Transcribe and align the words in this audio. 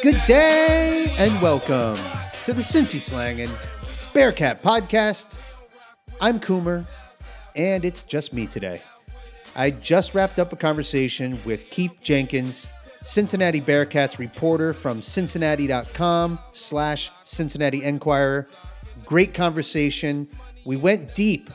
Good 0.00 0.22
day 0.26 1.12
and 1.18 1.42
welcome 1.42 1.96
to 2.44 2.52
the 2.52 2.62
Cincy 2.62 3.00
Slang 3.00 3.40
and 3.40 3.52
Bearcat 4.12 4.62
podcast. 4.62 5.38
I'm 6.20 6.38
Coomer, 6.38 6.86
and 7.56 7.84
it's 7.84 8.04
just 8.04 8.32
me 8.32 8.46
today. 8.46 8.80
I 9.56 9.72
just 9.72 10.14
wrapped 10.14 10.38
up 10.38 10.52
a 10.52 10.56
conversation 10.56 11.40
with 11.44 11.68
Keith 11.70 11.98
Jenkins, 12.00 12.68
Cincinnati 13.02 13.60
Bearcats 13.60 14.18
reporter 14.18 14.72
from 14.72 15.02
Cincinnati.com 15.02 16.38
slash 16.52 17.10
Cincinnati 17.24 17.82
Enquirer. 17.82 18.48
Great 19.04 19.34
conversation. 19.34 20.28
We 20.64 20.76
went 20.76 21.16
deep 21.16 21.50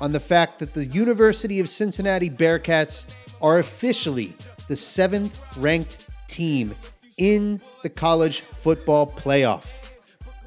on 0.00 0.10
the 0.10 0.20
fact 0.20 0.58
that 0.58 0.74
the 0.74 0.86
University 0.86 1.60
of 1.60 1.68
Cincinnati 1.68 2.30
Bearcats 2.30 3.06
are 3.40 3.60
officially 3.60 4.34
the 4.66 4.74
seventh 4.74 5.40
ranked 5.56 6.08
team 6.26 6.74
in 7.18 7.60
the 7.82 7.88
college 7.88 8.40
football 8.40 9.06
playoff. 9.06 9.64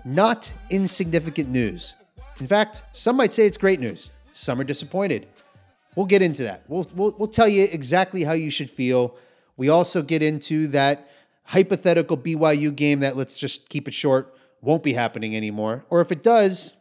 Not 0.06 0.52
insignificant 0.70 1.50
news. 1.50 1.96
In 2.40 2.48
fact, 2.48 2.84
some 2.94 3.18
might 3.18 3.34
say 3.34 3.46
it's 3.46 3.58
great 3.58 3.80
news. 3.80 4.12
Some 4.34 4.60
are 4.60 4.64
disappointed. 4.64 5.28
We'll 5.96 6.06
get 6.06 6.22
into 6.22 6.44
that. 6.44 6.64
We'll, 6.68 6.88
we'll, 6.96 7.16
we'll 7.18 7.28
tell 7.28 7.48
you 7.48 7.68
exactly 7.72 8.24
how 8.24 8.34
you 8.34 8.52
should 8.52 8.70
feel. 8.70 9.16
We 9.58 9.70
also 9.70 10.02
get 10.02 10.24
into 10.24 10.68
that 10.68 11.10
hypothetical 11.44 12.16
BYU 12.16 12.74
game 12.76 13.02
that, 13.02 13.18
let's 13.18 13.38
just 13.38 13.68
keep 13.70 13.88
it 13.88 13.94
short, 13.94 14.34
won't 14.62 14.84
be 14.84 14.94
happening 14.94 15.36
anymore. 15.36 15.84
Or 15.90 16.00
if 16.00 16.12
it 16.12 16.24
does, 16.24 16.76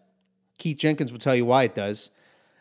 Keith 0.58 0.78
Jenkins 0.78 1.10
will 1.10 1.18
tell 1.18 1.34
you 1.34 1.46
why 1.46 1.64
it 1.64 1.74
does. 1.74 2.10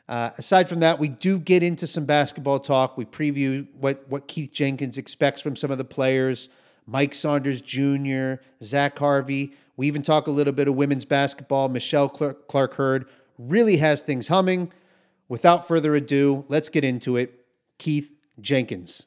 Uh, 0.07 0.30
aside 0.37 0.69
from 0.69 0.80
that, 0.80 0.99
we 0.99 1.09
do 1.09 1.37
get 1.37 1.61
into 1.61 1.85
some 1.85 2.05
basketball 2.05 2.59
talk. 2.59 2.97
We 2.97 3.05
preview 3.05 3.67
what, 3.73 4.05
what 4.07 4.27
Keith 4.27 4.53
Jenkins 4.53 4.97
expects 4.97 5.41
from 5.41 5.55
some 5.55 5.69
of 5.69 5.77
the 5.77 5.83
players 5.83 6.49
Mike 6.88 7.13
Saunders 7.13 7.61
Jr., 7.61 8.35
Zach 8.63 8.97
Harvey. 8.97 9.53
We 9.75 9.88
even 9.88 10.02
talk 10.02 10.25
a 10.25 10.31
little 10.31 10.53
bit 10.53 10.67
of 10.67 10.75
women's 10.75 11.05
basketball. 11.05 11.69
Michelle 11.69 12.09
Clark-Heard 12.09 13.05
really 13.38 13.77
has 13.77 14.02
things 14.02 14.30
humming. 14.30 14.71
Without 15.30 15.67
further 15.67 15.93
ado, 15.95 16.45
let's 16.47 16.69
get 16.69 16.83
into 16.83 17.17
it. 17.17 17.45
Keith 17.77 18.11
Jenkins. 18.39 19.05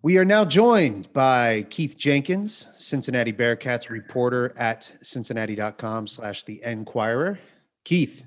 We 0.00 0.16
are 0.16 0.24
now 0.24 0.44
joined 0.46 1.12
by 1.12 1.66
Keith 1.68 1.98
Jenkins, 1.98 2.66
Cincinnati 2.76 3.32
Bearcats 3.32 3.90
reporter 3.90 4.54
at 4.56 4.90
cincinnati.com 5.02 6.06
slash 6.06 6.44
the 6.44 6.62
Enquirer. 6.64 7.38
Keith, 7.84 8.24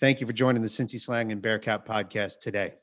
thank 0.00 0.20
you 0.20 0.26
for 0.26 0.32
joining 0.32 0.62
the 0.62 0.68
Cincy 0.68 0.98
Slang 0.98 1.30
and 1.30 1.42
Bearcat 1.42 1.84
podcast 1.84 2.38
today. 2.40 2.74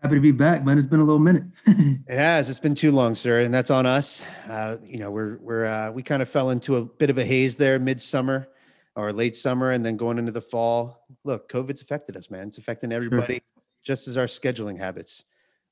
Happy 0.00 0.14
to 0.14 0.20
be 0.20 0.30
back, 0.30 0.64
man. 0.64 0.78
It's 0.78 0.86
been 0.86 1.00
a 1.00 1.04
little 1.04 1.18
minute. 1.18 1.42
it 1.66 2.18
has. 2.18 2.48
It's 2.48 2.60
been 2.60 2.76
too 2.76 2.92
long, 2.92 3.16
sir, 3.16 3.40
and 3.40 3.52
that's 3.52 3.70
on 3.70 3.84
us. 3.84 4.22
Uh, 4.48 4.76
you 4.84 5.00
know, 5.00 5.10
we're 5.10 5.38
we're 5.38 5.66
uh, 5.66 5.90
we 5.90 6.04
kind 6.04 6.22
of 6.22 6.28
fell 6.28 6.50
into 6.50 6.76
a 6.76 6.84
bit 6.84 7.10
of 7.10 7.18
a 7.18 7.24
haze 7.24 7.56
there, 7.56 7.80
midsummer 7.80 8.46
or 8.94 9.12
late 9.12 9.34
summer, 9.34 9.72
and 9.72 9.84
then 9.84 9.96
going 9.96 10.16
into 10.16 10.30
the 10.30 10.40
fall. 10.40 11.04
Look, 11.24 11.50
COVID's 11.50 11.82
affected 11.82 12.16
us, 12.16 12.30
man. 12.30 12.46
It's 12.46 12.58
affecting 12.58 12.92
everybody, 12.92 13.34
sure. 13.34 13.62
just 13.82 14.06
as 14.06 14.16
our 14.16 14.26
scheduling 14.26 14.78
habits. 14.78 15.24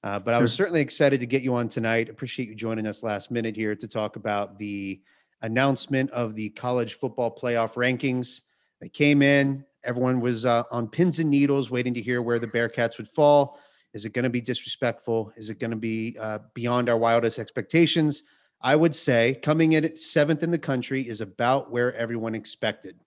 Uh, 0.03 0.19
but 0.19 0.33
sure. 0.33 0.39
I 0.39 0.43
was 0.43 0.53
certainly 0.53 0.81
excited 0.81 1.21
to 1.21 1.27
get 1.27 1.43
you 1.43 1.55
on 1.55 1.69
tonight. 1.69 2.09
Appreciate 2.09 2.49
you 2.49 2.57
joining 2.57 2.87
us 2.87 3.05
last 3.05 3.31
minute 3.31 3.55
here 3.55 3.77
to 3.77 3.87
talk 3.87 4.17
about 4.17 4.59
the 4.59 5.01
announcement 5.43 6.11
of 6.11 6.35
the 6.35 6.49
college 6.51 6.95
football 6.95 7.33
playoff 7.33 7.75
rankings. 7.75 8.41
They 8.81 8.89
came 8.89 9.23
in. 9.23 9.65
Everyone 9.85 10.21
was 10.21 10.45
uh, 10.45 10.65
on 10.73 10.89
pins 10.89 11.21
and 11.21 11.31
needles, 11.31 11.71
waiting 11.71 11.95
to 11.95 12.03
hear 12.03 12.23
where 12.23 12.41
the 12.41 12.49
Bearcats 12.49 12.99
would 12.99 13.09
fall. 13.09 13.61
Is 13.97 14.05
it 14.05 14.13
going 14.13 14.25
to 14.25 14.31
be 14.31 14.43
disrespectful? 14.43 15.33
Is 15.39 15.49
it 15.49 15.59
going 15.59 15.71
to 15.71 15.77
be 15.77 16.19
uh, 16.21 16.41
beyond 16.53 16.91
our 16.91 16.99
wildest 16.99 17.39
expectations? 17.39 18.25
I 18.61 18.77
would 18.77 18.95
say 18.95 19.41
coming 19.43 19.73
in 19.73 19.87
at 19.87 19.99
seventh 19.99 20.43
in 20.43 20.51
the 20.51 20.59
country 20.59 21.09
is 21.09 21.23
about 21.23 21.71
where 21.71 21.95
everyone 21.95 22.35
expected. 22.35 23.01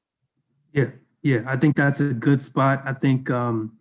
Yeah, 0.73 0.89
yeah, 1.21 1.41
I 1.45 1.57
think 1.57 1.75
that's 1.75 1.99
a 1.99 2.11
good 2.11 2.41
spot. 2.41 2.81
I 2.85 2.93
think 2.93 3.29
um, 3.29 3.77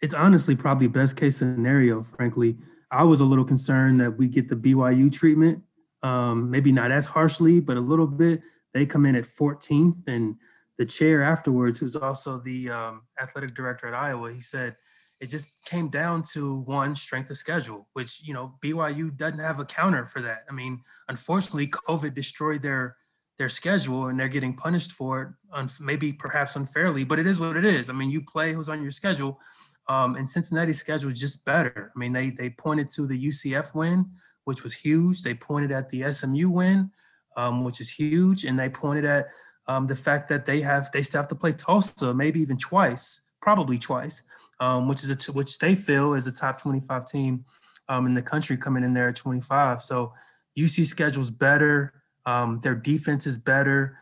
it's 0.00 0.14
honestly 0.14 0.54
probably 0.54 0.86
best 0.86 1.16
case 1.16 1.38
scenario. 1.38 2.04
Frankly, 2.04 2.56
I 2.88 3.02
was 3.02 3.20
a 3.20 3.24
little 3.24 3.44
concerned 3.44 3.98
that 4.00 4.12
we 4.12 4.28
get 4.28 4.48
the 4.48 4.54
BYU 4.54 5.10
treatment, 5.10 5.64
um, 6.04 6.52
maybe 6.52 6.70
not 6.70 6.92
as 6.92 7.04
harshly, 7.04 7.58
but 7.58 7.76
a 7.76 7.80
little 7.80 8.06
bit. 8.06 8.42
They 8.74 8.86
come 8.86 9.06
in 9.06 9.16
at 9.16 9.24
14th, 9.24 10.06
and 10.06 10.36
the 10.78 10.86
chair 10.86 11.20
afterwards, 11.20 11.80
who's 11.80 11.96
also 11.96 12.38
the 12.38 12.70
um, 12.70 13.02
athletic 13.20 13.56
director 13.56 13.88
at 13.88 13.94
Iowa, 13.94 14.32
he 14.32 14.40
said 14.40 14.76
it 15.24 15.30
just 15.30 15.64
came 15.64 15.88
down 15.88 16.22
to 16.34 16.58
one 16.60 16.94
strength 16.94 17.30
of 17.30 17.38
schedule, 17.38 17.88
which 17.94 18.20
you 18.22 18.34
know 18.34 18.54
BYU 18.62 19.16
doesn't 19.16 19.38
have 19.38 19.58
a 19.58 19.64
counter 19.64 20.04
for 20.04 20.20
that. 20.20 20.44
I 20.50 20.52
mean, 20.52 20.82
unfortunately, 21.08 21.66
COVID 21.68 22.14
destroyed 22.14 22.60
their 22.60 22.96
their 23.38 23.48
schedule 23.48 24.08
and 24.08 24.20
they're 24.20 24.28
getting 24.28 24.54
punished 24.54 24.92
for 24.92 25.22
it, 25.22 25.28
un- 25.52 25.70
maybe 25.80 26.12
perhaps 26.12 26.56
unfairly, 26.56 27.04
but 27.04 27.18
it 27.18 27.26
is 27.26 27.40
what 27.40 27.56
it 27.56 27.64
is. 27.64 27.88
I 27.88 27.94
mean, 27.94 28.10
you 28.10 28.20
play 28.20 28.52
who's 28.52 28.68
on 28.68 28.82
your 28.82 28.92
schedule. 28.92 29.40
Um, 29.88 30.14
and 30.14 30.28
Cincinnati's 30.28 30.78
schedule 30.78 31.10
is 31.10 31.18
just 31.18 31.44
better. 31.44 31.90
I 31.94 31.98
mean, 31.98 32.12
they 32.12 32.28
they 32.28 32.50
pointed 32.50 32.88
to 32.90 33.06
the 33.06 33.18
UCF 33.28 33.74
win, 33.74 34.10
which 34.44 34.62
was 34.62 34.74
huge. 34.74 35.22
They 35.22 35.34
pointed 35.34 35.72
at 35.72 35.88
the 35.88 36.12
SMU 36.12 36.50
win, 36.50 36.90
um, 37.34 37.64
which 37.64 37.80
is 37.80 37.88
huge, 37.90 38.44
and 38.44 38.58
they 38.58 38.68
pointed 38.68 39.06
at 39.06 39.28
um, 39.66 39.86
the 39.86 39.96
fact 39.96 40.28
that 40.28 40.44
they 40.44 40.60
have 40.60 40.90
they 40.92 41.02
still 41.02 41.20
have 41.22 41.28
to 41.28 41.34
play 41.34 41.52
Tulsa, 41.52 42.12
maybe 42.12 42.40
even 42.40 42.58
twice, 42.58 43.22
probably 43.44 43.78
twice, 43.78 44.22
um, 44.58 44.88
which 44.88 45.04
is 45.04 45.28
which 45.28 45.58
they 45.58 45.74
feel 45.74 46.14
is 46.14 46.26
a 46.26 46.32
top 46.32 46.60
25 46.62 47.04
team 47.04 47.44
um, 47.90 48.06
in 48.06 48.14
the 48.14 48.22
country 48.22 48.56
coming 48.56 48.82
in 48.82 48.94
there 48.94 49.10
at 49.10 49.16
25. 49.16 49.82
So 49.82 50.14
UC 50.58 50.86
schedule's 50.86 51.30
better. 51.30 51.92
Um, 52.24 52.60
their 52.60 52.74
defense 52.74 53.26
is 53.26 53.36
better. 53.36 53.98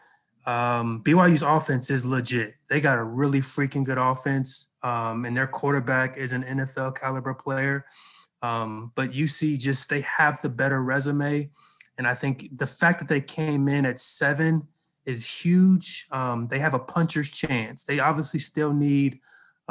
Um, 0.47 1.03
BYU's 1.03 1.43
offense 1.43 1.91
is 1.91 2.07
legit. 2.07 2.55
They 2.69 2.81
got 2.81 2.99
a 2.99 3.03
really 3.03 3.41
freaking 3.41 3.85
good 3.85 3.99
offense, 3.99 4.69
um, 4.85 5.25
and 5.25 5.37
their 5.37 5.49
quarterback 5.49 6.17
is 6.17 6.33
an 6.33 6.45
NFL 6.45 6.97
caliber 6.97 7.35
player. 7.35 7.85
Um, 8.43 8.93
but 8.95 9.11
UC 9.11 9.59
just 9.59 9.91
they 9.91 10.03
have 10.03 10.41
the 10.41 10.49
better 10.49 10.81
resume, 10.83 11.51
and 11.99 12.07
I 12.07 12.15
think 12.15 12.57
the 12.57 12.67
fact 12.67 13.01
that 13.01 13.09
they 13.09 13.21
came 13.21 13.67
in 13.67 13.87
at 13.87 13.99
seven 13.99 14.69
is 15.05 15.27
huge. 15.27 16.07
They 16.49 16.59
have 16.61 16.75
a 16.75 16.79
puncher's 16.79 17.31
chance. 17.31 17.85
They 17.85 17.99
obviously 17.99 18.39
still 18.39 18.73
need 18.73 19.19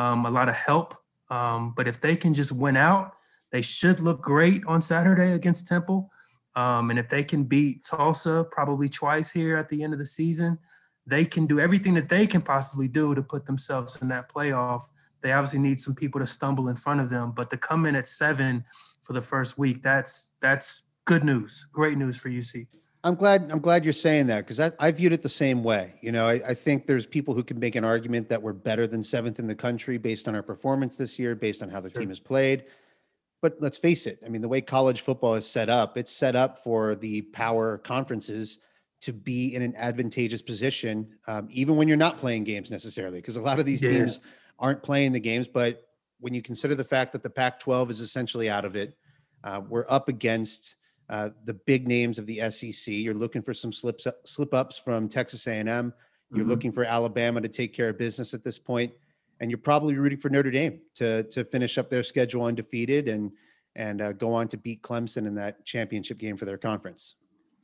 um, 0.02 0.26
a 0.26 0.30
lot 0.30 0.50
of 0.50 0.56
help, 0.56 0.96
um, 1.30 1.74
but 1.76 1.88
if 1.88 2.02
they 2.02 2.16
can 2.16 2.34
just 2.34 2.52
win 2.52 2.76
out, 2.76 3.14
they 3.52 3.62
should 3.62 4.00
look 4.00 4.20
great 4.22 4.64
on 4.66 4.82
Saturday 4.82 5.34
against 5.34 5.68
Temple. 5.68 6.10
Um, 6.56 6.90
and 6.90 6.98
if 6.98 7.08
they 7.08 7.24
can 7.24 7.44
beat 7.44 7.84
Tulsa 7.84 8.46
probably 8.50 8.90
twice 8.90 9.32
here 9.32 9.58
at 9.58 9.70
the 9.70 9.84
end 9.84 9.94
of 9.94 10.00
the 10.00 10.06
season, 10.06 10.58
they 11.06 11.24
can 11.24 11.46
do 11.46 11.60
everything 11.60 11.94
that 11.94 12.10
they 12.10 12.26
can 12.26 12.42
possibly 12.42 12.88
do 12.88 13.14
to 13.14 13.22
put 13.22 13.46
themselves 13.46 14.02
in 14.02 14.08
that 14.08 14.28
playoff. 14.34 14.82
They 15.22 15.34
obviously 15.34 15.60
need 15.60 15.80
some 15.80 15.94
people 15.94 16.20
to 16.20 16.28
stumble 16.28 16.68
in 16.68 16.76
front 16.76 17.00
of 17.00 17.10
them, 17.10 17.32
but 17.36 17.52
to 17.52 17.58
come 17.58 17.86
in 17.86 17.96
at 17.96 18.08
seven 18.08 18.66
for 19.02 19.14
the 19.14 19.22
first 19.22 19.58
week, 19.58 19.84
that's 19.84 20.34
that's 20.42 20.84
good 21.06 21.24
news, 21.24 21.68
great 21.72 21.98
news 21.98 22.18
for 22.18 22.30
UC. 22.30 22.68
I'm 23.04 23.16
glad. 23.16 23.50
I'm 23.52 23.60
glad 23.60 23.84
you're 23.84 23.94
saying 23.94 24.28
that 24.28 24.42
because 24.42 24.60
I, 24.60 24.72
I, 24.80 24.92
viewed 24.92 25.12
it 25.12 25.24
the 25.24 25.30
same 25.30 25.64
way. 25.64 25.96
You 26.02 26.12
know, 26.12 26.28
I, 26.28 26.40
I, 26.50 26.54
think 26.54 26.86
there's 26.86 27.08
people 27.08 27.34
who 27.34 27.44
can 27.44 27.58
make 27.60 27.76
an 27.76 27.84
argument 27.84 28.30
that 28.30 28.42
we're 28.42 28.54
better 28.54 28.86
than 28.86 29.02
seventh 29.02 29.40
in 29.40 29.48
the 29.48 29.56
country 29.56 29.98
based 29.98 30.28
on 30.28 30.36
our 30.36 30.44
performance 30.44 30.96
this 30.96 31.18
year, 31.18 31.34
based 31.34 31.64
on 31.64 31.70
how 31.70 31.82
the 31.82 31.90
sure. 31.90 32.02
team 32.02 32.10
has 32.10 32.20
played. 32.20 32.66
But 33.42 33.58
let's 33.60 33.78
face 33.78 34.06
it. 34.06 34.20
I 34.24 34.30
mean, 34.30 34.44
the 34.44 34.48
way 34.48 34.62
college 34.62 35.02
football 35.02 35.34
is 35.34 35.48
set 35.48 35.68
up, 35.68 35.98
it's 35.98 36.12
set 36.12 36.36
up 36.36 36.64
for 36.64 36.96
the 36.96 37.24
power 37.24 37.80
conferences 37.80 38.60
to 39.02 39.14
be 39.14 39.56
in 39.56 39.64
an 39.64 39.76
advantageous 39.78 40.44
position, 40.44 41.10
um, 41.28 41.48
even 41.50 41.76
when 41.76 41.88
you're 41.88 41.98
not 41.98 42.18
playing 42.18 42.44
games 42.44 42.70
necessarily, 42.70 43.18
because 43.18 43.36
a 43.36 43.42
lot 43.42 43.58
of 43.58 43.66
these 43.66 43.82
yeah. 43.82 43.90
teams 43.90 44.20
aren't 44.60 44.84
playing 44.84 45.12
the 45.12 45.20
games. 45.20 45.48
But 45.48 45.88
when 46.20 46.36
you 46.36 46.44
consider 46.44 46.76
the 46.76 46.84
fact 46.84 47.14
that 47.14 47.24
the 47.24 47.32
Pac-12 47.32 47.90
is 47.90 48.00
essentially 48.00 48.48
out 48.48 48.64
of 48.64 48.76
it, 48.76 48.96
uh, 49.44 49.60
we're 49.68 49.86
up 49.90 50.08
against 50.08 50.76
uh, 51.12 51.30
the 51.46 51.54
big 51.54 51.88
names 51.88 52.18
of 52.18 52.26
the 52.26 52.50
SEC. 52.50 52.94
You're 52.94 53.14
looking 53.14 53.44
for 53.44 53.54
some 53.54 53.72
slips 53.72 54.08
slip 54.26 54.54
ups 54.54 54.78
from 54.78 55.08
Texas 55.08 55.46
A&M. 55.46 55.68
You're 55.68 55.84
mm-hmm. 56.40 56.50
looking 56.50 56.72
for 56.72 56.86
Alabama 56.86 57.42
to 57.42 57.50
take 57.50 57.74
care 57.74 57.90
of 57.90 57.98
business 57.98 58.34
at 58.34 58.44
this 58.44 58.58
point 58.58 58.94
and 59.42 59.50
you're 59.50 59.58
probably 59.58 59.96
rooting 59.96 60.20
for 60.20 60.30
Notre 60.30 60.52
Dame 60.52 60.80
to 60.96 61.24
to 61.24 61.44
finish 61.44 61.78
up 61.78 61.90
their 61.90 62.04
schedule 62.04 62.46
undefeated 62.46 63.10
and 63.10 63.32
and 63.76 64.02
uh, 64.02 64.14
go 64.14 64.34
on 64.34 64.48
to 64.50 64.58
beat 64.58 64.82
Clemson 64.82 65.28
in 65.28 65.36
that 65.36 65.66
championship 65.66 66.18
game 66.18 66.38
for 66.38 66.46
their 66.46 66.58
conference. 66.58 67.16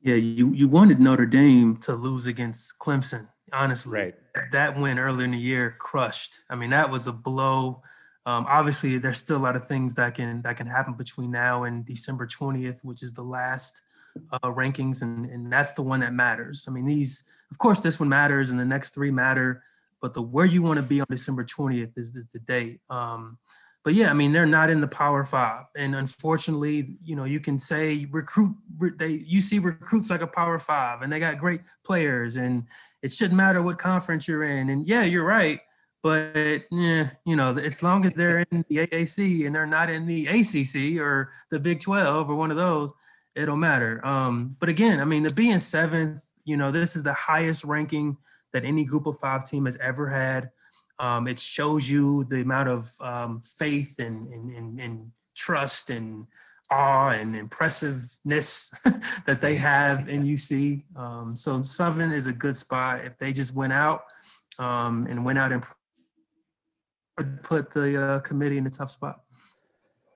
Yeah, 0.01 0.15
you 0.15 0.53
you 0.53 0.67
wanted 0.67 0.99
Notre 0.99 1.25
Dame 1.25 1.77
to 1.77 1.93
lose 1.93 2.27
against 2.27 2.79
Clemson. 2.79 3.29
Honestly, 3.53 3.99
right. 3.99 4.15
that 4.51 4.77
win 4.77 4.99
earlier 4.99 5.23
in 5.23 5.31
the 5.31 5.37
year 5.37 5.75
crushed. 5.79 6.43
I 6.49 6.55
mean, 6.55 6.71
that 6.71 6.89
was 6.89 7.07
a 7.07 7.13
blow. 7.13 7.81
Um, 8.27 8.45
obviously, 8.47 8.99
there's 8.99 9.17
still 9.17 9.37
a 9.37 9.39
lot 9.39 9.55
of 9.55 9.65
things 9.65 9.95
that 9.95 10.13
can 10.13 10.43
that 10.43 10.57
can 10.57 10.67
happen 10.67 10.93
between 10.93 11.31
now 11.31 11.63
and 11.63 11.83
December 11.85 12.27
20th, 12.27 12.83
which 12.83 13.01
is 13.01 13.13
the 13.13 13.23
last 13.23 13.81
uh, 14.31 14.51
rankings, 14.51 15.01
and 15.01 15.25
and 15.25 15.51
that's 15.51 15.73
the 15.73 15.81
one 15.81 16.01
that 16.01 16.13
matters. 16.13 16.65
I 16.67 16.71
mean, 16.71 16.85
these, 16.85 17.23
of 17.49 17.57
course, 17.57 17.79
this 17.79 17.99
one 17.99 18.09
matters, 18.09 18.51
and 18.51 18.59
the 18.59 18.65
next 18.65 18.93
three 18.93 19.11
matter 19.11 19.63
but 20.01 20.13
the 20.13 20.21
where 20.21 20.45
you 20.45 20.61
want 20.61 20.77
to 20.77 20.83
be 20.83 20.99
on 20.99 21.07
December 21.09 21.43
20th 21.43 21.97
is 21.97 22.11
the, 22.11 22.23
the 22.31 22.39
date. 22.39 22.81
Um, 22.89 23.37
but 23.83 23.93
yeah, 23.93 24.09
I 24.09 24.13
mean, 24.13 24.33
they're 24.33 24.45
not 24.45 24.69
in 24.69 24.81
the 24.81 24.87
Power 24.87 25.23
Five, 25.23 25.65
and 25.75 25.95
unfortunately, 25.95 26.97
you 27.03 27.15
know, 27.15 27.23
you 27.23 27.39
can 27.39 27.57
say 27.57 28.05
recruit. 28.11 28.55
They 28.97 29.23
you 29.25 29.39
see 29.39 29.59
recruits 29.59 30.09
like 30.09 30.21
a 30.21 30.27
Power 30.27 30.59
Five, 30.59 31.01
and 31.01 31.11
they 31.11 31.19
got 31.19 31.37
great 31.37 31.61
players, 31.85 32.35
and 32.35 32.65
it 33.01 33.13
shouldn't 33.13 33.37
matter 33.37 33.61
what 33.61 33.77
conference 33.77 34.27
you're 34.27 34.43
in. 34.43 34.69
And 34.69 34.85
yeah, 34.87 35.03
you're 35.03 35.23
right, 35.23 35.61
but 36.03 36.63
yeah, 36.71 37.09
you 37.25 37.35
know, 37.35 37.55
as 37.57 37.81
long 37.83 38.05
as 38.05 38.13
they're 38.13 38.39
in 38.51 38.65
the 38.69 38.87
AAC 38.87 39.45
and 39.45 39.53
they're 39.53 39.65
not 39.65 39.89
in 39.89 40.05
the 40.05 40.27
ACC 40.27 41.01
or 41.01 41.31
the 41.49 41.59
Big 41.59 41.81
Twelve 41.81 42.29
or 42.29 42.35
one 42.35 42.51
of 42.51 42.57
those, 42.57 42.93
it'll 43.35 43.57
matter. 43.57 44.05
Um, 44.05 44.55
but 44.59 44.69
again, 44.69 44.99
I 44.99 45.05
mean, 45.05 45.23
the 45.23 45.33
being 45.33 45.59
seventh, 45.59 46.23
you 46.45 46.57
know, 46.57 46.71
this 46.71 46.95
is 46.95 47.03
the 47.03 47.13
highest 47.13 47.63
ranking 47.63 48.17
that 48.53 48.65
any 48.65 48.85
Group 48.85 49.05
of 49.05 49.19
Five 49.19 49.45
team 49.45 49.65
has 49.65 49.77
ever 49.77 50.07
had. 50.07 50.51
Um, 50.99 51.27
it 51.27 51.39
shows 51.39 51.89
you 51.89 52.23
the 52.25 52.41
amount 52.41 52.69
of 52.69 52.89
um, 53.01 53.41
faith 53.41 53.99
and, 53.99 54.27
and, 54.33 54.55
and, 54.55 54.79
and, 54.79 55.11
trust 55.37 55.91
and 55.91 56.25
awe 56.71 57.09
and 57.09 57.35
impressiveness 57.35 58.71
that 59.25 59.39
they 59.39 59.55
have 59.55 60.09
in 60.09 60.23
UC. 60.35 60.83
Um, 60.97 61.35
so 61.35 61.61
Southern 61.61 62.11
is 62.11 62.27
a 62.27 62.33
good 62.33 62.57
spot 62.57 63.05
if 63.05 63.17
they 63.17 63.31
just 63.31 63.53
went 63.53 63.71
out 63.71 64.01
um, 64.59 65.05
and 65.07 65.23
went 65.23 65.37
out 65.37 65.51
and 65.51 65.63
put 67.23 67.71
the 67.71 68.01
uh, 68.01 68.19
committee 68.19 68.57
in 68.57 68.67
a 68.67 68.69
tough 68.69 68.91
spot. 68.91 69.21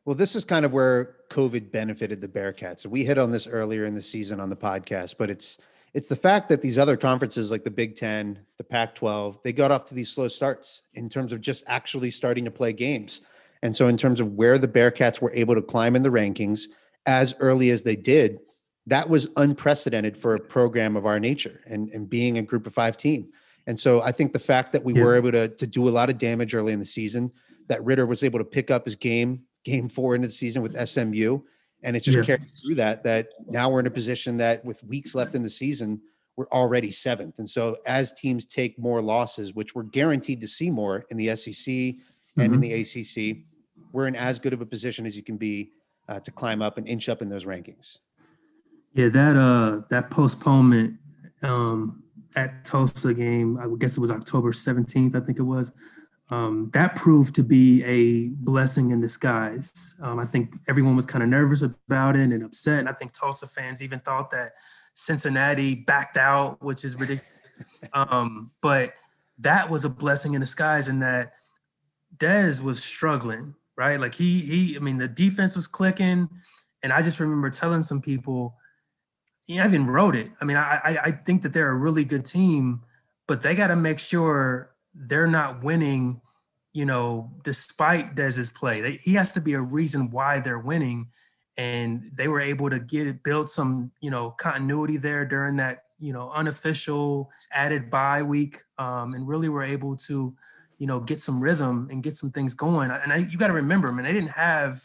Well, 0.06 0.16
this 0.16 0.36
is 0.36 0.46
kind 0.46 0.66
of 0.66 0.74
where 0.74 1.18
COVID 1.30 1.72
benefited 1.72 2.22
the 2.22 2.28
Bearcats. 2.28 2.86
We 2.86 3.06
hit 3.06 3.18
on 3.18 3.32
this 3.32 3.48
earlier 3.48 3.86
in 3.86 3.94
the 3.94 4.02
season 4.02 4.40
on 4.40 4.50
the 4.50 4.56
podcast, 4.56 5.16
but 5.18 5.30
it's 5.30 5.60
it's 5.94 6.08
the 6.08 6.16
fact 6.16 6.48
that 6.50 6.62
these 6.62 6.78
other 6.78 6.96
conferences 6.96 7.52
like 7.52 7.64
the 7.64 7.72
Big 7.72 7.98
Ten, 7.98 8.40
the 8.58 8.64
Pac 8.64 8.96
12, 8.96 9.42
they 9.44 9.52
got 9.52 9.72
off 9.72 9.86
to 9.86 9.94
these 9.94 10.10
slow 10.10 10.30
starts 10.30 10.84
in 10.94 11.10
terms 11.10 11.34
of 11.34 11.42
just 11.42 11.64
actually 11.68 12.12
starting 12.12 12.46
to 12.46 12.52
play 12.52 12.72
games. 12.72 13.22
And 13.62 13.76
so, 13.76 13.88
in 13.88 13.98
terms 13.98 14.20
of 14.20 14.34
where 14.34 14.58
the 14.58 14.68
Bearcats 14.68 15.22
were 15.22 15.34
able 15.34 15.54
to 15.54 15.62
climb 15.62 15.96
in 15.96 16.02
the 16.02 16.10
rankings 16.10 16.68
as 17.06 17.36
early 17.40 17.70
as 17.72 17.84
they 17.84 17.96
did, 17.96 18.40
that 18.88 19.10
was 19.10 19.28
unprecedented 19.38 20.18
for 20.18 20.34
a 20.34 20.40
program 20.40 20.96
of 20.96 21.06
our 21.06 21.20
nature 21.20 21.62
and, 21.68 21.90
and 21.90 22.10
being 22.10 22.38
a 22.38 22.42
group 22.42 22.66
of 22.66 22.74
five 22.74 22.98
team. 22.98 23.30
And 23.68 23.80
so, 23.80 24.02
I 24.02 24.12
think 24.12 24.34
the 24.34 24.40
fact 24.40 24.74
that 24.74 24.84
we 24.84 24.94
yeah. 24.94 25.04
were 25.04 25.16
able 25.16 25.32
to, 25.32 25.48
to 25.48 25.68
do 25.68 25.88
a 25.88 25.92
lot 25.92 26.10
of 26.10 26.18
damage 26.18 26.56
early 26.56 26.74
in 26.74 26.80
the 26.80 26.86
season, 26.86 27.32
that 27.68 27.84
Ridder 27.84 28.06
was 28.06 28.24
able 28.24 28.40
to 28.40 28.46
pick 28.46 28.72
up 28.72 28.86
his 28.86 28.96
game, 28.96 29.44
game 29.64 29.88
four 29.88 30.16
into 30.16 30.28
the 30.28 30.34
season 30.34 30.62
with 30.62 30.76
SMU, 30.88 31.42
and 31.84 31.96
it 31.96 32.02
just 32.02 32.18
yeah. 32.18 32.24
carried 32.24 32.52
through 32.62 32.76
that 32.76 33.04
that 33.04 33.30
now 33.48 33.70
we're 33.70 33.80
in 33.80 33.88
a 33.88 33.92
position 33.92 34.38
that 34.38 34.64
with 34.64 34.84
weeks 34.84 35.16
left 35.16 35.36
in 35.36 35.44
the 35.44 35.50
season 35.50 36.00
we're 36.36 36.48
already 36.48 36.92
seventh 36.92 37.40
and 37.40 37.50
so 37.50 37.78
as 37.88 38.14
teams 38.14 38.46
take 38.46 38.78
more 38.80 39.02
losses 39.02 39.54
which 39.54 39.76
we're 39.76 39.84
guaranteed 39.84 40.40
to 40.40 40.48
see 40.48 40.70
more 40.70 41.06
in 41.10 41.18
the 41.18 41.36
sec 41.36 41.68
and 41.68 41.98
mm-hmm. 42.38 42.54
in 42.54 42.62
the 42.62 42.82
acc 42.82 43.38
we're 43.92 44.08
in 44.08 44.16
as 44.16 44.40
good 44.40 44.54
of 44.54 44.62
a 44.62 44.66
position 44.66 45.06
as 45.06 45.16
you 45.16 45.24
can 45.24 45.38
be 45.38 45.72
uh, 46.08 46.20
to 46.20 46.32
climb 46.32 46.62
up 46.62 46.78
and 46.78 46.88
inch 46.88 47.10
up 47.10 47.22
in 47.22 47.30
those 47.30 47.46
rankings 47.46 48.00
yeah 48.94 49.10
that 49.10 49.36
uh 49.36 49.82
that 49.90 50.10
postponement 50.10 50.98
um 51.44 52.01
at 52.36 52.66
tulsa 52.66 53.14
game 53.14 53.58
i 53.58 53.68
guess 53.78 53.98
it 53.98 54.00
was 54.00 54.12
october 54.12 54.52
17th 54.52 55.16
i 55.16 55.20
think 55.20 55.40
it 55.40 55.44
was 55.44 55.72
um, 56.32 56.70
that 56.72 56.96
proved 56.96 57.36
to 57.36 57.44
be 57.44 57.84
a 57.84 58.30
blessing 58.30 58.92
in 58.92 59.02
disguise. 59.02 59.96
Um, 60.02 60.18
I 60.18 60.26
think 60.26 60.54
everyone 60.68 60.96
was 60.96 61.06
kind 61.06 61.24
of 61.24 61.30
nervous 61.30 61.62
about 61.62 62.16
it 62.16 62.32
and 62.32 62.42
upset. 62.42 62.80
And 62.80 62.88
I 62.88 62.94
think 62.94 63.12
Tulsa 63.12 63.48
fans 63.48 63.84
even 63.84 64.00
thought 64.00 64.32
that 64.32 64.54
Cincinnati 64.94 65.76
backed 65.76 66.16
out, 66.16 66.64
which 66.64 66.84
is 66.86 66.96
ridiculous. 66.96 67.28
Um, 67.94 68.52
but 68.62 68.94
that 69.40 69.70
was 69.70 69.86
a 69.86 69.90
blessing 69.90 70.34
in 70.34 70.42
disguise 70.42 70.88
in 70.88 71.00
that 71.00 71.34
Dez 72.18 72.62
was 72.64 72.84
struggling, 72.84 73.54
right? 73.76 74.00
Like 74.00 74.16
he, 74.16 74.40
he, 74.40 74.76
I 74.76 74.80
mean, 74.80 74.98
the 74.98 75.08
defense 75.08 75.56
was 75.56 75.68
clicking. 75.68 76.28
And 76.82 76.92
I 76.92 77.04
just 77.04 77.20
remember 77.20 77.52
telling 77.52 77.84
some 77.84 78.02
people, 78.02 78.56
yeah, 79.48 79.64
I 79.64 79.68
even 79.68 79.88
wrote 79.88 80.16
it. 80.16 80.32
I 80.40 80.46
mean, 80.46 80.58
I, 80.58 80.98
I 81.04 81.12
think 81.12 81.42
that 81.42 81.54
they're 81.54 81.70
a 81.72 81.76
really 81.76 82.06
good 82.06 82.26
team, 82.26 82.82
but 83.28 83.42
they 83.42 83.56
got 83.56 83.68
to 83.68 83.76
make 83.76 84.00
sure 84.00 84.72
they're 84.94 85.28
not 85.28 85.64
winning, 85.64 86.22
you 86.74 86.86
know, 86.86 87.32
despite 87.44 88.16
Dez's 88.16 88.50
play. 88.50 88.82
They, 88.82 88.92
he 88.94 89.14
has 89.16 89.34
to 89.34 89.42
be 89.42 89.54
a 89.54 89.62
reason 89.62 90.12
why 90.12 90.40
they're 90.40 90.60
winning. 90.60 91.08
And 91.58 92.10
they 92.14 92.28
were 92.28 92.40
able 92.40 92.70
to 92.70 92.80
get 92.80 93.08
it, 93.08 93.24
build 93.24 93.50
some, 93.50 93.92
you 94.00 94.10
know, 94.10 94.32
continuity 94.32 94.98
there 94.98 95.26
during 95.26 95.58
that, 95.58 95.84
you 96.00 96.14
know, 96.14 96.32
unofficial 96.32 97.30
added 97.52 97.92
bye 97.92 98.24
week, 98.24 98.64
um, 98.78 99.14
and 99.14 99.28
really 99.28 99.50
were 99.50 99.62
able 99.64 99.96
to, 99.98 100.34
you 100.80 100.88
know, 100.88 101.00
get 101.00 101.22
some 101.22 101.40
rhythm 101.40 101.90
and 101.92 102.04
get 102.04 102.16
some 102.16 102.32
things 102.32 102.54
going. 102.54 102.90
And 102.90 103.12
I, 103.12 103.18
you 103.18 103.38
got 103.38 103.48
to 103.48 103.54
remember, 103.54 103.92
man, 103.92 104.06
they 104.06 104.14
didn't 104.14 104.32
have 104.32 104.80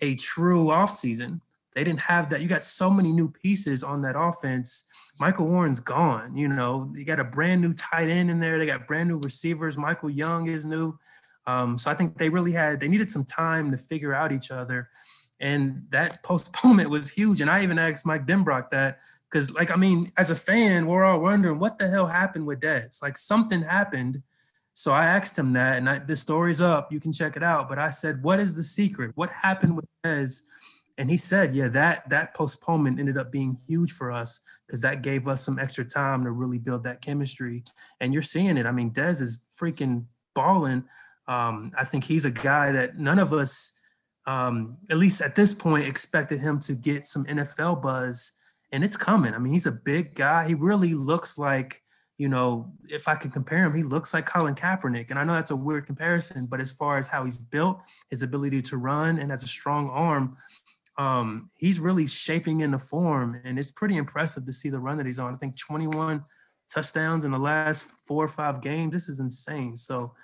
a 0.00 0.14
true 0.16 0.66
offseason. 0.66 1.40
They 1.74 1.84
didn't 1.84 2.02
have 2.02 2.30
that. 2.30 2.40
You 2.40 2.48
got 2.48 2.62
so 2.62 2.88
many 2.88 3.10
new 3.12 3.28
pieces 3.30 3.82
on 3.82 4.02
that 4.02 4.14
offense 4.16 4.86
Michael 5.20 5.46
Warren's 5.46 5.80
gone. 5.80 6.36
You 6.36 6.48
know, 6.48 6.92
you 6.94 7.04
got 7.04 7.20
a 7.20 7.24
brand 7.24 7.60
new 7.60 7.72
tight 7.72 8.08
end 8.08 8.30
in 8.30 8.40
there. 8.40 8.58
They 8.58 8.66
got 8.66 8.86
brand 8.86 9.08
new 9.08 9.18
receivers. 9.18 9.76
Michael 9.76 10.10
Young 10.10 10.48
is 10.48 10.66
new. 10.66 10.98
Um, 11.46 11.78
so 11.78 11.90
I 11.90 11.94
think 11.94 12.18
they 12.18 12.30
really 12.30 12.52
had 12.52 12.80
they 12.80 12.88
needed 12.88 13.10
some 13.10 13.24
time 13.24 13.70
to 13.70 13.76
figure 13.76 14.14
out 14.14 14.32
each 14.32 14.50
other, 14.50 14.88
and 15.40 15.86
that 15.90 16.22
postponement 16.22 16.90
was 16.90 17.10
huge. 17.10 17.40
And 17.40 17.50
I 17.50 17.62
even 17.62 17.78
asked 17.78 18.06
Mike 18.06 18.26
Denbrock 18.26 18.70
that 18.70 19.00
because, 19.30 19.52
like, 19.52 19.70
I 19.70 19.76
mean, 19.76 20.10
as 20.16 20.30
a 20.30 20.36
fan, 20.36 20.86
we're 20.86 21.04
all 21.04 21.20
wondering 21.20 21.58
what 21.58 21.78
the 21.78 21.88
hell 21.88 22.06
happened 22.06 22.46
with 22.46 22.60
Dez. 22.60 23.02
Like 23.02 23.16
something 23.16 23.62
happened. 23.62 24.22
So 24.76 24.92
I 24.92 25.04
asked 25.06 25.38
him 25.38 25.52
that, 25.52 25.76
and 25.78 25.88
I, 25.88 26.00
the 26.00 26.16
story's 26.16 26.60
up. 26.60 26.92
You 26.92 26.98
can 26.98 27.12
check 27.12 27.36
it 27.36 27.44
out. 27.44 27.68
But 27.68 27.78
I 27.78 27.90
said, 27.90 28.24
"What 28.24 28.40
is 28.40 28.54
the 28.54 28.64
secret? 28.64 29.12
What 29.14 29.30
happened 29.30 29.76
with 29.76 29.86
Dez?" 30.04 30.42
And 30.96 31.10
he 31.10 31.16
said, 31.16 31.54
yeah, 31.54 31.68
that 31.68 32.08
that 32.10 32.34
postponement 32.34 33.00
ended 33.00 33.18
up 33.18 33.32
being 33.32 33.58
huge 33.66 33.92
for 33.92 34.12
us 34.12 34.40
because 34.66 34.82
that 34.82 35.02
gave 35.02 35.26
us 35.26 35.44
some 35.44 35.58
extra 35.58 35.84
time 35.84 36.22
to 36.24 36.30
really 36.30 36.58
build 36.58 36.84
that 36.84 37.00
chemistry. 37.00 37.64
And 38.00 38.12
you're 38.12 38.22
seeing 38.22 38.56
it. 38.56 38.66
I 38.66 38.70
mean, 38.70 38.92
Dez 38.92 39.20
is 39.20 39.40
freaking 39.52 40.04
balling. 40.34 40.84
Um, 41.26 41.72
I 41.76 41.84
think 41.84 42.04
he's 42.04 42.24
a 42.24 42.30
guy 42.30 42.70
that 42.72 42.98
none 42.98 43.18
of 43.18 43.32
us, 43.32 43.72
um, 44.26 44.76
at 44.88 44.98
least 44.98 45.20
at 45.20 45.34
this 45.34 45.52
point, 45.52 45.88
expected 45.88 46.40
him 46.40 46.60
to 46.60 46.74
get 46.74 47.06
some 47.06 47.24
NFL 47.24 47.82
buzz, 47.82 48.32
and 48.70 48.84
it's 48.84 48.96
coming. 48.96 49.34
I 49.34 49.38
mean, 49.38 49.52
he's 49.52 49.66
a 49.66 49.72
big 49.72 50.14
guy. 50.14 50.46
He 50.46 50.54
really 50.54 50.94
looks 50.94 51.38
like, 51.38 51.82
you 52.18 52.28
know, 52.28 52.72
if 52.84 53.08
I 53.08 53.16
can 53.16 53.30
compare 53.30 53.64
him, 53.64 53.74
he 53.74 53.82
looks 53.82 54.14
like 54.14 54.26
Colin 54.26 54.54
Kaepernick. 54.54 55.10
And 55.10 55.18
I 55.18 55.24
know 55.24 55.32
that's 55.32 55.50
a 55.50 55.56
weird 55.56 55.86
comparison, 55.86 56.46
but 56.46 56.60
as 56.60 56.70
far 56.70 56.98
as 56.98 57.08
how 57.08 57.24
he's 57.24 57.38
built, 57.38 57.80
his 58.10 58.22
ability 58.22 58.62
to 58.62 58.76
run, 58.76 59.18
and 59.18 59.30
has 59.30 59.42
a 59.42 59.48
strong 59.48 59.88
arm, 59.90 60.36
um, 60.96 61.50
he's 61.56 61.80
really 61.80 62.06
shaping 62.06 62.60
in 62.60 62.70
the 62.70 62.78
form, 62.78 63.40
and 63.44 63.58
it's 63.58 63.70
pretty 63.70 63.96
impressive 63.96 64.46
to 64.46 64.52
see 64.52 64.70
the 64.70 64.78
run 64.78 64.96
that 64.98 65.06
he's 65.06 65.18
on. 65.18 65.34
I 65.34 65.36
think 65.36 65.58
21 65.58 66.24
touchdowns 66.68 67.24
in 67.24 67.30
the 67.30 67.38
last 67.38 67.84
four 68.06 68.24
or 68.24 68.28
five 68.28 68.60
games. 68.60 68.92
This 68.92 69.08
is 69.08 69.20
insane. 69.20 69.76
So 69.76 70.14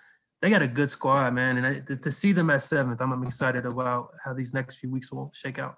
they 0.40 0.50
got 0.50 0.62
a 0.62 0.68
good 0.68 0.90
squad, 0.90 1.34
man, 1.34 1.56
and 1.58 1.66
I, 1.66 1.80
to, 1.80 1.96
to, 1.96 2.10
see 2.10 2.32
them 2.32 2.50
at 2.50 2.62
seventh, 2.62 3.00
I'm, 3.00 3.12
I'm 3.12 3.22
excited 3.22 3.66
about 3.66 4.10
how 4.24 4.32
these 4.32 4.54
next 4.54 4.76
few 4.76 4.90
weeks 4.90 5.12
will 5.12 5.30
shake 5.34 5.58
out. 5.58 5.76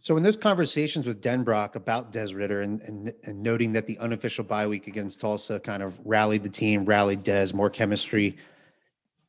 So 0.00 0.16
in 0.16 0.24
those 0.24 0.36
conversations 0.36 1.06
with 1.06 1.22
Denbrock 1.22 1.76
about 1.76 2.10
Des 2.10 2.34
Ridder 2.34 2.62
and, 2.62 2.82
and, 2.82 3.12
and 3.22 3.40
noting 3.40 3.72
that 3.74 3.86
the 3.86 3.96
unofficial 3.98 4.42
bye 4.42 4.66
week 4.66 4.88
against 4.88 5.20
Tulsa 5.20 5.60
kind 5.60 5.80
of 5.80 6.00
rallied 6.04 6.42
the 6.42 6.48
team, 6.48 6.84
rallied 6.84 7.22
Des, 7.22 7.52
more 7.54 7.70
chemistry 7.70 8.36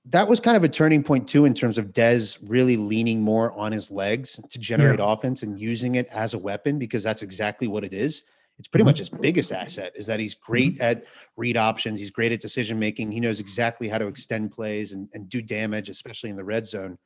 that 0.06 0.28
was 0.28 0.40
kind 0.40 0.58
of 0.58 0.64
a 0.64 0.70
turning 0.70 1.04
point 1.04 1.28
too 1.28 1.46
in 1.46 1.54
terms 1.54 1.78
of 1.78 1.94
Dez 1.94 2.38
really 2.46 2.76
leaning 2.76 3.22
more 3.22 3.58
on 3.58 3.72
his 3.72 3.90
legs 3.90 4.40
to 4.50 4.60
generate 4.60 5.00
yeah. 5.00 5.12
offense 5.12 5.44
and 5.44 5.60
using 5.60 5.96
it 5.96 6.08
as 6.08 6.34
a 6.34 6.38
weapon 6.38 6.78
because 6.78 7.04
that's 7.04 7.22
exactly 7.22 7.68
what 7.68 7.84
it 7.84 7.94
is. 7.94 8.24
It's 8.60 8.68
pretty 8.68 8.84
mm-hmm. 8.84 8.90
much 8.90 8.98
his 9.00 9.10
biggest 9.10 9.52
asset 9.52 9.94
is 9.96 10.06
that 10.08 10.20
he's 10.20 10.36
great 10.36 10.76
mm-hmm. 10.76 10.84
at 10.84 11.06
read 11.38 11.58
options. 11.58 12.00
He's 12.00 12.12
great 12.12 12.32
at 12.32 12.42
decision 12.42 12.78
making. 12.78 13.12
He 13.12 13.20
knows 13.20 13.40
exactly 13.40 13.88
how 13.88 13.98
to 13.98 14.08
extend 14.08 14.52
plays 14.52 14.92
and, 14.92 15.10
and 15.14 15.30
do 15.30 15.42
damage, 15.42 15.90
especially 15.90 16.30
in 16.30 16.36
the 16.36 16.44
red 16.44 16.68
zone. 16.68 16.98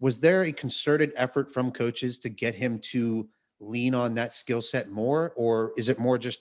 Was 0.00 0.18
there 0.18 0.44
a 0.44 0.52
concerted 0.52 1.12
effort 1.16 1.52
from 1.52 1.70
coaches 1.70 2.18
to 2.20 2.28
get 2.28 2.54
him 2.54 2.80
to 2.90 3.28
lean 3.60 3.94
on 3.94 4.14
that 4.14 4.32
skill 4.32 4.62
set 4.62 4.90
more, 4.90 5.32
or 5.36 5.72
is 5.76 5.88
it 5.88 5.98
more 5.98 6.18
just 6.18 6.40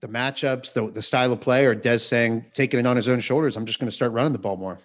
the 0.00 0.08
matchups, 0.08 0.72
the, 0.72 0.90
the 0.90 1.02
style 1.02 1.32
of 1.32 1.40
play, 1.40 1.64
or 1.64 1.74
Dez 1.74 2.00
saying, 2.00 2.46
taking 2.54 2.78
it 2.80 2.86
on 2.86 2.96
his 2.96 3.08
own 3.08 3.20
shoulders, 3.20 3.56
I'm 3.56 3.66
just 3.66 3.80
going 3.80 3.88
to 3.88 3.94
start 3.94 4.12
running 4.12 4.32
the 4.32 4.38
ball 4.38 4.56
more? 4.56 4.78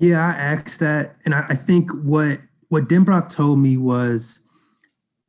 Yeah, 0.00 0.26
I 0.26 0.30
asked 0.30 0.80
that, 0.80 1.16
and 1.26 1.34
I, 1.34 1.44
I 1.50 1.54
think 1.54 1.90
what 1.92 2.40
what 2.68 2.88
Denbrock 2.88 3.30
told 3.30 3.58
me 3.58 3.76
was 3.76 4.40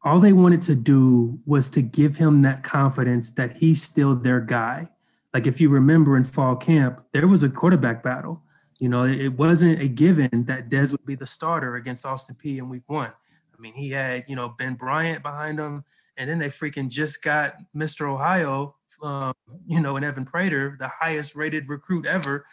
all 0.04 0.20
they 0.20 0.32
wanted 0.32 0.62
to 0.64 0.76
do 0.76 1.40
was 1.46 1.70
to 1.72 1.82
give 1.82 2.16
him 2.16 2.42
that 2.44 2.64
confidence 2.64 3.32
that 3.34 3.58
he's 3.58 3.84
still 3.84 4.16
their 4.16 4.40
guy. 4.40 4.90
Like 5.34 5.46
if 5.46 5.60
you 5.60 5.68
remember 5.70 6.16
in 6.16 6.24
fall 6.24 6.56
camp, 6.56 7.02
there 7.12 7.28
was 7.28 7.44
a 7.44 7.50
quarterback 7.50 8.02
battle. 8.02 8.44
You 8.80 8.88
know, 8.88 9.04
it 9.04 9.34
wasn't 9.34 9.82
a 9.82 9.90
given 9.90 10.46
that 10.46 10.70
Dez 10.70 10.92
would 10.92 11.06
be 11.06 11.16
the 11.16 11.28
starter 11.28 11.76
against 11.76 12.06
Austin 12.06 12.36
Peay 12.36 12.58
in 12.58 12.70
week 12.70 12.84
one. 12.88 13.12
I 13.12 13.62
mean, 13.62 13.74
he 13.74 13.92
had, 13.92 14.24
you 14.28 14.36
know, 14.36 14.50
Ben 14.58 14.76
Bryant 14.76 15.22
behind 15.22 15.60
him, 15.60 15.84
and 16.18 16.30
then 16.30 16.40
they 16.40 16.50
freaking 16.50 16.90
just 16.90 17.22
got 17.22 17.56
Mr. 17.76 18.10
Ohio, 18.10 18.76
um, 19.04 19.34
you 19.68 19.82
know, 19.82 19.98
and 19.98 20.06
Evan 20.06 20.24
Prater, 20.24 20.78
the 20.80 20.88
highest 20.88 21.36
rated 21.36 21.70
recruit 21.70 22.06
ever, 22.06 22.46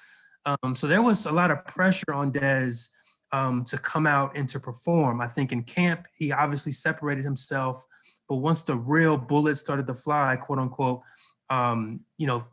um, 0.63 0.75
so 0.77 0.87
there 0.87 1.03
was 1.03 1.27
a 1.27 1.33
lot 1.33 1.51
of 1.51 1.65
pressure 1.67 2.15
on 2.15 2.33
Dez 2.33 2.89
um, 3.33 3.65
to 3.65 3.79
come 3.79 4.07
out 4.07 4.37
and 4.37 4.49
to 4.49 4.61
perform. 4.61 5.21
I 5.21 5.27
think 5.27 5.53
in 5.53 5.63
camp, 5.63 6.07
he 6.17 6.33
obviously 6.33 6.73
separated 6.73 7.25
himself, 7.25 7.85
but 8.29 8.37
once 8.37 8.63
the 8.63 8.77
real 8.77 9.17
bullets 9.17 9.61
started 9.61 9.87
to 9.87 9.95
fly, 9.95 10.37
quote 10.37 10.59
unquote, 10.59 11.03
um, 11.51 12.01
you 12.17 12.27
know, 12.27 12.45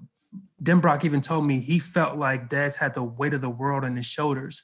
Denbrock 0.63 1.05
even 1.05 1.21
told 1.21 1.45
me 1.45 1.59
he 1.59 1.79
felt 1.79 2.17
like 2.17 2.49
Dez 2.49 2.77
had 2.77 2.93
the 2.93 3.03
weight 3.03 3.33
of 3.33 3.41
the 3.41 3.49
world 3.49 3.83
on 3.83 3.95
his 3.95 4.05
shoulders. 4.05 4.63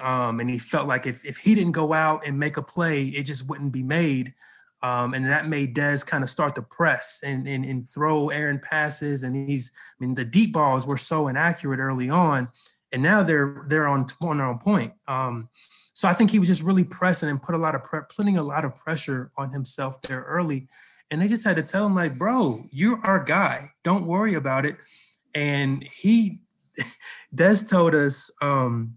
Um, 0.00 0.38
and 0.40 0.48
he 0.48 0.58
felt 0.58 0.86
like 0.86 1.06
if, 1.06 1.24
if 1.24 1.38
he 1.38 1.54
didn't 1.54 1.72
go 1.72 1.92
out 1.92 2.24
and 2.24 2.38
make 2.38 2.56
a 2.56 2.62
play, 2.62 3.04
it 3.04 3.24
just 3.24 3.48
wouldn't 3.48 3.72
be 3.72 3.82
made. 3.82 4.34
Um, 4.82 5.14
and 5.14 5.24
that 5.26 5.48
made 5.48 5.74
Dez 5.74 6.06
kind 6.06 6.22
of 6.22 6.30
start 6.30 6.54
to 6.54 6.62
press 6.62 7.20
and, 7.24 7.48
and, 7.48 7.64
and 7.64 7.90
throw 7.90 8.28
errant 8.28 8.62
passes. 8.62 9.24
And 9.24 9.48
he's, 9.48 9.72
I 9.74 10.04
mean, 10.04 10.14
the 10.14 10.24
deep 10.24 10.52
balls 10.52 10.86
were 10.86 10.96
so 10.96 11.28
inaccurate 11.28 11.80
early 11.80 12.08
on 12.10 12.48
and 12.92 13.02
now 13.02 13.22
they're 13.22 13.64
they're 13.66 13.86
on 13.86 14.06
on 14.22 14.38
their 14.38 14.46
own 14.46 14.58
point. 14.58 14.92
Um, 15.06 15.48
so 15.92 16.08
I 16.08 16.14
think 16.14 16.30
he 16.30 16.38
was 16.38 16.48
just 16.48 16.62
really 16.62 16.84
pressing 16.84 17.28
and 17.28 17.42
put 17.42 17.54
a 17.54 17.58
lot 17.58 17.74
of 17.74 17.82
putting 18.14 18.38
a 18.38 18.42
lot 18.42 18.64
of 18.64 18.76
pressure 18.76 19.30
on 19.36 19.52
himself 19.52 20.00
there 20.02 20.22
early, 20.22 20.68
and 21.10 21.20
they 21.20 21.28
just 21.28 21.44
had 21.44 21.56
to 21.56 21.62
tell 21.62 21.86
him 21.86 21.94
like, 21.94 22.16
bro, 22.16 22.64
you're 22.70 23.00
our 23.04 23.22
guy. 23.22 23.70
Don't 23.84 24.06
worry 24.06 24.34
about 24.34 24.64
it. 24.64 24.76
And 25.34 25.82
he, 25.82 26.40
Des 27.34 27.64
told 27.68 27.94
us 27.94 28.30
um, 28.40 28.94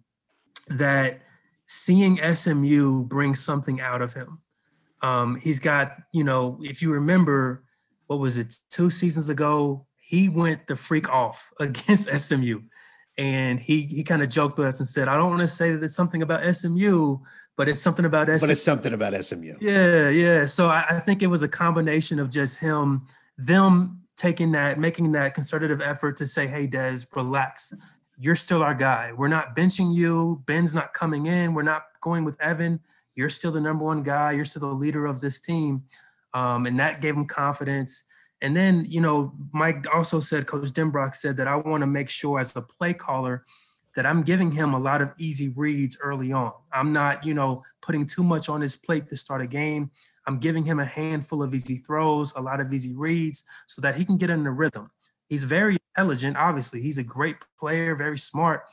that 0.67 1.21
seeing 1.67 2.17
SMU 2.17 3.05
brings 3.05 3.43
something 3.43 3.81
out 3.81 4.01
of 4.01 4.13
him. 4.13 4.39
Um, 5.01 5.35
he's 5.35 5.59
got, 5.59 5.95
you 6.13 6.23
know, 6.23 6.59
if 6.61 6.81
you 6.81 6.91
remember, 6.91 7.63
what 8.07 8.19
was 8.19 8.37
it, 8.37 8.55
two 8.69 8.89
seasons 8.89 9.29
ago, 9.29 9.85
he 9.97 10.29
went 10.29 10.67
the 10.67 10.75
freak 10.75 11.09
off 11.09 11.51
against 11.59 12.09
SMU 12.09 12.61
and 13.17 13.59
he 13.59 13.83
he 13.83 14.03
kind 14.03 14.21
of 14.21 14.29
joked 14.29 14.57
with 14.57 14.67
us 14.67 14.79
and 14.79 14.87
said, 14.87 15.07
"I 15.07 15.15
don't 15.15 15.29
want 15.29 15.41
to 15.41 15.47
say 15.47 15.71
that 15.71 15.83
it's 15.83 15.95
something 15.95 16.21
about 16.21 16.43
SMU, 16.55 17.17
but 17.57 17.67
it's 17.67 17.81
something 17.81 18.05
about 18.05 18.27
SMU." 18.27 18.39
But 18.39 18.49
it's 18.49 18.63
something 18.63 18.93
about 18.93 19.13
SMU. 19.25 19.57
Yeah, 19.59 20.09
yeah. 20.09 20.45
So 20.45 20.67
I, 20.67 20.85
I 20.89 20.99
think 20.99 21.21
it 21.21 21.27
was 21.27 21.43
a 21.43 21.47
combination 21.47 22.19
of 22.19 22.29
just 22.29 22.59
him, 22.59 23.05
them 23.37 24.01
taking 24.15 24.53
that, 24.53 24.79
making 24.79 25.11
that 25.11 25.33
concerted 25.33 25.81
effort 25.81 26.17
to 26.17 26.27
say, 26.27 26.47
"Hey, 26.47 26.67
Des, 26.67 26.99
relax. 27.15 27.73
You're 28.17 28.35
still 28.35 28.61
our 28.61 28.75
guy. 28.75 29.13
We're 29.15 29.29
not 29.29 29.55
benching 29.55 29.93
you. 29.95 30.43
Ben's 30.45 30.75
not 30.75 30.93
coming 30.93 31.25
in. 31.25 31.53
We're 31.53 31.63
not 31.63 31.85
going 32.01 32.23
with 32.23 32.39
Evan. 32.39 32.79
You're 33.15 33.29
still 33.29 33.51
the 33.51 33.61
number 33.61 33.83
one 33.83 34.03
guy. 34.03 34.31
You're 34.31 34.45
still 34.45 34.61
the 34.61 34.67
leader 34.67 35.05
of 35.05 35.21
this 35.21 35.39
team." 35.39 35.83
Um, 36.33 36.65
and 36.65 36.79
that 36.79 37.01
gave 37.01 37.15
him 37.15 37.25
confidence. 37.25 38.03
And 38.41 38.55
then, 38.55 38.85
you 38.87 39.01
know, 39.01 39.33
Mike 39.53 39.85
also 39.93 40.19
said, 40.19 40.47
Coach 40.47 40.69
Denbrock 40.69 41.13
said 41.13 41.37
that 41.37 41.47
I 41.47 41.55
want 41.55 41.81
to 41.81 41.87
make 41.87 42.09
sure 42.09 42.39
as 42.39 42.55
a 42.55 42.61
play 42.61 42.93
caller 42.93 43.43
that 43.95 44.05
I'm 44.05 44.23
giving 44.23 44.51
him 44.51 44.73
a 44.73 44.79
lot 44.79 45.01
of 45.01 45.11
easy 45.17 45.49
reads 45.49 45.97
early 46.01 46.31
on. 46.31 46.53
I'm 46.71 46.93
not, 46.93 47.25
you 47.25 47.33
know, 47.33 47.61
putting 47.81 48.05
too 48.05 48.23
much 48.23 48.47
on 48.49 48.61
his 48.61 48.75
plate 48.75 49.09
to 49.09 49.17
start 49.17 49.41
a 49.41 49.47
game. 49.47 49.91
I'm 50.25 50.39
giving 50.39 50.63
him 50.63 50.79
a 50.79 50.85
handful 50.85 51.43
of 51.43 51.53
easy 51.53 51.77
throws, 51.77 52.33
a 52.35 52.41
lot 52.41 52.61
of 52.61 52.71
easy 52.71 52.93
reads 52.93 53.43
so 53.67 53.81
that 53.81 53.97
he 53.97 54.05
can 54.05 54.17
get 54.17 54.29
in 54.29 54.43
the 54.43 54.51
rhythm. 54.51 54.89
He's 55.27 55.43
very 55.43 55.77
intelligent, 55.95 56.37
obviously. 56.37 56.81
He's 56.81 56.97
a 56.97 57.03
great 57.03 57.37
player, 57.59 57.95
very 57.95 58.17
smart. 58.17 58.63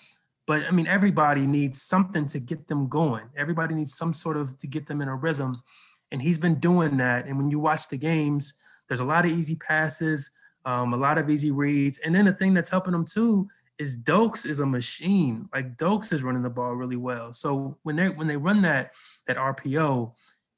But 0.48 0.64
I 0.66 0.70
mean, 0.70 0.86
everybody 0.86 1.46
needs 1.46 1.82
something 1.82 2.26
to 2.28 2.40
get 2.40 2.68
them 2.68 2.88
going. 2.88 3.26
Everybody 3.36 3.74
needs 3.74 3.94
some 3.94 4.14
sort 4.14 4.38
of 4.38 4.56
to 4.56 4.66
get 4.66 4.86
them 4.86 5.02
in 5.02 5.08
a 5.08 5.14
rhythm. 5.14 5.62
And 6.10 6.22
he's 6.22 6.38
been 6.38 6.58
doing 6.58 6.96
that. 6.96 7.26
And 7.26 7.36
when 7.36 7.50
you 7.50 7.60
watch 7.60 7.90
the 7.90 7.98
games, 7.98 8.54
there's 8.88 9.00
a 9.00 9.04
lot 9.04 9.26
of 9.26 9.30
easy 9.30 9.56
passes, 9.56 10.30
um, 10.64 10.94
a 10.94 10.96
lot 10.96 11.18
of 11.18 11.28
easy 11.28 11.50
reads. 11.50 11.98
And 11.98 12.14
then 12.14 12.24
the 12.24 12.32
thing 12.32 12.54
that's 12.54 12.70
helping 12.70 12.92
them 12.92 13.04
too 13.04 13.46
is 13.78 13.94
Doaks 13.94 14.46
is 14.46 14.60
a 14.60 14.66
machine. 14.66 15.50
Like 15.54 15.76
Doaks 15.76 16.14
is 16.14 16.22
running 16.22 16.42
the 16.42 16.48
ball 16.48 16.74
really 16.74 16.96
well. 16.96 17.34
So 17.34 17.76
when 17.82 17.96
they 17.96 18.08
when 18.08 18.26
they 18.26 18.38
run 18.38 18.62
that 18.62 18.94
that 19.26 19.36
RPO, 19.36 20.12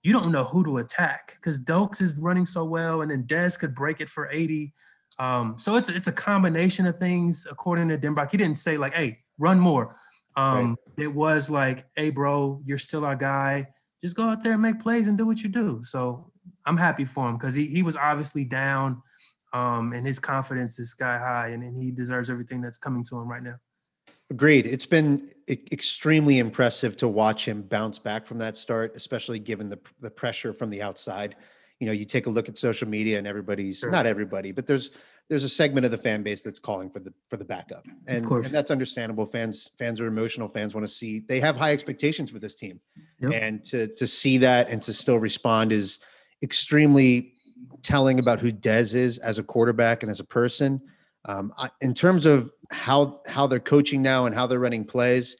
you 0.04 0.12
don't 0.12 0.30
know 0.30 0.44
who 0.44 0.62
to 0.64 0.78
attack 0.78 1.34
because 1.34 1.58
Doaks 1.58 2.00
is 2.00 2.16
running 2.16 2.46
so 2.46 2.62
well, 2.62 3.02
and 3.02 3.10
then 3.10 3.24
Des 3.26 3.56
could 3.58 3.74
break 3.74 4.00
it 4.00 4.08
for 4.08 4.30
80. 4.30 4.72
Um, 5.18 5.58
so 5.58 5.76
it's 5.76 5.90
it's 5.90 6.08
a 6.08 6.12
combination 6.12 6.86
of 6.86 6.98
things. 6.98 7.46
According 7.50 7.88
to 7.88 7.98
Denbrock, 7.98 8.30
he 8.30 8.36
didn't 8.36 8.56
say 8.56 8.76
like, 8.76 8.94
"Hey, 8.94 9.18
run 9.38 9.58
more." 9.58 9.96
Um, 10.36 10.70
right. 10.70 11.04
It 11.04 11.14
was 11.14 11.50
like, 11.50 11.86
"Hey, 11.96 12.10
bro, 12.10 12.60
you're 12.64 12.78
still 12.78 13.04
our 13.04 13.16
guy. 13.16 13.68
Just 14.00 14.16
go 14.16 14.24
out 14.24 14.42
there 14.42 14.54
and 14.54 14.62
make 14.62 14.80
plays 14.80 15.08
and 15.08 15.18
do 15.18 15.26
what 15.26 15.42
you 15.42 15.48
do." 15.48 15.82
So 15.82 16.32
I'm 16.64 16.76
happy 16.76 17.04
for 17.04 17.28
him 17.28 17.36
because 17.36 17.54
he 17.54 17.66
he 17.66 17.82
was 17.82 17.96
obviously 17.96 18.44
down, 18.44 19.02
um, 19.52 19.92
and 19.92 20.06
his 20.06 20.18
confidence 20.18 20.78
is 20.78 20.90
sky 20.90 21.18
high, 21.18 21.48
and, 21.48 21.62
and 21.62 21.76
he 21.76 21.90
deserves 21.90 22.30
everything 22.30 22.60
that's 22.60 22.78
coming 22.78 23.04
to 23.04 23.18
him 23.18 23.28
right 23.28 23.42
now. 23.42 23.56
Agreed. 24.30 24.64
It's 24.64 24.86
been 24.86 25.30
extremely 25.48 26.38
impressive 26.38 26.96
to 26.98 27.08
watch 27.08 27.48
him 27.48 27.62
bounce 27.62 27.98
back 27.98 28.26
from 28.26 28.38
that 28.38 28.56
start, 28.56 28.92
especially 28.94 29.40
given 29.40 29.68
the 29.68 29.78
the 30.00 30.10
pressure 30.10 30.52
from 30.52 30.70
the 30.70 30.80
outside. 30.80 31.34
You 31.80 31.86
know, 31.86 31.92
you 31.92 32.04
take 32.04 32.26
a 32.26 32.30
look 32.30 32.48
at 32.48 32.56
social 32.56 32.88
media, 32.88 33.18
and 33.18 33.26
everybody's 33.26 33.80
sure. 33.80 33.90
not 33.90 34.06
everybody, 34.06 34.52
but 34.52 34.66
there's 34.66 34.90
there's 35.28 35.44
a 35.44 35.48
segment 35.48 35.84
of 35.84 35.92
the 35.92 35.98
fan 35.98 36.22
base 36.22 36.42
that's 36.42 36.58
calling 36.58 36.90
for 36.90 36.98
the 37.00 37.12
for 37.28 37.36
the 37.36 37.44
backup, 37.44 37.84
and, 38.06 38.24
and 38.26 38.44
that's 38.46 38.70
understandable. 38.70 39.24
Fans 39.24 39.70
fans 39.78 40.00
are 40.00 40.06
emotional. 40.06 40.48
Fans 40.48 40.74
want 40.74 40.86
to 40.86 40.92
see. 40.92 41.20
They 41.20 41.40
have 41.40 41.56
high 41.56 41.72
expectations 41.72 42.30
for 42.30 42.38
this 42.38 42.54
team, 42.54 42.80
yep. 43.20 43.32
and 43.32 43.64
to 43.64 43.86
to 43.94 44.06
see 44.06 44.38
that 44.38 44.68
and 44.68 44.82
to 44.82 44.92
still 44.92 45.18
respond 45.18 45.72
is 45.72 46.00
extremely 46.42 47.34
telling 47.82 48.18
about 48.18 48.40
who 48.40 48.52
Dez 48.52 48.94
is 48.94 49.18
as 49.18 49.38
a 49.38 49.42
quarterback 49.42 50.02
and 50.02 50.10
as 50.10 50.20
a 50.20 50.24
person. 50.24 50.80
Um, 51.26 51.52
I, 51.56 51.70
in 51.80 51.94
terms 51.94 52.26
of 52.26 52.50
how 52.70 53.20
how 53.26 53.46
they're 53.46 53.60
coaching 53.60 54.02
now 54.02 54.26
and 54.26 54.34
how 54.34 54.46
they're 54.46 54.58
running 54.58 54.84
plays, 54.84 55.36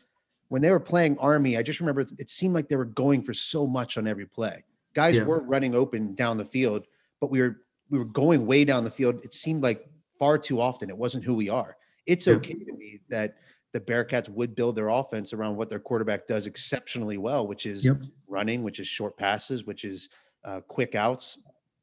when 0.49 0.63
they 0.63 0.71
were 0.71 0.81
playing 0.81 1.19
Army, 1.19 1.57
I 1.57 1.63
just 1.63 1.81
remember 1.81 2.03
it 2.03 2.31
seemed 2.31 2.55
like 2.55 2.69
they 2.69 2.77
were 2.77 2.85
going 2.85 3.23
for 3.23 3.35
so 3.35 3.67
much 3.67 3.99
on 3.99 4.07
every 4.07 4.27
play. 4.27 4.65
Guys 4.95 5.17
yeah. 5.17 5.25
were 5.25 5.41
running 5.41 5.75
open 5.75 6.15
down 6.15 6.37
the 6.37 6.45
field, 6.45 6.87
but 7.21 7.31
we 7.31 7.41
were 7.41 7.61
we 7.91 7.99
were 7.99 8.05
going 8.05 8.47
way 8.47 8.65
down 8.65 8.85
the 8.85 8.91
field. 8.91 9.25
It 9.25 9.35
seemed 9.35 9.63
like 9.63 9.87
far 10.19 10.39
too 10.39 10.61
often. 10.61 10.91
It 10.91 10.97
wasn't 10.97 11.25
who 11.25 11.35
we 11.35 11.49
are. 11.49 11.77
It's 12.07 12.27
yeah. 12.27 12.35
okay 12.35 12.55
to 12.55 12.73
me 12.73 13.01
that 13.09 13.37
the 13.73 13.81
Bearcats 13.81 14.29
would 14.29 14.55
build 14.55 14.77
their 14.77 14.89
offense 14.89 15.33
around 15.33 15.57
what 15.57 15.71
their 15.71 15.79
quarterback 15.79 16.27
does 16.27 16.47
exceptionally 16.47 17.19
well, 17.19 17.47
which 17.47 17.67
is 17.67 17.85
yep. 17.85 18.01
running, 18.29 18.63
which 18.63 18.81
is 18.81 18.87
short 18.87 19.17
passes, 19.17 19.65
which 19.65 19.85
is 19.85 20.09
uh, 20.45 20.61
quick 20.67 20.95
outs. 20.95 21.39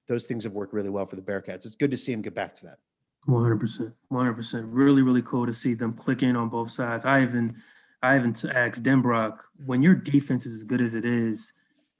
Those 0.07 0.25
things 0.25 0.43
have 0.43 0.53
worked 0.53 0.73
really 0.73 0.89
well 0.89 1.05
for 1.05 1.15
the 1.15 1.21
Bearcats. 1.21 1.65
It's 1.65 1.75
good 1.75 1.91
to 1.91 1.97
see 1.97 2.11
them 2.11 2.21
get 2.21 2.35
back 2.35 2.55
to 2.55 2.65
that. 2.65 2.77
100%. 3.27 3.93
100%. 4.11 4.67
Really, 4.67 5.01
really 5.01 5.21
cool 5.21 5.45
to 5.45 5.53
see 5.53 5.73
them 5.73 5.93
click 5.93 6.23
in 6.23 6.35
on 6.35 6.49
both 6.49 6.71
sides. 6.71 7.03
I 7.05 7.21
even, 7.21 7.55
I 8.01 8.15
even 8.17 8.33
asked 8.51 8.83
Denbrock, 8.83 9.39
when 9.65 9.81
your 9.81 9.95
defense 9.95 10.45
is 10.45 10.55
as 10.55 10.63
good 10.63 10.81
as 10.81 10.93
it 10.93 11.03
is, 11.05 11.53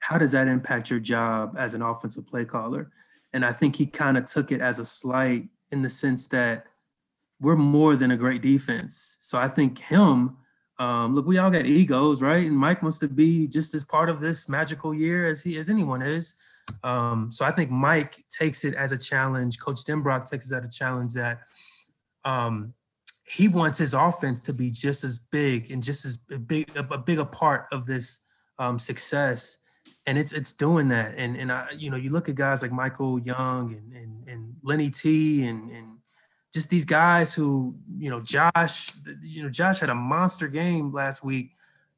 how 0.08 0.16
does 0.16 0.32
that 0.32 0.48
impact 0.48 0.88
your 0.88 1.00
job 1.00 1.54
as 1.58 1.74
an 1.74 1.82
offensive 1.82 2.26
play 2.26 2.46
caller? 2.46 2.90
And 3.34 3.44
I 3.44 3.52
think 3.52 3.76
he 3.76 3.84
kind 3.84 4.16
of 4.16 4.24
took 4.24 4.50
it 4.50 4.62
as 4.62 4.78
a 4.78 4.84
slight 4.86 5.50
in 5.70 5.82
the 5.82 5.90
sense 5.90 6.28
that 6.28 6.64
we're 7.42 7.56
more 7.56 7.94
than 7.94 8.10
a 8.10 8.16
great 8.16 8.40
defense. 8.40 9.18
So 9.20 9.38
I 9.38 9.48
think 9.48 9.78
him, 9.78 10.38
um, 10.78 11.14
look, 11.14 11.26
we 11.26 11.36
all 11.36 11.50
got 11.50 11.66
egos, 11.66 12.22
right? 12.22 12.46
And 12.46 12.56
Mike 12.56 12.80
wants 12.82 12.98
to 13.00 13.08
be 13.08 13.46
just 13.48 13.74
as 13.74 13.84
part 13.84 14.08
of 14.08 14.18
this 14.18 14.48
magical 14.48 14.94
year 14.94 15.26
as 15.26 15.42
he 15.42 15.58
as 15.58 15.68
anyone 15.68 16.00
is. 16.00 16.36
Um, 16.82 17.30
so 17.30 17.44
I 17.44 17.50
think 17.50 17.70
Mike 17.70 18.16
takes 18.30 18.64
it 18.64 18.72
as 18.72 18.92
a 18.92 18.98
challenge. 18.98 19.60
Coach 19.60 19.84
Denbrock 19.84 20.24
takes 20.24 20.50
it 20.50 20.56
as 20.56 20.64
a 20.64 20.70
challenge 20.70 21.12
that 21.12 21.40
um, 22.24 22.72
he 23.26 23.46
wants 23.46 23.76
his 23.76 23.92
offense 23.92 24.40
to 24.40 24.54
be 24.54 24.70
just 24.70 25.04
as 25.04 25.18
big 25.18 25.70
and 25.70 25.82
just 25.82 26.06
as 26.06 26.16
big 26.16 26.74
a, 26.76 26.94
a 26.94 26.98
bigger 26.98 27.26
part 27.26 27.66
of 27.72 27.84
this 27.84 28.20
um, 28.58 28.78
success. 28.78 29.58
And 30.08 30.16
it's 30.16 30.32
it's 30.32 30.54
doing 30.54 30.88
that. 30.88 31.14
And 31.18 31.36
and 31.36 31.52
I, 31.52 31.68
you 31.76 31.90
know, 31.90 31.98
you 31.98 32.08
look 32.08 32.30
at 32.30 32.34
guys 32.34 32.62
like 32.62 32.72
Michael 32.72 33.18
Young 33.18 33.74
and 33.74 33.92
and, 33.92 34.28
and 34.28 34.56
Lenny 34.62 34.88
T 34.88 35.46
and 35.46 35.70
and 35.70 35.98
just 36.54 36.70
these 36.70 36.86
guys 36.86 37.34
who, 37.34 37.74
you 37.98 38.08
know, 38.08 38.18
Josh, 38.20 38.90
you 39.22 39.42
know, 39.42 39.50
Josh 39.50 39.80
had 39.80 39.90
a 39.90 39.94
monster 39.94 40.48
game 40.48 40.94
last 40.94 41.22
week. 41.22 41.50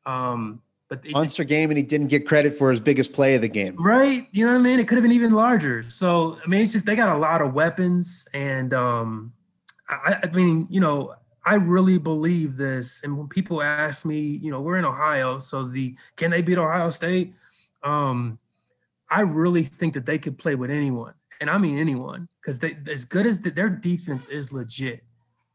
Um, 0.07 0.61
but 0.89 1.07
it, 1.07 1.13
monster 1.13 1.45
game, 1.45 1.71
and 1.71 1.79
he 1.79 1.85
didn't 1.85 2.09
get 2.09 2.27
credit 2.27 2.59
for 2.59 2.71
his 2.71 2.81
biggest 2.81 3.13
play 3.13 3.37
of 3.37 3.43
the 3.43 3.49
game. 3.49 3.77
Right? 3.79 4.27
You 4.33 4.45
know 4.45 4.55
what 4.55 4.59
I 4.59 4.63
mean? 4.63 4.81
It 4.81 4.89
could 4.89 4.97
have 4.97 5.05
been 5.05 5.13
even 5.13 5.33
larger. 5.33 5.85
So 5.85 6.37
I 6.45 6.49
mean, 6.49 6.63
it's 6.63 6.73
just 6.73 6.87
they 6.87 6.97
got 6.97 7.15
a 7.17 7.19
lot 7.19 7.43
of 7.43 7.55
weapons, 7.55 8.27
and 8.35 8.75
um, 8.75 9.33
I, 9.89 10.17
I 10.25 10.27
mean, 10.31 10.67
you 10.69 10.81
know, 10.81 11.15
I 11.45 11.55
really 11.55 11.99
believe 11.99 12.57
this. 12.57 13.05
And 13.05 13.17
when 13.17 13.29
people 13.29 13.63
ask 13.63 14.05
me, 14.05 14.19
you 14.19 14.51
know, 14.51 14.61
we're 14.61 14.79
in 14.79 14.85
Ohio, 14.85 15.39
so 15.39 15.69
the 15.69 15.95
can 16.17 16.33
they 16.33 16.43
beat 16.43 16.59
Ohio 16.59 16.91
State? 16.91 17.35
Um, 17.83 18.39
I 19.11 19.23
really 19.23 19.65
think 19.65 19.95
that 19.95 20.07
they 20.07 20.19
could 20.19 20.39
play 20.39 20.55
with 20.55 20.71
anyone, 20.71 21.15
and 21.41 21.51
I 21.51 21.59
mean 21.59 21.79
anyone, 21.79 22.29
because 22.41 22.59
they 22.59 22.77
as 22.91 23.05
good 23.05 23.27
as 23.27 23.41
the, 23.41 23.51
their 23.51 23.69
defense 23.69 24.27
is 24.27 24.53
legit. 24.53 25.03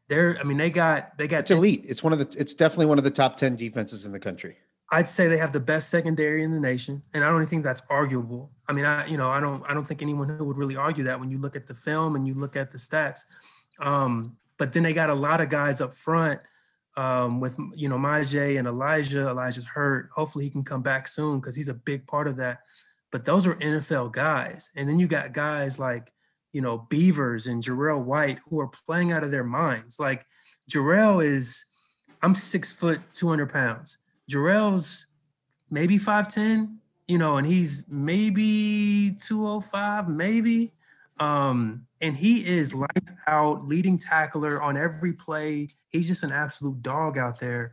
They're, 0.08 0.38
I 0.38 0.44
mean, 0.44 0.56
they 0.56 0.70
got 0.70 1.16
they 1.18 1.26
got 1.26 1.40
it's 1.40 1.50
elite. 1.50 1.84
It's 1.88 2.02
one 2.02 2.12
of 2.12 2.18
the. 2.18 2.28
It's 2.38 2.54
definitely 2.54 2.86
one 2.86 2.98
of 2.98 3.04
the 3.04 3.10
top 3.10 3.36
ten 3.36 3.56
defenses 3.56 4.04
in 4.04 4.12
the 4.12 4.20
country. 4.20 4.56
I'd 4.92 5.08
say 5.08 5.26
they 5.26 5.38
have 5.38 5.52
the 5.52 5.60
best 5.60 5.90
secondary 5.90 6.44
in 6.44 6.52
the 6.52 6.60
nation, 6.60 7.02
and 7.12 7.24
I 7.24 7.28
don't 7.28 7.36
even 7.36 7.48
think 7.48 7.64
that's 7.64 7.82
arguable. 7.90 8.52
I 8.68 8.72
mean, 8.72 8.84
I 8.84 9.06
you 9.06 9.16
know 9.16 9.30
I 9.30 9.40
don't 9.40 9.64
I 9.68 9.74
don't 9.74 9.84
think 9.84 10.02
anyone 10.02 10.28
who 10.28 10.44
would 10.44 10.56
really 10.56 10.76
argue 10.76 11.04
that 11.04 11.18
when 11.18 11.30
you 11.30 11.38
look 11.38 11.56
at 11.56 11.66
the 11.66 11.74
film 11.74 12.14
and 12.14 12.26
you 12.26 12.34
look 12.34 12.56
at 12.56 12.70
the 12.70 12.78
stats. 12.78 13.22
Um, 13.80 14.36
but 14.58 14.72
then 14.72 14.82
they 14.82 14.92
got 14.92 15.10
a 15.10 15.14
lot 15.14 15.40
of 15.40 15.48
guys 15.48 15.80
up 15.80 15.92
front 15.94 16.40
um, 16.96 17.40
with 17.40 17.58
you 17.74 17.88
know 17.88 17.98
Myjai 17.98 18.58
and 18.58 18.66
Elijah. 18.66 19.28
Elijah's 19.28 19.66
hurt. 19.66 20.08
Hopefully 20.14 20.44
he 20.44 20.50
can 20.50 20.64
come 20.64 20.82
back 20.82 21.06
soon 21.06 21.40
because 21.40 21.54
he's 21.54 21.68
a 21.68 21.74
big 21.74 22.06
part 22.06 22.26
of 22.26 22.36
that. 22.36 22.60
But 23.12 23.24
those 23.24 23.46
are 23.46 23.54
NFL 23.56 24.12
guys, 24.12 24.70
and 24.74 24.88
then 24.88 24.98
you 24.98 25.06
got 25.06 25.32
guys 25.32 25.78
like 25.78 26.12
you 26.52 26.60
know 26.60 26.86
Beavers 26.88 27.46
and 27.46 27.62
Jarrell 27.62 28.02
White 28.02 28.38
who 28.48 28.60
are 28.60 28.68
playing 28.68 29.12
out 29.12 29.24
of 29.24 29.30
their 29.30 29.44
minds. 29.44 30.00
Like 30.00 30.26
Jarrell 30.70 31.24
is, 31.24 31.64
I'm 32.22 32.34
six 32.34 32.72
foot, 32.72 33.00
two 33.12 33.28
hundred 33.28 33.52
pounds. 33.52 33.98
Jarrell's 34.30 35.06
maybe 35.70 35.98
five 35.98 36.28
ten, 36.28 36.78
you 37.06 37.18
know, 37.18 37.36
and 37.36 37.46
he's 37.46 37.86
maybe 37.88 39.16
two 39.20 39.46
oh 39.46 39.60
five, 39.60 40.08
maybe. 40.08 40.72
Um, 41.18 41.86
and 42.00 42.16
he 42.16 42.46
is 42.46 42.74
lights 42.74 43.12
out, 43.26 43.66
leading 43.66 43.98
tackler 43.98 44.62
on 44.62 44.76
every 44.76 45.12
play. 45.12 45.68
He's 45.88 46.08
just 46.08 46.22
an 46.22 46.32
absolute 46.32 46.82
dog 46.82 47.16
out 47.16 47.40
there. 47.40 47.72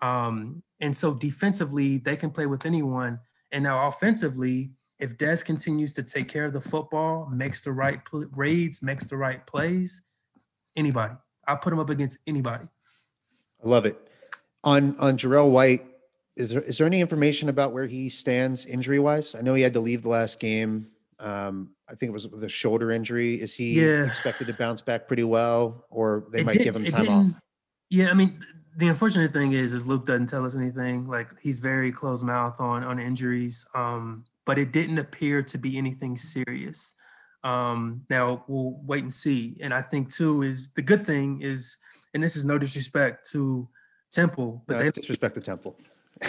Um, 0.00 0.62
and 0.80 0.96
so 0.96 1.14
defensively, 1.14 1.98
they 1.98 2.16
can 2.16 2.30
play 2.30 2.46
with 2.46 2.66
anyone. 2.66 3.18
And 3.50 3.64
now 3.64 3.88
offensively, 3.88 4.70
if 4.98 5.18
Des 5.18 5.38
continues 5.38 5.94
to 5.94 6.02
take 6.02 6.28
care 6.28 6.44
of 6.44 6.52
the 6.52 6.60
football, 6.60 7.28
makes 7.30 7.60
the 7.60 7.72
right 7.72 8.04
pl- 8.04 8.26
reads, 8.32 8.82
makes 8.82 9.04
the 9.04 9.16
right 9.16 9.44
plays, 9.46 10.02
anybody, 10.74 11.14
I'll 11.46 11.56
put 11.56 11.72
him 11.72 11.78
up 11.78 11.90
against 11.90 12.18
anybody. 12.26 12.66
I 13.64 13.68
love 13.68 13.86
it. 13.86 14.10
On 14.64 14.96
on 14.98 15.16
Jarrell 15.16 15.50
White, 15.50 15.86
is 16.36 16.50
there 16.50 16.62
is 16.62 16.78
there 16.78 16.86
any 16.86 17.00
information 17.00 17.48
about 17.48 17.72
where 17.72 17.86
he 17.86 18.08
stands 18.08 18.66
injury 18.66 18.98
wise? 18.98 19.34
I 19.34 19.42
know 19.42 19.54
he 19.54 19.62
had 19.62 19.74
to 19.74 19.80
leave 19.80 20.02
the 20.02 20.08
last 20.08 20.40
game. 20.40 20.88
Um, 21.18 21.70
I 21.88 21.94
think 21.94 22.10
it 22.10 22.12
was 22.12 22.28
the 22.28 22.48
shoulder 22.48 22.90
injury. 22.90 23.40
Is 23.40 23.54
he 23.54 23.80
Yeah. 23.80 24.06
expected 24.06 24.46
to 24.48 24.52
bounce 24.54 24.82
back 24.82 25.06
pretty 25.06 25.24
well, 25.24 25.86
or 25.90 26.26
they 26.32 26.40
It 26.40 26.46
might 26.46 26.52
did- 26.52 26.64
give 26.64 26.76
him 26.76 26.84
time 26.84 27.08
off? 27.08 27.32
Yeah, 27.88 28.10
I 28.10 28.14
mean, 28.14 28.40
the 28.76 28.88
unfortunate 28.88 29.32
thing 29.32 29.52
is, 29.52 29.72
is 29.72 29.86
Luke 29.86 30.04
doesn't 30.06 30.26
tell 30.26 30.44
us 30.44 30.54
anything. 30.56 31.06
Like 31.08 31.38
he's 31.40 31.58
very 31.58 31.90
close 31.92 32.22
mouth 32.22 32.60
on 32.60 32.82
on 32.84 32.98
injuries. 32.98 33.64
Um, 33.74 34.24
but 34.44 34.58
it 34.58 34.72
didn't 34.72 34.98
appear 34.98 35.42
to 35.42 35.58
be 35.58 35.76
anything 35.78 36.16
serious. 36.16 36.94
Um, 37.42 38.02
now 38.10 38.44
we'll 38.48 38.80
wait 38.84 39.02
and 39.02 39.12
see. 39.12 39.56
And 39.60 39.72
I 39.72 39.82
think 39.82 40.12
too 40.12 40.42
is 40.42 40.68
the 40.74 40.82
good 40.82 41.06
thing 41.06 41.40
is, 41.42 41.78
and 42.14 42.22
this 42.22 42.36
is 42.36 42.44
no 42.44 42.58
disrespect 42.58 43.28
to 43.30 43.68
Temple, 44.12 44.62
but 44.66 44.74
No, 44.78 44.84
they, 44.84 44.90
disrespect 44.90 45.34
the 45.34 45.40
temple. 45.40 45.76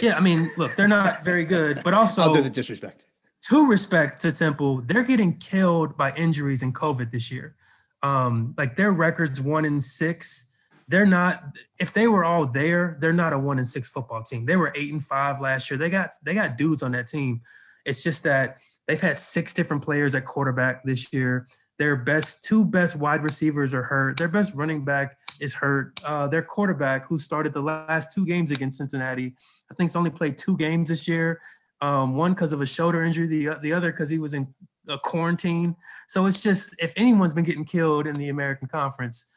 yeah, 0.01 0.17
I 0.17 0.19
mean, 0.19 0.49
look, 0.57 0.75
they're 0.75 0.87
not 0.87 1.23
very 1.23 1.45
good, 1.45 1.81
but 1.83 1.93
also 1.93 2.21
I'll 2.23 2.33
do 2.33 2.41
the 2.41 2.49
disrespect. 2.49 3.03
To 3.47 3.67
respect 3.67 4.21
to 4.21 4.31
Temple, 4.31 4.81
they're 4.85 5.03
getting 5.03 5.37
killed 5.37 5.95
by 5.95 6.11
injuries 6.13 6.61
and 6.61 6.75
COVID 6.75 7.11
this 7.11 7.31
year. 7.31 7.55
Um, 8.03 8.53
like 8.57 8.75
their 8.75 8.91
records 8.91 9.41
one 9.41 9.63
in 9.63 9.79
six. 9.79 10.47
They're 10.89 11.05
not. 11.05 11.43
If 11.79 11.93
they 11.93 12.07
were 12.07 12.25
all 12.25 12.45
there, 12.45 12.97
they're 12.99 13.13
not 13.13 13.31
a 13.31 13.39
one 13.39 13.57
in 13.57 13.65
six 13.65 13.89
football 13.89 14.21
team. 14.21 14.45
They 14.45 14.57
were 14.57 14.73
eight 14.75 14.91
and 14.91 15.03
five 15.03 15.39
last 15.39 15.71
year. 15.71 15.77
They 15.77 15.89
got 15.89 16.11
they 16.23 16.33
got 16.33 16.57
dudes 16.57 16.83
on 16.83 16.91
that 16.91 17.07
team. 17.07 17.41
It's 17.85 18.03
just 18.03 18.23
that 18.23 18.57
they've 18.85 18.99
had 18.99 19.17
six 19.17 19.53
different 19.53 19.81
players 19.81 20.13
at 20.13 20.25
quarterback 20.25 20.83
this 20.83 21.11
year. 21.13 21.47
Their 21.79 21.95
best 21.95 22.43
two 22.43 22.65
best 22.65 22.97
wide 22.97 23.23
receivers 23.23 23.73
are 23.73 23.83
hurt. 23.83 24.17
Their 24.17 24.27
best 24.27 24.55
running 24.55 24.83
back 24.83 25.17
is 25.39 25.53
hurt. 25.53 26.01
Uh, 26.03 26.27
their 26.27 26.41
quarterback, 26.41 27.07
who 27.07 27.17
started 27.17 27.53
the 27.53 27.61
last 27.61 28.11
two 28.11 28.25
games 28.25 28.51
against 28.51 28.77
Cincinnati, 28.77 29.35
I 29.71 29.73
think, 29.73 29.89
has 29.89 29.95
only 29.95 30.09
played 30.09 30.37
two 30.37 30.57
games 30.57 30.89
this 30.89 31.07
year 31.07 31.39
um, 31.81 32.15
one 32.15 32.33
because 32.33 32.53
of 32.53 32.61
a 32.61 32.65
shoulder 32.65 33.03
injury, 33.03 33.27
the 33.27 33.57
the 33.61 33.73
other 33.73 33.91
because 33.91 34.09
he 34.09 34.17
was 34.17 34.33
in 34.33 34.53
a 34.87 34.97
quarantine. 34.97 35.75
So 36.07 36.25
it's 36.25 36.41
just 36.41 36.73
if 36.79 36.93
anyone's 36.95 37.33
been 37.33 37.43
getting 37.43 37.65
killed 37.65 38.07
in 38.07 38.15
the 38.15 38.29
American 38.29 38.67
Conference, 38.67 39.27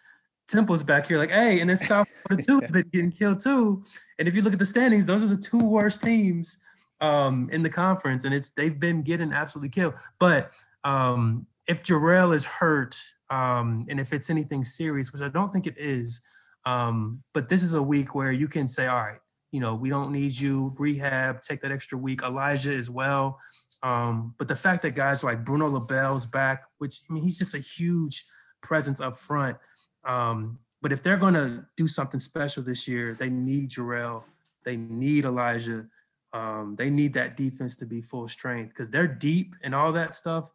Temple's 0.48 0.82
back 0.82 1.06
here 1.06 1.18
like, 1.18 1.30
hey, 1.30 1.60
and 1.60 1.70
it's 1.70 1.86
South 1.86 2.08
Florida 2.26 2.44
too 2.46 2.60
been 2.72 2.88
getting 2.92 3.12
killed 3.12 3.40
too. 3.40 3.84
And 4.18 4.26
if 4.26 4.34
you 4.34 4.42
look 4.42 4.52
at 4.52 4.58
the 4.58 4.66
standings, 4.66 5.06
those 5.06 5.22
are 5.22 5.28
the 5.28 5.36
two 5.36 5.64
worst 5.64 6.02
teams 6.02 6.58
um, 7.00 7.48
in 7.52 7.62
the 7.62 7.70
conference, 7.70 8.24
and 8.24 8.34
it's 8.34 8.50
they've 8.50 8.78
been 8.78 9.02
getting 9.02 9.32
absolutely 9.32 9.70
killed. 9.70 9.94
But 10.18 10.52
um, 10.84 11.46
if 11.68 11.82
Jarrell 11.82 12.34
is 12.34 12.44
hurt, 12.44 13.00
um, 13.28 13.86
and 13.88 14.00
if 14.00 14.12
it's 14.12 14.30
anything 14.30 14.64
serious, 14.64 15.12
which 15.12 15.22
I 15.22 15.28
don't 15.28 15.50
think 15.50 15.66
it 15.66 15.76
is, 15.76 16.20
um, 16.64 17.22
but 17.32 17.48
this 17.48 17.62
is 17.62 17.74
a 17.74 17.82
week 17.82 18.14
where 18.14 18.32
you 18.32 18.48
can 18.48 18.66
say, 18.66 18.86
all 18.86 18.96
right 18.96 19.20
you 19.52 19.60
know, 19.60 19.74
we 19.74 19.90
don't 19.90 20.12
need 20.12 20.38
you, 20.38 20.74
rehab, 20.78 21.40
take 21.40 21.60
that 21.62 21.72
extra 21.72 21.98
week. 21.98 22.22
Elijah 22.22 22.74
as 22.74 22.88
well. 22.88 23.38
Um, 23.82 24.34
but 24.38 24.48
the 24.48 24.56
fact 24.56 24.82
that 24.82 24.94
guys 24.94 25.24
like 25.24 25.44
Bruno 25.44 25.68
LaBelle's 25.68 26.26
back, 26.26 26.64
which 26.78 27.00
I 27.08 27.14
mean, 27.14 27.22
he's 27.22 27.38
just 27.38 27.54
a 27.54 27.58
huge 27.58 28.24
presence 28.62 29.00
up 29.00 29.18
front. 29.18 29.56
Um, 30.04 30.58
but 30.82 30.92
if 30.92 31.02
they're 31.02 31.16
going 31.16 31.34
to 31.34 31.66
do 31.76 31.86
something 31.86 32.20
special 32.20 32.62
this 32.62 32.86
year, 32.86 33.16
they 33.18 33.28
need 33.28 33.70
Jarrell, 33.70 34.22
they 34.64 34.76
need 34.76 35.24
Elijah, 35.24 35.86
um, 36.32 36.76
they 36.76 36.90
need 36.90 37.14
that 37.14 37.36
defense 37.36 37.76
to 37.76 37.86
be 37.86 38.00
full 38.00 38.28
strength 38.28 38.70
because 38.70 38.90
they're 38.90 39.08
deep 39.08 39.54
and 39.62 39.74
all 39.74 39.92
that 39.92 40.14
stuff. 40.14 40.52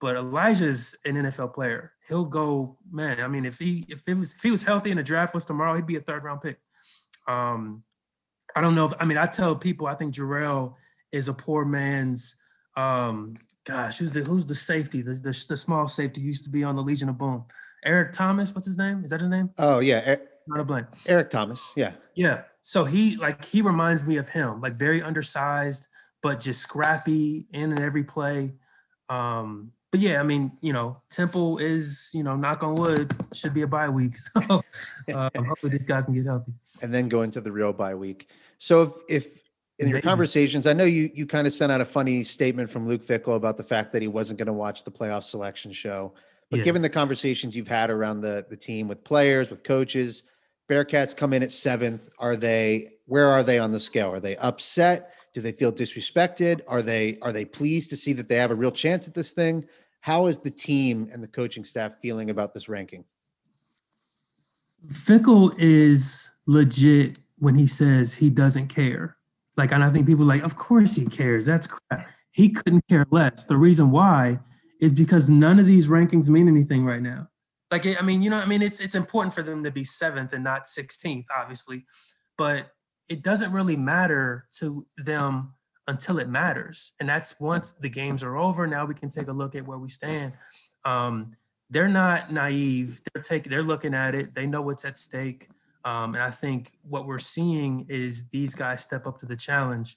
But 0.00 0.16
Elijah's 0.16 0.94
an 1.04 1.14
NFL 1.14 1.54
player. 1.54 1.92
He'll 2.08 2.26
go, 2.26 2.76
man. 2.90 3.20
I 3.20 3.28
mean, 3.28 3.44
if 3.46 3.58
he 3.58 3.86
if 3.88 4.06
it 4.06 4.14
was 4.14 4.34
if 4.34 4.42
he 4.42 4.50
was 4.50 4.62
healthy 4.62 4.90
and 4.90 4.98
the 4.98 5.02
draft 5.02 5.34
was 5.34 5.46
tomorrow, 5.46 5.74
he'd 5.74 5.86
be 5.86 5.96
a 5.96 6.00
third 6.00 6.22
round 6.22 6.42
pick. 6.42 6.58
Um, 7.26 7.82
I 8.56 8.60
don't 8.62 8.74
know 8.74 8.86
if 8.86 8.92
I 8.98 9.04
mean 9.04 9.18
I 9.18 9.26
tell 9.26 9.54
people 9.54 9.86
I 9.86 9.94
think 9.94 10.14
Jarrell 10.14 10.74
is 11.12 11.28
a 11.28 11.34
poor 11.34 11.64
man's 11.64 12.34
um 12.76 13.36
gosh, 13.64 13.98
who's 13.98 14.12
the 14.12 14.20
who's 14.20 14.46
the 14.46 14.54
safety? 14.54 15.02
The, 15.02 15.12
the, 15.14 15.44
the 15.48 15.56
small 15.56 15.86
safety 15.86 16.20
used 16.22 16.44
to 16.44 16.50
be 16.50 16.64
on 16.64 16.74
the 16.74 16.82
Legion 16.82 17.08
of 17.08 17.18
Boom. 17.18 17.44
Eric 17.84 18.12
Thomas, 18.12 18.54
what's 18.54 18.66
his 18.66 18.78
name? 18.78 19.04
Is 19.04 19.10
that 19.10 19.20
his 19.20 19.30
name? 19.30 19.50
Oh 19.58 19.78
yeah, 19.80 20.14
E- 20.14 20.24
Not 20.48 20.60
a 20.60 20.64
blank. 20.64 20.86
Eric 21.06 21.30
Thomas. 21.30 21.72
Yeah, 21.76 21.92
Yeah. 22.14 22.42
So 22.62 22.84
he 22.84 23.16
like 23.16 23.44
he 23.44 23.62
reminds 23.62 24.04
me 24.04 24.16
of 24.16 24.28
him, 24.30 24.60
like 24.60 24.72
very 24.74 25.00
undersized, 25.02 25.86
but 26.22 26.40
just 26.40 26.62
scrappy 26.62 27.46
in 27.52 27.70
and 27.70 27.80
every 27.80 28.02
play. 28.02 28.54
Um, 29.08 29.72
but 29.92 30.00
yeah, 30.00 30.18
I 30.18 30.24
mean, 30.24 30.50
you 30.60 30.72
know, 30.72 31.00
Temple 31.10 31.58
is, 31.58 32.10
you 32.12 32.24
know, 32.24 32.34
knock 32.36 32.64
on 32.64 32.74
wood, 32.74 33.14
should 33.32 33.54
be 33.54 33.62
a 33.62 33.66
bye 33.68 33.88
week. 33.88 34.14
So 34.34 34.62
um, 35.14 35.44
hopefully 35.44 35.70
these 35.70 35.84
guys 35.84 36.06
can 36.06 36.14
get 36.14 36.26
healthy. 36.26 36.52
and 36.82 36.92
then 36.92 37.08
go 37.08 37.22
into 37.22 37.40
the 37.40 37.52
real 37.52 37.72
bye 37.72 37.94
week. 37.94 38.28
So 38.58 38.82
if 38.82 38.92
if 39.08 39.42
in 39.78 39.88
your 39.88 40.00
conversations, 40.00 40.66
I 40.66 40.72
know 40.72 40.84
you 40.84 41.10
you 41.14 41.26
kind 41.26 41.46
of 41.46 41.52
sent 41.52 41.70
out 41.70 41.80
a 41.80 41.84
funny 41.84 42.24
statement 42.24 42.70
from 42.70 42.88
Luke 42.88 43.04
Fickell 43.04 43.36
about 43.36 43.56
the 43.56 43.62
fact 43.62 43.92
that 43.92 44.02
he 44.02 44.08
wasn't 44.08 44.38
going 44.38 44.46
to 44.46 44.52
watch 44.52 44.84
the 44.84 44.90
playoff 44.90 45.24
selection 45.24 45.72
show. 45.72 46.14
But 46.50 46.58
Yeah. 46.58 46.64
given 46.64 46.82
the 46.82 46.88
conversations 46.88 47.56
you've 47.56 47.68
had 47.68 47.90
around 47.90 48.20
the 48.20 48.46
the 48.48 48.56
team 48.56 48.88
with 48.88 49.04
players, 49.04 49.50
with 49.50 49.62
coaches, 49.62 50.22
Bearcats 50.70 51.16
come 51.16 51.32
in 51.32 51.42
at 51.42 51.52
seventh. 51.52 52.08
Are 52.18 52.36
they 52.36 52.92
where 53.04 53.28
are 53.28 53.42
they 53.42 53.58
on 53.58 53.72
the 53.72 53.80
scale? 53.80 54.12
Are 54.12 54.20
they 54.20 54.36
upset? 54.36 55.12
Do 55.32 55.42
they 55.42 55.52
feel 55.52 55.72
disrespected? 55.72 56.62
Are 56.66 56.82
they 56.82 57.18
are 57.20 57.32
they 57.32 57.44
pleased 57.44 57.90
to 57.90 57.96
see 57.96 58.14
that 58.14 58.28
they 58.28 58.36
have 58.36 58.50
a 58.50 58.54
real 58.54 58.72
chance 58.72 59.06
at 59.06 59.14
this 59.14 59.32
thing? 59.32 59.66
How 60.00 60.26
is 60.26 60.38
the 60.38 60.50
team 60.50 61.10
and 61.12 61.22
the 61.22 61.28
coaching 61.28 61.64
staff 61.64 61.92
feeling 62.00 62.30
about 62.30 62.54
this 62.54 62.68
ranking? 62.68 63.04
Fickell 64.88 65.52
is 65.58 66.30
legit 66.46 67.18
when 67.38 67.54
he 67.54 67.66
says 67.66 68.14
he 68.14 68.30
doesn't 68.30 68.68
care. 68.68 69.16
Like, 69.56 69.72
and 69.72 69.82
I 69.82 69.90
think 69.90 70.06
people 70.06 70.24
like, 70.24 70.42
of 70.42 70.56
course 70.56 70.96
he 70.96 71.06
cares. 71.06 71.46
That's 71.46 71.66
crap. 71.66 72.06
He 72.30 72.50
couldn't 72.50 72.86
care 72.88 73.06
less. 73.10 73.46
The 73.46 73.56
reason 73.56 73.90
why 73.90 74.40
is 74.80 74.92
because 74.92 75.30
none 75.30 75.58
of 75.58 75.66
these 75.66 75.88
rankings 75.88 76.28
mean 76.28 76.48
anything 76.48 76.84
right 76.84 77.00
now. 77.00 77.28
Like, 77.70 77.86
I 77.98 78.02
mean, 78.02 78.22
you 78.22 78.30
know, 78.30 78.38
I 78.38 78.46
mean, 78.46 78.62
it's 78.62 78.80
it's 78.80 78.94
important 78.94 79.34
for 79.34 79.42
them 79.42 79.64
to 79.64 79.70
be 79.70 79.82
seventh 79.82 80.32
and 80.32 80.44
not 80.44 80.64
16th, 80.64 81.24
obviously, 81.34 81.84
but 82.38 82.70
it 83.08 83.22
doesn't 83.22 83.52
really 83.52 83.76
matter 83.76 84.46
to 84.58 84.86
them 84.96 85.54
until 85.88 86.18
it 86.18 86.28
matters. 86.28 86.92
And 87.00 87.08
that's 87.08 87.40
once 87.40 87.72
the 87.72 87.88
games 87.88 88.22
are 88.22 88.36
over. 88.36 88.66
Now 88.66 88.84
we 88.84 88.94
can 88.94 89.08
take 89.08 89.28
a 89.28 89.32
look 89.32 89.54
at 89.54 89.66
where 89.66 89.78
we 89.78 89.88
stand. 89.88 90.32
Um, 90.84 91.30
they're 91.70 91.88
not 91.88 92.32
naive. 92.32 93.00
They're 93.12 93.22
taking, 93.22 93.50
they're 93.50 93.62
looking 93.62 93.94
at 93.94 94.14
it. 94.14 94.34
They 94.34 94.46
know 94.46 94.62
what's 94.62 94.84
at 94.84 94.98
stake. 94.98 95.48
Um, 95.86 96.14
and 96.14 96.22
I 96.22 96.30
think 96.30 96.72
what 96.82 97.06
we're 97.06 97.20
seeing 97.20 97.86
is 97.88 98.28
these 98.30 98.56
guys 98.56 98.82
step 98.82 99.06
up 99.06 99.20
to 99.20 99.26
the 99.26 99.36
challenge. 99.36 99.96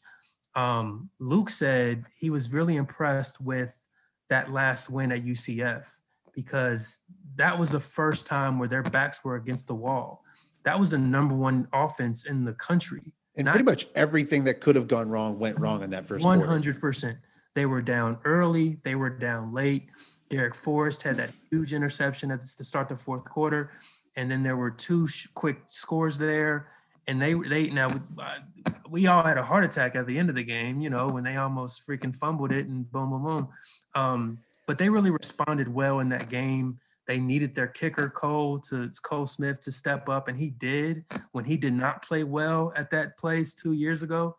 Um, 0.56 1.10
Luke 1.20 1.50
said 1.50 2.06
he 2.16 2.30
was 2.30 2.54
really 2.54 2.76
impressed 2.76 3.42
with 3.42 3.88
that 4.30 4.52
last 4.52 4.92
win 4.92 5.12
at 5.12 5.26
UCF 5.26 5.88
because 6.36 7.00
that 7.38 7.58
was 7.58 7.72
the 7.72 7.80
first 7.80 8.28
time 8.28 8.60
where 8.60 8.68
their 8.68 8.84
backs 8.84 9.26
were 9.26 9.36
against 9.36 9.66
the 9.66 9.74
wall. 9.74 10.24
That 10.64 10.80
was 10.80 10.92
the 10.92 11.00
number 11.00 11.34
one 11.34 11.68
offense 11.74 12.24
in 12.24 12.46
the 12.46 12.54
country. 12.54 13.12
And 13.36 13.46
Not- 13.46 13.54
pretty 13.54 13.66
much 13.66 13.88
everything 13.96 14.44
that 14.44 14.62
could 14.62 14.76
have 14.76 14.88
gone 14.88 15.10
wrong 15.10 15.40
went 15.40 15.60
wrong 15.60 15.82
in 15.82 15.90
that 15.90 16.08
first 16.08 16.24
hundred 16.24 16.80
percent. 16.80 17.18
They 17.56 17.66
were 17.66 17.82
down 17.82 18.20
early. 18.26 18.78
They 18.84 18.94
were 18.94 19.10
down 19.10 19.54
late. 19.54 19.90
Darrick 20.30 20.56
Forrest 20.56 21.02
had 21.02 21.18
that 21.18 21.32
huge 21.50 21.74
interception 21.74 22.30
at 22.30 22.42
the, 22.42 22.48
to 22.58 22.64
start 22.64 22.90
the 22.90 22.96
fourth 22.96 23.26
quarter, 23.26 23.72
and 24.16 24.30
then 24.30 24.44
there 24.44 24.58
were 24.58 24.72
two 24.72 25.08
sh- 25.08 25.28
quick 25.34 25.62
scores 25.68 26.18
there. 26.18 26.68
And 27.08 27.22
they 27.22 27.34
they 27.34 27.70
now 27.70 27.90
uh, 28.20 28.40
we 28.90 29.08
all 29.08 29.24
had 29.24 29.38
a 29.38 29.44
heart 29.44 29.64
attack 29.64 29.96
at 29.96 30.06
the 30.06 30.20
end 30.20 30.30
of 30.30 30.36
the 30.36 30.44
game, 30.44 30.82
you 30.82 30.90
know, 30.90 31.08
when 31.08 31.24
they 31.24 31.38
almost 31.38 31.88
freaking 31.88 32.16
fumbled 32.16 32.52
it 32.52 32.68
and 32.68 32.90
boom 32.92 33.10
boom 33.10 33.24
boom. 33.24 33.48
Um, 33.96 34.40
but 34.68 34.78
they 34.78 34.90
really 34.90 35.10
responded 35.10 35.68
well 35.68 36.00
in 36.00 36.10
that 36.10 36.30
game. 36.30 36.80
They 37.08 37.20
needed 37.20 37.56
their 37.56 37.68
kicker 37.68 38.08
Cole 38.10 38.60
to 38.70 38.92
Cole 39.02 39.26
Smith 39.26 39.60
to 39.62 39.72
step 39.72 40.08
up, 40.08 40.28
and 40.28 40.38
he 40.38 40.52
did 40.52 41.06
when 41.32 41.46
he 41.46 41.58
did 41.58 41.74
not 41.74 42.04
play 42.06 42.24
well 42.24 42.72
at 42.76 42.92
that 42.92 43.18
place 43.18 43.56
two 43.56 43.72
years 43.74 44.04
ago. 44.04 44.38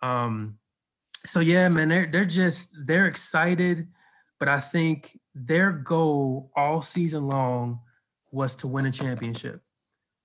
Um, 0.00 0.58
so 1.26 1.40
yeah, 1.40 1.68
man, 1.68 1.88
they're 1.88 2.06
they're 2.06 2.24
just 2.24 2.76
they're 2.86 3.06
excited, 3.06 3.88
but 4.38 4.48
I 4.48 4.60
think 4.60 5.18
their 5.34 5.72
goal 5.72 6.52
all 6.54 6.80
season 6.80 7.26
long 7.26 7.80
was 8.34 8.56
to 8.56 8.66
win 8.66 8.86
a 8.86 8.90
championship. 8.90 9.62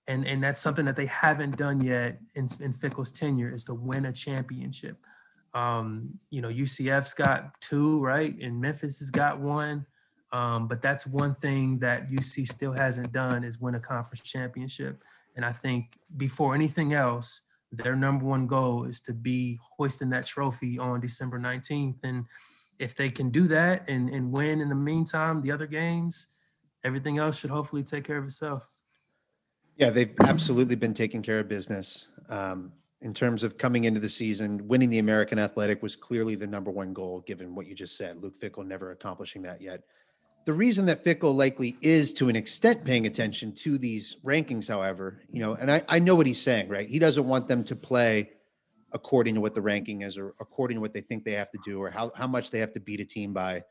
And, 0.08 0.26
and 0.26 0.44
that's 0.44 0.60
something 0.60 0.86
that 0.86 0.96
they 0.96 1.06
haven't 1.06 1.56
done 1.58 1.82
yet 1.82 2.20
in, 2.34 2.48
in 2.60 2.74
Fickell's 2.74 3.12
tenure 3.12 3.54
is 3.54 3.64
to 3.66 3.76
win 3.76 4.06
a 4.06 4.12
championship. 4.12 5.06
Um, 5.54 6.20
you 6.32 6.42
know, 6.42 6.50
UCF's 6.50 7.14
got 7.14 7.62
two, 7.62 8.00
right? 8.02 8.36
And 8.42 8.60
Memphis 8.60 9.00
has 9.00 9.12
got 9.12 9.40
one. 9.40 9.86
Um, 10.32 10.68
but 10.68 10.82
that's 10.82 11.08
one 11.08 11.36
thing 11.36 11.80
that 11.80 12.10
UC 12.10 12.48
still 12.48 12.74
hasn't 12.74 13.12
done 13.12 13.44
is 13.44 13.60
win 13.60 13.76
a 13.76 13.80
conference 13.80 14.24
championship. 14.24 15.04
And 15.36 15.46
I 15.46 15.52
think 15.52 16.00
before 16.18 16.56
anything 16.56 16.94
else, 16.94 17.42
their 17.72 17.96
number 17.96 18.26
one 18.26 18.48
goal 18.48 18.86
is 18.86 19.00
to 19.02 19.14
be 19.14 19.60
hoisting 19.78 20.10
that 20.10 20.26
trophy 20.26 20.80
on 20.80 21.00
December 21.00 21.40
19th. 21.40 21.98
And 22.04 22.26
if 22.80 22.96
they 22.96 23.10
can 23.10 23.30
do 23.30 23.48
that 23.48 23.88
and, 23.88 24.10
and 24.10 24.32
win 24.32 24.62
in 24.62 24.70
the 24.70 24.76
meantime, 24.76 25.42
the 25.42 25.52
other 25.52 25.68
games, 25.68 26.28
everything 26.84 27.18
else 27.18 27.40
should 27.40 27.50
hopefully 27.50 27.84
take 27.84 28.04
care 28.04 28.18
of 28.18 28.26
itself. 28.26 28.78
Yeah, 29.78 29.90
they've 29.90 30.14
absolutely 30.26 30.76
been 30.76 30.94
taking 30.94 31.22
care 31.22 31.40
of 31.40 31.48
business. 31.48 32.08
Um, 32.30 32.74
in 33.02 33.14
terms 33.14 33.44
of 33.44 33.58
coming 33.58 33.86
into 33.86 34.00
the 34.00 34.10
season, 34.10 34.68
winning 34.68 34.90
the 34.90 35.00
American 35.00 35.40
Athletic 35.40 35.82
was 35.82 35.96
clearly 35.96 36.36
the 36.36 36.48
number 36.48 36.70
one 36.70 36.92
goal, 36.94 37.22
given 37.22 37.56
what 37.56 37.66
you 37.66 37.74
just 37.74 37.96
said. 37.96 38.22
Luke 38.22 38.40
Fickell 38.42 38.68
never 38.68 38.92
accomplishing 38.92 39.42
that 39.44 39.62
yet. 39.62 39.84
The 40.46 40.54
reason 40.54 40.86
that 40.88 41.04
Fickell 41.04 41.34
likely 41.36 41.78
is 41.82 42.12
to 42.14 42.28
an 42.28 42.36
extent 42.36 42.84
paying 42.84 43.06
attention 43.06 43.54
to 43.56 43.78
these 43.78 44.18
rankings, 44.26 44.68
however, 44.68 45.22
you 45.32 45.40
know, 45.40 45.54
and 45.56 45.72
I, 45.72 45.84
I 45.88 46.00
know 46.00 46.16
what 46.16 46.28
he's 46.28 46.42
saying, 46.42 46.68
right? 46.68 46.90
He 46.90 47.00
doesn't 47.00 47.26
want 47.26 47.48
them 47.48 47.64
to 47.66 47.76
play 47.76 48.32
according 48.92 49.36
to 49.36 49.42
what 49.42 49.54
the 49.54 49.62
ranking 49.62 50.02
is 50.02 50.18
or 50.18 50.34
according 50.42 50.76
to 50.76 50.82
what 50.82 50.94
they 50.94 51.02
think 51.02 51.24
they 51.24 51.34
have 51.34 51.52
to 51.52 51.60
do 51.64 51.82
or 51.82 51.90
how, 51.90 52.12
how 52.16 52.28
much 52.28 52.52
they 52.52 52.60
have 52.60 52.74
to 52.74 52.80
beat 52.80 53.00
a 53.00 53.06
team 53.06 53.32
by. 53.32 53.64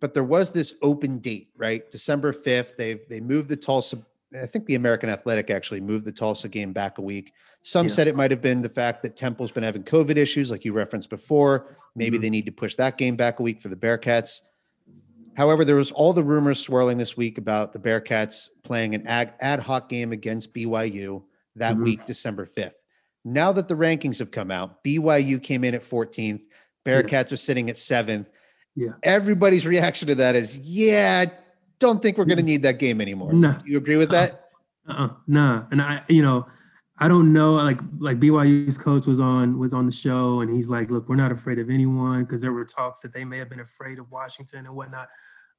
But 0.00 0.14
there 0.14 0.24
was 0.24 0.50
this 0.50 0.74
open 0.82 1.18
date, 1.18 1.48
right? 1.56 1.88
December 1.90 2.32
5th. 2.32 2.76
They've 2.76 3.00
they 3.08 3.20
moved 3.20 3.48
the 3.48 3.56
Tulsa 3.56 3.98
I 4.40 4.46
think 4.46 4.66
the 4.66 4.76
American 4.76 5.10
Athletic 5.10 5.50
actually 5.50 5.80
moved 5.80 6.04
the 6.04 6.12
Tulsa 6.12 6.48
game 6.48 6.72
back 6.72 6.98
a 6.98 7.02
week. 7.02 7.32
Some 7.62 7.86
yeah. 7.86 7.92
said 7.92 8.08
it 8.08 8.16
might 8.16 8.30
have 8.30 8.40
been 8.40 8.62
the 8.62 8.68
fact 8.68 9.02
that 9.02 9.16
Temple's 9.16 9.50
been 9.50 9.64
having 9.64 9.82
COVID 9.82 10.16
issues, 10.16 10.50
like 10.50 10.64
you 10.64 10.72
referenced 10.72 11.10
before. 11.10 11.76
Maybe 11.96 12.16
mm-hmm. 12.16 12.22
they 12.22 12.30
need 12.30 12.46
to 12.46 12.52
push 12.52 12.76
that 12.76 12.96
game 12.96 13.16
back 13.16 13.40
a 13.40 13.42
week 13.42 13.60
for 13.60 13.68
the 13.68 13.76
Bearcats. 13.76 14.40
However, 15.36 15.64
there 15.64 15.76
was 15.76 15.90
all 15.92 16.12
the 16.12 16.22
rumors 16.22 16.60
swirling 16.60 16.98
this 16.98 17.16
week 17.16 17.38
about 17.38 17.72
the 17.72 17.78
Bearcats 17.78 18.48
playing 18.62 18.94
an 18.94 19.06
ad, 19.06 19.34
ad 19.40 19.60
hoc 19.60 19.88
game 19.88 20.12
against 20.12 20.54
BYU 20.54 21.22
that 21.56 21.74
mm-hmm. 21.74 21.84
week, 21.84 22.06
December 22.06 22.46
5th. 22.46 22.74
Now 23.24 23.52
that 23.52 23.68
the 23.68 23.74
rankings 23.74 24.18
have 24.20 24.30
come 24.30 24.50
out, 24.50 24.82
BYU 24.84 25.42
came 25.42 25.64
in 25.64 25.74
at 25.74 25.82
14th, 25.82 26.42
Bearcats 26.86 27.30
yeah. 27.30 27.34
are 27.34 27.36
sitting 27.36 27.68
at 27.68 27.76
7th. 27.76 28.26
Yeah. 28.76 28.92
Everybody's 29.02 29.66
reaction 29.66 30.08
to 30.08 30.14
that 30.16 30.36
is, 30.36 30.58
yeah, 30.60 31.26
don't 31.78 32.00
think 32.00 32.18
we're 32.18 32.24
going 32.24 32.38
to 32.38 32.44
need 32.44 32.62
that 32.62 32.78
game 32.78 33.00
anymore. 33.00 33.32
No. 33.32 33.52
Do 33.52 33.70
you 33.70 33.78
agree 33.78 33.96
with 33.96 34.10
that? 34.10 34.48
Uh, 34.88 34.92
uh-uh. 34.92 35.08
Nah. 35.26 35.64
And 35.70 35.82
I, 35.82 36.02
you 36.08 36.22
know, 36.22 36.46
I 36.98 37.08
don't 37.08 37.32
know. 37.32 37.54
Like, 37.54 37.78
like 37.98 38.20
BYU's 38.20 38.76
coach 38.76 39.06
was 39.06 39.18
on 39.18 39.58
was 39.58 39.72
on 39.72 39.86
the 39.86 39.92
show, 39.92 40.40
and 40.40 40.52
he's 40.52 40.68
like, 40.68 40.90
"Look, 40.90 41.08
we're 41.08 41.16
not 41.16 41.32
afraid 41.32 41.58
of 41.58 41.70
anyone," 41.70 42.24
because 42.24 42.42
there 42.42 42.52
were 42.52 42.66
talks 42.66 43.00
that 43.00 43.14
they 43.14 43.24
may 43.24 43.38
have 43.38 43.48
been 43.48 43.60
afraid 43.60 43.98
of 43.98 44.10
Washington 44.10 44.66
and 44.66 44.76
whatnot. 44.76 45.08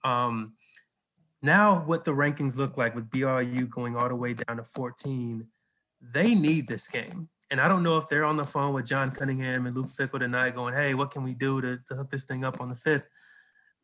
Um, 0.03 0.53
now, 1.41 1.83
what 1.85 2.05
the 2.05 2.11
rankings 2.11 2.59
look 2.59 2.77
like 2.77 2.93
with 2.93 3.09
BYU 3.09 3.67
going 3.67 3.95
all 3.95 4.07
the 4.07 4.15
way 4.15 4.35
down 4.35 4.57
to 4.57 4.63
14, 4.63 5.47
they 5.99 6.35
need 6.35 6.67
this 6.67 6.87
game. 6.87 7.29
And 7.51 7.59
I 7.59 7.67
don't 7.67 7.83
know 7.83 7.97
if 7.97 8.07
they're 8.07 8.23
on 8.23 8.37
the 8.37 8.45
phone 8.45 8.73
with 8.73 8.85
John 8.85 9.11
Cunningham 9.11 9.65
and 9.67 9.75
Luke 9.75 9.87
Fickell 9.87 10.19
tonight, 10.19 10.55
going, 10.55 10.73
"Hey, 10.73 10.93
what 10.93 11.11
can 11.11 11.23
we 11.23 11.33
do 11.33 11.59
to, 11.59 11.77
to 11.85 11.95
hook 11.95 12.09
this 12.09 12.23
thing 12.23 12.45
up 12.45 12.61
on 12.61 12.69
the 12.69 12.75
fifth? 12.75 13.05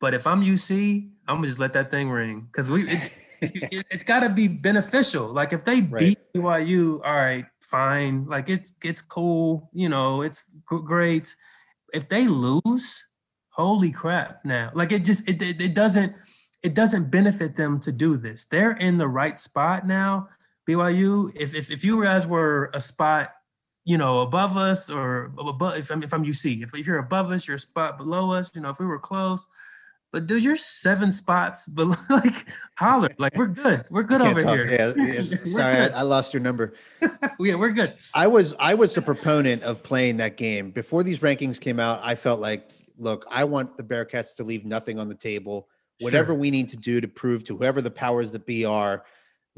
But 0.00 0.14
if 0.14 0.26
I'm 0.26 0.42
UC, 0.42 1.10
I'm 1.26 1.36
gonna 1.36 1.46
just 1.48 1.58
let 1.58 1.74
that 1.74 1.90
thing 1.90 2.10
ring 2.10 2.48
because 2.50 2.70
we 2.70 2.88
it, 2.88 3.12
it, 3.42 3.86
has 3.90 4.04
got 4.04 4.20
to 4.20 4.30
be 4.30 4.48
beneficial. 4.48 5.28
Like 5.28 5.52
if 5.52 5.64
they 5.64 5.82
right. 5.82 5.98
beat 6.00 6.18
BYU, 6.34 7.00
all 7.04 7.14
right, 7.14 7.44
fine. 7.60 8.26
Like 8.26 8.48
it's 8.48 8.72
it's 8.82 9.02
cool, 9.02 9.70
you 9.72 9.88
know, 9.88 10.22
it's 10.22 10.44
great. 10.64 11.34
If 11.92 12.08
they 12.08 12.26
lose, 12.26 13.06
holy 13.50 13.90
crap! 13.90 14.44
Now, 14.44 14.70
like 14.74 14.92
it 14.92 15.04
just 15.04 15.28
it, 15.28 15.42
it, 15.42 15.60
it 15.60 15.74
doesn't 15.74 16.14
it 16.62 16.74
doesn't 16.74 17.10
benefit 17.10 17.56
them 17.56 17.80
to 17.80 17.92
do 17.92 18.16
this. 18.16 18.46
They're 18.46 18.72
in 18.72 18.98
the 18.98 19.08
right 19.08 19.38
spot 19.38 19.86
now. 19.86 20.28
BYU, 20.68 21.32
if 21.34 21.54
if, 21.54 21.70
if 21.70 21.84
you 21.84 22.02
guys 22.04 22.26
were 22.26 22.70
a 22.72 22.80
spot 22.80 23.32
you 23.88 23.96
know, 23.96 24.18
above 24.18 24.58
us 24.58 24.90
or 24.90 25.32
above, 25.38 25.78
if 25.78 25.90
I'm, 25.90 26.02
if 26.02 26.12
I'm 26.12 26.22
UC, 26.22 26.62
if, 26.62 26.74
if 26.78 26.86
you're 26.86 26.98
above 26.98 27.30
us, 27.30 27.48
you're 27.48 27.56
a 27.56 27.58
spot 27.58 27.96
below 27.96 28.30
us, 28.32 28.54
you 28.54 28.60
know, 28.60 28.68
if 28.68 28.78
we 28.78 28.84
were 28.84 28.98
close, 28.98 29.46
but 30.12 30.26
dude, 30.26 30.44
you're 30.44 30.56
seven 30.56 31.10
spots, 31.10 31.66
but 31.68 31.96
like 32.10 32.46
holler, 32.76 33.08
like 33.16 33.34
we're 33.34 33.46
good. 33.46 33.86
We're 33.88 34.02
good 34.02 34.20
over 34.20 34.42
talk. 34.42 34.56
here. 34.58 34.66
Yeah, 34.66 34.92
yeah. 35.14 35.22
sorry, 35.22 35.76
I, 35.76 36.00
I, 36.00 36.02
lost 36.02 36.34
your 36.34 36.42
number. 36.42 36.74
yeah, 37.40 37.54
we're 37.54 37.72
good. 37.72 37.94
I 38.14 38.26
was 38.26 38.54
I 38.60 38.74
was 38.74 38.94
a 38.98 39.02
proponent 39.02 39.62
of 39.62 39.82
playing 39.82 40.18
that 40.18 40.36
game 40.36 40.70
before 40.70 41.02
these 41.02 41.20
rankings 41.20 41.58
came 41.58 41.80
out. 41.80 41.98
I 42.04 42.14
felt 42.14 42.40
like, 42.40 42.68
look, 42.98 43.24
I 43.30 43.44
want 43.44 43.78
the 43.78 43.84
Bearcats 43.84 44.36
to 44.36 44.44
leave 44.44 44.66
nothing 44.66 44.98
on 44.98 45.08
the 45.08 45.14
table. 45.14 45.66
Whatever 46.00 46.32
sure. 46.32 46.38
we 46.38 46.50
need 46.50 46.68
to 46.68 46.76
do 46.76 47.00
to 47.00 47.08
prove 47.08 47.42
to 47.44 47.56
whoever 47.56 47.80
the 47.80 47.90
powers 47.90 48.30
that 48.32 48.44
be 48.44 48.66
are, 48.66 49.04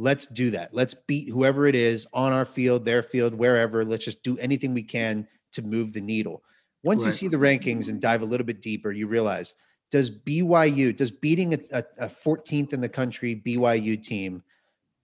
let's 0.00 0.26
do 0.26 0.50
that. 0.50 0.72
Let's 0.72 0.94
beat 0.94 1.28
whoever 1.28 1.66
it 1.66 1.74
is 1.74 2.06
on 2.14 2.32
our 2.32 2.46
field, 2.46 2.84
their 2.86 3.02
field, 3.02 3.34
wherever. 3.34 3.84
Let's 3.84 4.04
just 4.04 4.22
do 4.22 4.38
anything 4.38 4.72
we 4.72 4.82
can 4.82 5.28
to 5.52 5.62
move 5.62 5.92
the 5.92 6.00
needle. 6.00 6.42
Once 6.82 7.02
right. 7.02 7.08
you 7.08 7.12
see 7.12 7.28
the 7.28 7.36
rankings 7.36 7.90
and 7.90 8.00
dive 8.00 8.22
a 8.22 8.24
little 8.24 8.46
bit 8.46 8.62
deeper, 8.62 8.90
you 8.90 9.06
realize 9.06 9.54
does 9.90 10.10
BYU, 10.10 10.96
does 10.96 11.10
beating 11.10 11.52
a, 11.52 11.58
a, 11.72 11.84
a 12.00 12.08
14th 12.08 12.72
in 12.72 12.80
the 12.80 12.88
country 12.88 13.42
BYU 13.44 14.02
team, 14.02 14.42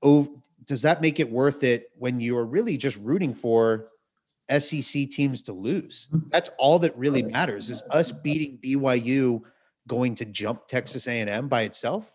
oh, 0.02 0.40
does 0.64 0.80
that 0.82 1.02
make 1.02 1.20
it 1.20 1.30
worth 1.30 1.62
it 1.62 1.90
when 1.98 2.18
you're 2.18 2.46
really 2.46 2.76
just 2.76 2.96
rooting 2.98 3.35
for 3.35 3.88
SEC 4.59 5.11
teams 5.11 5.42
to 5.42 5.52
lose? 5.52 6.09
Mm-hmm. 6.12 6.28
That's 6.30 6.50
all 6.59 6.78
that 6.78 6.96
really 6.96 7.22
matters. 7.22 7.68
Is 7.68 7.82
us 7.90 8.12
beating 8.12 8.59
BYU 8.64 9.42
going 9.87 10.14
to 10.14 10.24
jump 10.24 10.68
Texas 10.68 11.06
A&M 11.06 11.48
by 11.48 11.62
itself? 11.62 12.11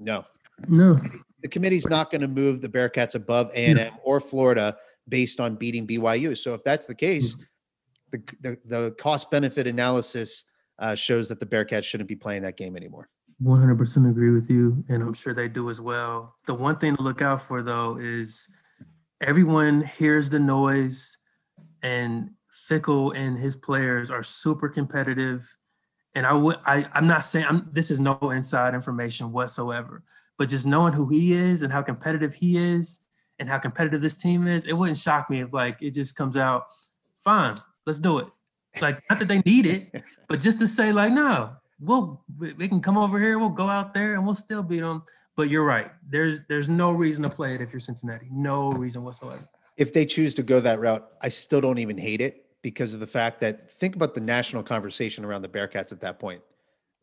No. 0.00 0.24
No. 0.66 1.00
The 1.44 1.48
committee's 1.48 1.86
not 1.86 2.10
going 2.10 2.22
to 2.22 2.28
move 2.28 2.62
the 2.62 2.70
Bearcats 2.70 3.14
above 3.14 3.50
A&M 3.54 3.76
yeah. 3.76 3.90
or 4.02 4.18
Florida 4.18 4.76
based 5.06 5.40
on 5.40 5.56
beating 5.56 5.86
BYU. 5.86 6.36
So 6.36 6.54
if 6.54 6.64
that's 6.64 6.86
the 6.86 6.94
case, 6.94 7.34
mm-hmm. 7.34 7.42
the, 8.10 8.38
the, 8.40 8.58
the 8.64 8.90
cost 8.92 9.30
benefit 9.30 9.66
analysis 9.66 10.44
uh, 10.78 10.94
shows 10.94 11.28
that 11.28 11.40
the 11.40 11.46
Bearcats 11.46 11.84
shouldn't 11.84 12.08
be 12.08 12.16
playing 12.16 12.42
that 12.42 12.56
game 12.56 12.78
anymore. 12.78 13.10
100% 13.42 14.08
agree 14.08 14.30
with 14.30 14.48
you, 14.48 14.84
and 14.88 15.02
I'm 15.02 15.12
sure 15.12 15.34
they 15.34 15.48
do 15.48 15.68
as 15.68 15.82
well. 15.82 16.34
The 16.46 16.54
one 16.54 16.76
thing 16.78 16.96
to 16.96 17.02
look 17.02 17.20
out 17.20 17.42
for, 17.42 17.62
though, 17.62 17.98
is 17.98 18.48
everyone 19.20 19.82
hears 19.82 20.30
the 20.30 20.38
noise, 20.38 21.18
and 21.82 22.30
Fickell 22.70 23.14
and 23.14 23.38
his 23.38 23.56
players 23.56 24.10
are 24.10 24.22
super 24.22 24.68
competitive. 24.68 25.56
And 26.14 26.26
I 26.26 26.32
would, 26.32 26.58
I, 26.64 26.86
I'm 26.94 27.06
not 27.06 27.24
saying 27.24 27.44
I'm, 27.46 27.68
this 27.70 27.90
is 27.90 28.00
no 28.00 28.16
inside 28.22 28.74
information 28.74 29.32
whatsoever, 29.32 30.04
but 30.38 30.48
just 30.48 30.66
knowing 30.66 30.92
who 30.92 31.08
he 31.08 31.32
is 31.32 31.62
and 31.62 31.72
how 31.72 31.82
competitive 31.82 32.34
he 32.34 32.56
is, 32.56 33.04
and 33.38 33.48
how 33.48 33.58
competitive 33.58 34.00
this 34.00 34.16
team 34.16 34.46
is, 34.46 34.64
it 34.64 34.72
wouldn't 34.74 34.98
shock 34.98 35.28
me 35.28 35.40
if 35.40 35.52
like 35.52 35.80
it 35.82 35.92
just 35.92 36.16
comes 36.16 36.36
out, 36.36 36.64
fine, 37.18 37.56
let's 37.86 37.98
do 37.98 38.18
it. 38.18 38.28
Like, 38.80 39.00
not 39.08 39.18
that 39.18 39.28
they 39.28 39.40
need 39.40 39.66
it, 39.66 40.02
but 40.28 40.40
just 40.40 40.58
to 40.60 40.66
say, 40.66 40.92
like, 40.92 41.12
no, 41.12 41.56
we'll 41.80 42.22
we 42.38 42.68
can 42.68 42.80
come 42.80 42.96
over 42.96 43.18
here, 43.18 43.38
we'll 43.38 43.48
go 43.48 43.68
out 43.68 43.94
there, 43.94 44.14
and 44.14 44.24
we'll 44.24 44.34
still 44.34 44.62
beat 44.62 44.80
them. 44.80 45.02
But 45.36 45.50
you're 45.50 45.64
right. 45.64 45.90
There's 46.08 46.40
there's 46.48 46.68
no 46.68 46.92
reason 46.92 47.22
to 47.24 47.30
play 47.30 47.54
it 47.54 47.60
if 47.60 47.72
you're 47.72 47.80
Cincinnati. 47.80 48.28
No 48.30 48.70
reason 48.72 49.02
whatsoever. 49.02 49.42
If 49.76 49.92
they 49.92 50.06
choose 50.06 50.34
to 50.36 50.42
go 50.42 50.60
that 50.60 50.78
route, 50.78 51.08
I 51.20 51.28
still 51.28 51.60
don't 51.60 51.78
even 51.78 51.98
hate 51.98 52.20
it 52.20 52.46
because 52.62 52.94
of 52.94 53.00
the 53.00 53.06
fact 53.06 53.40
that 53.40 53.70
think 53.72 53.96
about 53.96 54.14
the 54.14 54.20
national 54.20 54.62
conversation 54.62 55.24
around 55.24 55.42
the 55.42 55.48
Bearcats 55.48 55.90
at 55.90 56.00
that 56.00 56.20
point. 56.20 56.40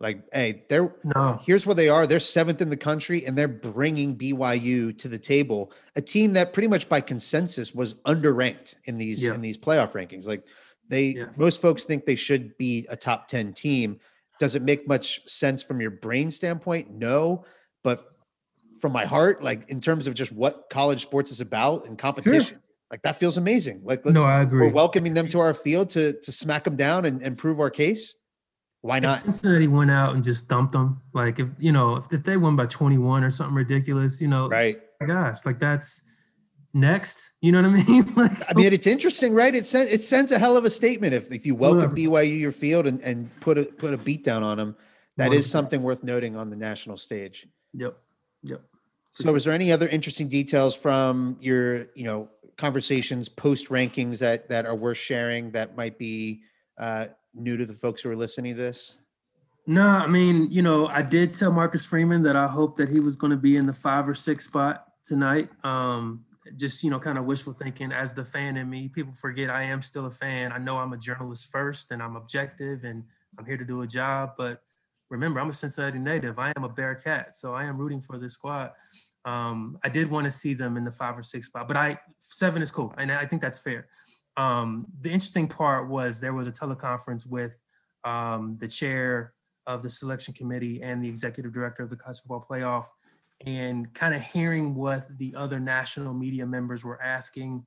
Like, 0.01 0.23
hey, 0.33 0.63
they're 0.67 0.95
no. 1.03 1.39
Here's 1.45 1.67
where 1.67 1.75
they 1.75 1.87
are. 1.87 2.07
They're 2.07 2.19
seventh 2.19 2.59
in 2.59 2.71
the 2.71 2.77
country, 2.77 3.23
and 3.25 3.37
they're 3.37 3.47
bringing 3.47 4.17
BYU 4.17 4.97
to 4.97 5.07
the 5.07 5.19
table, 5.19 5.71
a 5.95 6.01
team 6.01 6.33
that 6.33 6.53
pretty 6.53 6.67
much 6.67 6.89
by 6.89 7.01
consensus 7.01 7.75
was 7.75 7.93
underranked 8.05 8.73
in 8.85 8.97
these 8.97 9.23
yeah. 9.23 9.35
in 9.35 9.41
these 9.41 9.59
playoff 9.59 9.91
rankings. 9.91 10.25
Like 10.25 10.43
they 10.89 11.09
yeah. 11.09 11.27
most 11.37 11.61
folks 11.61 11.83
think 11.83 12.05
they 12.05 12.15
should 12.15 12.57
be 12.57 12.87
a 12.89 12.95
top 12.97 13.27
10 13.27 13.53
team. 13.53 13.99
Does 14.39 14.55
it 14.55 14.63
make 14.63 14.87
much 14.87 15.23
sense 15.27 15.61
from 15.61 15.79
your 15.79 15.91
brain 15.91 16.31
standpoint? 16.31 16.89
No, 16.89 17.45
but 17.83 18.03
from 18.79 18.93
my 18.93 19.05
heart, 19.05 19.43
like 19.43 19.69
in 19.69 19.79
terms 19.79 20.07
of 20.07 20.15
just 20.15 20.31
what 20.31 20.67
college 20.71 21.03
sports 21.03 21.31
is 21.31 21.41
about 21.41 21.85
and 21.85 21.95
competition, 21.95 22.55
sure. 22.55 22.61
like 22.89 23.03
that 23.03 23.17
feels 23.17 23.37
amazing. 23.37 23.81
Like 23.83 24.03
no, 24.03 24.23
I 24.23 24.41
agree. 24.41 24.65
We're 24.65 24.73
welcoming 24.73 25.13
them 25.13 25.27
to 25.27 25.39
our 25.41 25.53
field 25.53 25.91
to 25.91 26.19
to 26.19 26.31
smack 26.31 26.63
them 26.63 26.75
down 26.75 27.05
and, 27.05 27.21
and 27.21 27.37
prove 27.37 27.59
our 27.59 27.69
case. 27.69 28.15
Why 28.81 28.99
not? 28.99 29.17
If 29.17 29.23
Cincinnati 29.23 29.67
went 29.67 29.91
out 29.91 30.15
and 30.15 30.23
just 30.23 30.49
thumped 30.49 30.73
them. 30.73 31.01
Like 31.13 31.39
if 31.39 31.49
you 31.59 31.71
know 31.71 31.97
if, 31.97 32.11
if 32.11 32.23
they 32.23 32.37
won 32.37 32.55
by 32.55 32.65
21 32.65 33.23
or 33.23 33.31
something 33.31 33.55
ridiculous, 33.55 34.19
you 34.19 34.27
know, 34.27 34.49
right? 34.49 34.79
Gosh, 35.05 35.45
like 35.45 35.59
that's 35.59 36.03
next. 36.73 37.33
You 37.41 37.51
know 37.51 37.61
what 37.61 37.79
I 37.79 37.83
mean? 37.87 38.13
like, 38.15 38.31
I 38.49 38.53
mean, 38.53 38.73
it's 38.73 38.87
interesting, 38.87 39.33
right? 39.33 39.53
It 39.53 39.65
sends 39.65 39.91
it 39.91 40.01
sends 40.01 40.31
a 40.31 40.39
hell 40.39 40.57
of 40.57 40.65
a 40.65 40.69
statement 40.69 41.13
if 41.13 41.31
if 41.31 41.45
you 41.45 41.53
welcome 41.55 41.95
100%. 41.95 42.07
BYU 42.07 42.39
your 42.39 42.51
field 42.51 42.87
and 42.87 43.01
and 43.01 43.29
put 43.39 43.57
a 43.57 43.65
put 43.65 43.93
a 43.93 43.97
beat 43.97 44.23
down 44.23 44.43
on 44.43 44.57
them. 44.57 44.75
That 45.17 45.31
100%. 45.31 45.35
is 45.35 45.49
something 45.49 45.83
worth 45.83 46.03
noting 46.03 46.35
on 46.35 46.49
the 46.49 46.55
national 46.55 46.97
stage. 46.97 47.47
Yep. 47.73 47.97
Yep. 48.43 48.61
So, 49.13 49.33
was 49.33 49.43
there 49.43 49.53
any 49.53 49.71
other 49.71 49.87
interesting 49.87 50.29
details 50.29 50.75
from 50.75 51.37
your, 51.41 51.87
you 51.95 52.05
know, 52.05 52.29
conversations 52.57 53.27
post 53.27 53.67
rankings 53.67 54.19
that 54.19 54.47
that 54.49 54.65
are 54.65 54.75
worth 54.75 54.97
sharing 54.97 55.51
that 55.51 55.75
might 55.75 55.97
be 55.97 56.41
uh, 56.77 57.07
new 57.33 57.57
to 57.57 57.65
the 57.65 57.73
folks 57.73 58.01
who 58.01 58.09
are 58.09 58.15
listening 58.15 58.55
to 58.55 58.61
this? 58.61 58.97
No, 59.67 59.87
I 59.87 60.07
mean, 60.07 60.49
you 60.51 60.61
know, 60.61 60.87
I 60.87 61.01
did 61.01 61.33
tell 61.33 61.51
Marcus 61.51 61.85
Freeman 61.85 62.23
that 62.23 62.35
I 62.35 62.47
hope 62.47 62.77
that 62.77 62.89
he 62.89 62.99
was 62.99 63.15
going 63.15 63.31
to 63.31 63.37
be 63.37 63.55
in 63.57 63.67
the 63.67 63.73
five 63.73 64.09
or 64.09 64.13
six 64.13 64.45
spot 64.45 64.85
tonight. 65.03 65.49
Um, 65.63 66.25
just 66.57 66.83
you 66.83 66.89
know, 66.89 66.99
kind 66.99 67.17
of 67.17 67.25
wishful 67.25 67.53
thinking 67.53 67.91
as 67.91 68.15
the 68.15 68.25
fan 68.25 68.57
in 68.57 68.69
me. 68.69 68.89
People 68.89 69.13
forget 69.13 69.49
I 69.49 69.63
am 69.63 69.81
still 69.81 70.07
a 70.07 70.11
fan. 70.11 70.51
I 70.51 70.57
know 70.57 70.77
I'm 70.77 70.93
a 70.93 70.97
journalist 70.97 71.51
first, 71.51 71.91
and 71.91 72.01
I'm 72.01 72.15
objective, 72.15 72.83
and 72.83 73.03
I'm 73.37 73.45
here 73.45 73.57
to 73.57 73.65
do 73.65 73.81
a 73.83 73.87
job. 73.87 74.31
But 74.37 74.61
remember, 75.09 75.39
I'm 75.39 75.49
a 75.49 75.53
Cincinnati 75.53 75.99
native. 75.99 76.39
I 76.39 76.51
am 76.55 76.63
a 76.63 76.69
Bearcat, 76.69 77.35
so 77.35 77.53
I 77.53 77.65
am 77.65 77.77
rooting 77.77 78.01
for 78.01 78.17
this 78.17 78.33
squad. 78.33 78.71
Um, 79.23 79.77
I 79.83 79.89
did 79.89 80.09
want 80.09 80.25
to 80.25 80.31
see 80.31 80.55
them 80.55 80.77
in 80.77 80.83
the 80.83 80.91
five 80.91 81.17
or 81.17 81.23
six 81.23 81.45
spot, 81.45 81.67
but 81.67 81.77
I 81.77 81.99
seven 82.17 82.61
is 82.63 82.71
cool, 82.71 82.93
and 82.97 83.11
I 83.11 83.25
think 83.25 83.41
that's 83.41 83.59
fair. 83.59 83.87
Um, 84.37 84.87
the 85.01 85.11
interesting 85.11 85.47
part 85.47 85.89
was 85.89 86.19
there 86.19 86.33
was 86.33 86.47
a 86.47 86.51
teleconference 86.51 87.27
with 87.27 87.57
um, 88.03 88.57
the 88.59 88.67
chair 88.67 89.33
of 89.67 89.83
the 89.83 89.89
selection 89.89 90.33
committee 90.33 90.81
and 90.81 91.03
the 91.03 91.09
executive 91.09 91.53
director 91.53 91.83
of 91.83 91.89
the 91.89 91.95
college 91.95 92.19
football 92.19 92.45
playoff, 92.49 92.87
and 93.45 93.93
kind 93.93 94.13
of 94.13 94.21
hearing 94.21 94.75
what 94.75 95.01
the 95.17 95.35
other 95.35 95.59
national 95.59 96.13
media 96.13 96.45
members 96.45 96.83
were 96.83 97.01
asking. 97.01 97.65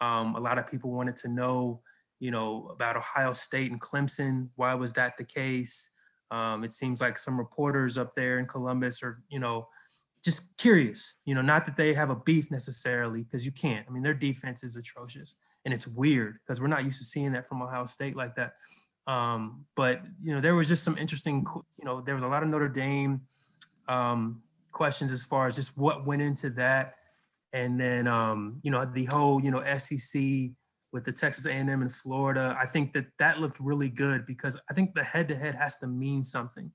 Um, 0.00 0.36
a 0.36 0.40
lot 0.40 0.58
of 0.58 0.66
people 0.66 0.90
wanted 0.90 1.16
to 1.18 1.28
know, 1.28 1.80
you 2.20 2.30
know, 2.30 2.68
about 2.68 2.96
Ohio 2.96 3.32
State 3.32 3.70
and 3.70 3.80
Clemson. 3.80 4.48
Why 4.56 4.74
was 4.74 4.92
that 4.94 5.16
the 5.16 5.24
case? 5.24 5.90
Um, 6.30 6.64
it 6.64 6.72
seems 6.72 7.00
like 7.00 7.18
some 7.18 7.38
reporters 7.38 7.98
up 7.98 8.14
there 8.14 8.38
in 8.38 8.46
Columbus 8.46 9.02
are, 9.02 9.22
you 9.28 9.38
know, 9.38 9.68
just 10.24 10.56
curious, 10.56 11.16
you 11.26 11.34
know, 11.34 11.42
not 11.42 11.66
that 11.66 11.76
they 11.76 11.92
have 11.92 12.10
a 12.10 12.16
beef 12.16 12.50
necessarily, 12.50 13.22
because 13.22 13.44
you 13.44 13.52
can't. 13.52 13.86
I 13.86 13.92
mean, 13.92 14.02
their 14.02 14.14
defense 14.14 14.64
is 14.64 14.74
atrocious 14.74 15.34
and 15.64 15.72
it's 15.72 15.86
weird 15.86 16.38
because 16.40 16.60
we're 16.60 16.68
not 16.68 16.84
used 16.84 16.98
to 16.98 17.04
seeing 17.04 17.32
that 17.32 17.48
from 17.48 17.62
Ohio 17.62 17.86
State 17.86 18.16
like 18.16 18.36
that. 18.36 18.54
Um, 19.06 19.64
but 19.76 20.02
you 20.20 20.34
know, 20.34 20.40
there 20.40 20.54
was 20.54 20.68
just 20.68 20.84
some 20.84 20.96
interesting, 20.96 21.46
you 21.78 21.84
know, 21.84 22.00
there 22.00 22.14
was 22.14 22.24
a 22.24 22.28
lot 22.28 22.42
of 22.42 22.48
Notre 22.48 22.68
Dame 22.68 23.22
um, 23.88 24.42
questions 24.72 25.12
as 25.12 25.24
far 25.24 25.46
as 25.46 25.56
just 25.56 25.76
what 25.76 26.06
went 26.06 26.22
into 26.22 26.50
that, 26.50 26.94
and 27.52 27.78
then 27.78 28.06
um, 28.06 28.60
you 28.62 28.70
know 28.70 28.84
the 28.84 29.04
whole 29.04 29.42
you 29.42 29.50
know 29.50 29.62
SEC 29.78 30.22
with 30.92 31.04
the 31.04 31.12
Texas 31.12 31.46
A&M 31.46 31.68
in 31.82 31.88
Florida. 31.88 32.56
I 32.60 32.66
think 32.66 32.92
that 32.92 33.06
that 33.18 33.40
looked 33.40 33.58
really 33.60 33.88
good 33.88 34.26
because 34.26 34.56
I 34.70 34.74
think 34.74 34.94
the 34.94 35.02
head-to-head 35.02 35.56
has 35.56 35.76
to 35.78 35.86
mean 35.86 36.22
something, 36.22 36.70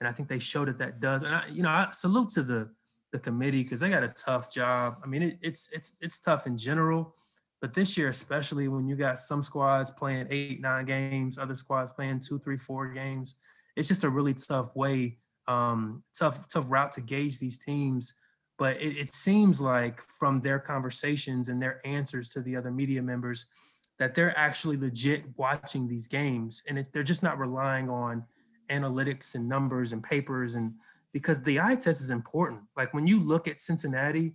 and 0.00 0.08
I 0.08 0.12
think 0.12 0.28
they 0.28 0.38
showed 0.38 0.68
that 0.68 0.78
that 0.78 1.00
does. 1.00 1.22
And 1.22 1.34
I, 1.34 1.46
you 1.50 1.62
know, 1.62 1.70
I 1.70 1.88
salute 1.92 2.30
to 2.30 2.42
the 2.42 2.70
the 3.12 3.18
committee 3.18 3.62
because 3.62 3.80
they 3.80 3.90
got 3.90 4.02
a 4.02 4.08
tough 4.08 4.52
job. 4.52 4.96
I 5.02 5.06
mean, 5.06 5.22
it, 5.22 5.38
it's 5.42 5.70
it's 5.72 5.96
it's 6.00 6.20
tough 6.20 6.46
in 6.46 6.56
general, 6.56 7.14
but 7.62 7.72
this 7.72 7.96
year 7.96 8.08
especially 8.08 8.66
when 8.66 8.86
you 8.88 8.96
got 8.96 9.18
some 9.18 9.40
squads 9.40 9.90
playing 9.90 10.26
eight 10.30 10.60
nine 10.60 10.84
games, 10.84 11.38
other 11.38 11.54
squads 11.54 11.92
playing 11.92 12.20
two 12.20 12.38
three 12.40 12.58
four 12.58 12.88
games, 12.88 13.36
it's 13.76 13.88
just 13.88 14.04
a 14.04 14.10
really 14.10 14.34
tough 14.34 14.74
way, 14.74 15.16
um, 15.46 16.02
tough 16.12 16.48
tough 16.48 16.70
route 16.70 16.92
to 16.92 17.00
gauge 17.00 17.38
these 17.38 17.58
teams. 17.58 18.14
But 18.58 18.76
it, 18.76 18.96
it 18.96 19.14
seems 19.14 19.60
like 19.60 20.02
from 20.08 20.40
their 20.40 20.58
conversations 20.58 21.48
and 21.48 21.62
their 21.62 21.80
answers 21.86 22.28
to 22.30 22.42
the 22.42 22.56
other 22.56 22.70
media 22.70 23.00
members 23.00 23.46
that 23.98 24.14
they're 24.14 24.36
actually 24.36 24.76
legit 24.76 25.24
watching 25.36 25.86
these 25.86 26.08
games 26.08 26.62
and 26.68 26.84
they're 26.92 27.04
just 27.04 27.22
not 27.22 27.38
relying 27.38 27.88
on 27.88 28.24
analytics 28.70 29.36
and 29.36 29.48
numbers 29.48 29.92
and 29.92 30.02
papers 30.02 30.56
and 30.56 30.74
because 31.12 31.42
the 31.42 31.60
eye 31.60 31.76
test 31.76 32.00
is 32.00 32.10
important. 32.10 32.62
Like 32.76 32.92
when 32.92 33.06
you 33.06 33.20
look 33.20 33.46
at 33.46 33.60
Cincinnati, 33.60 34.34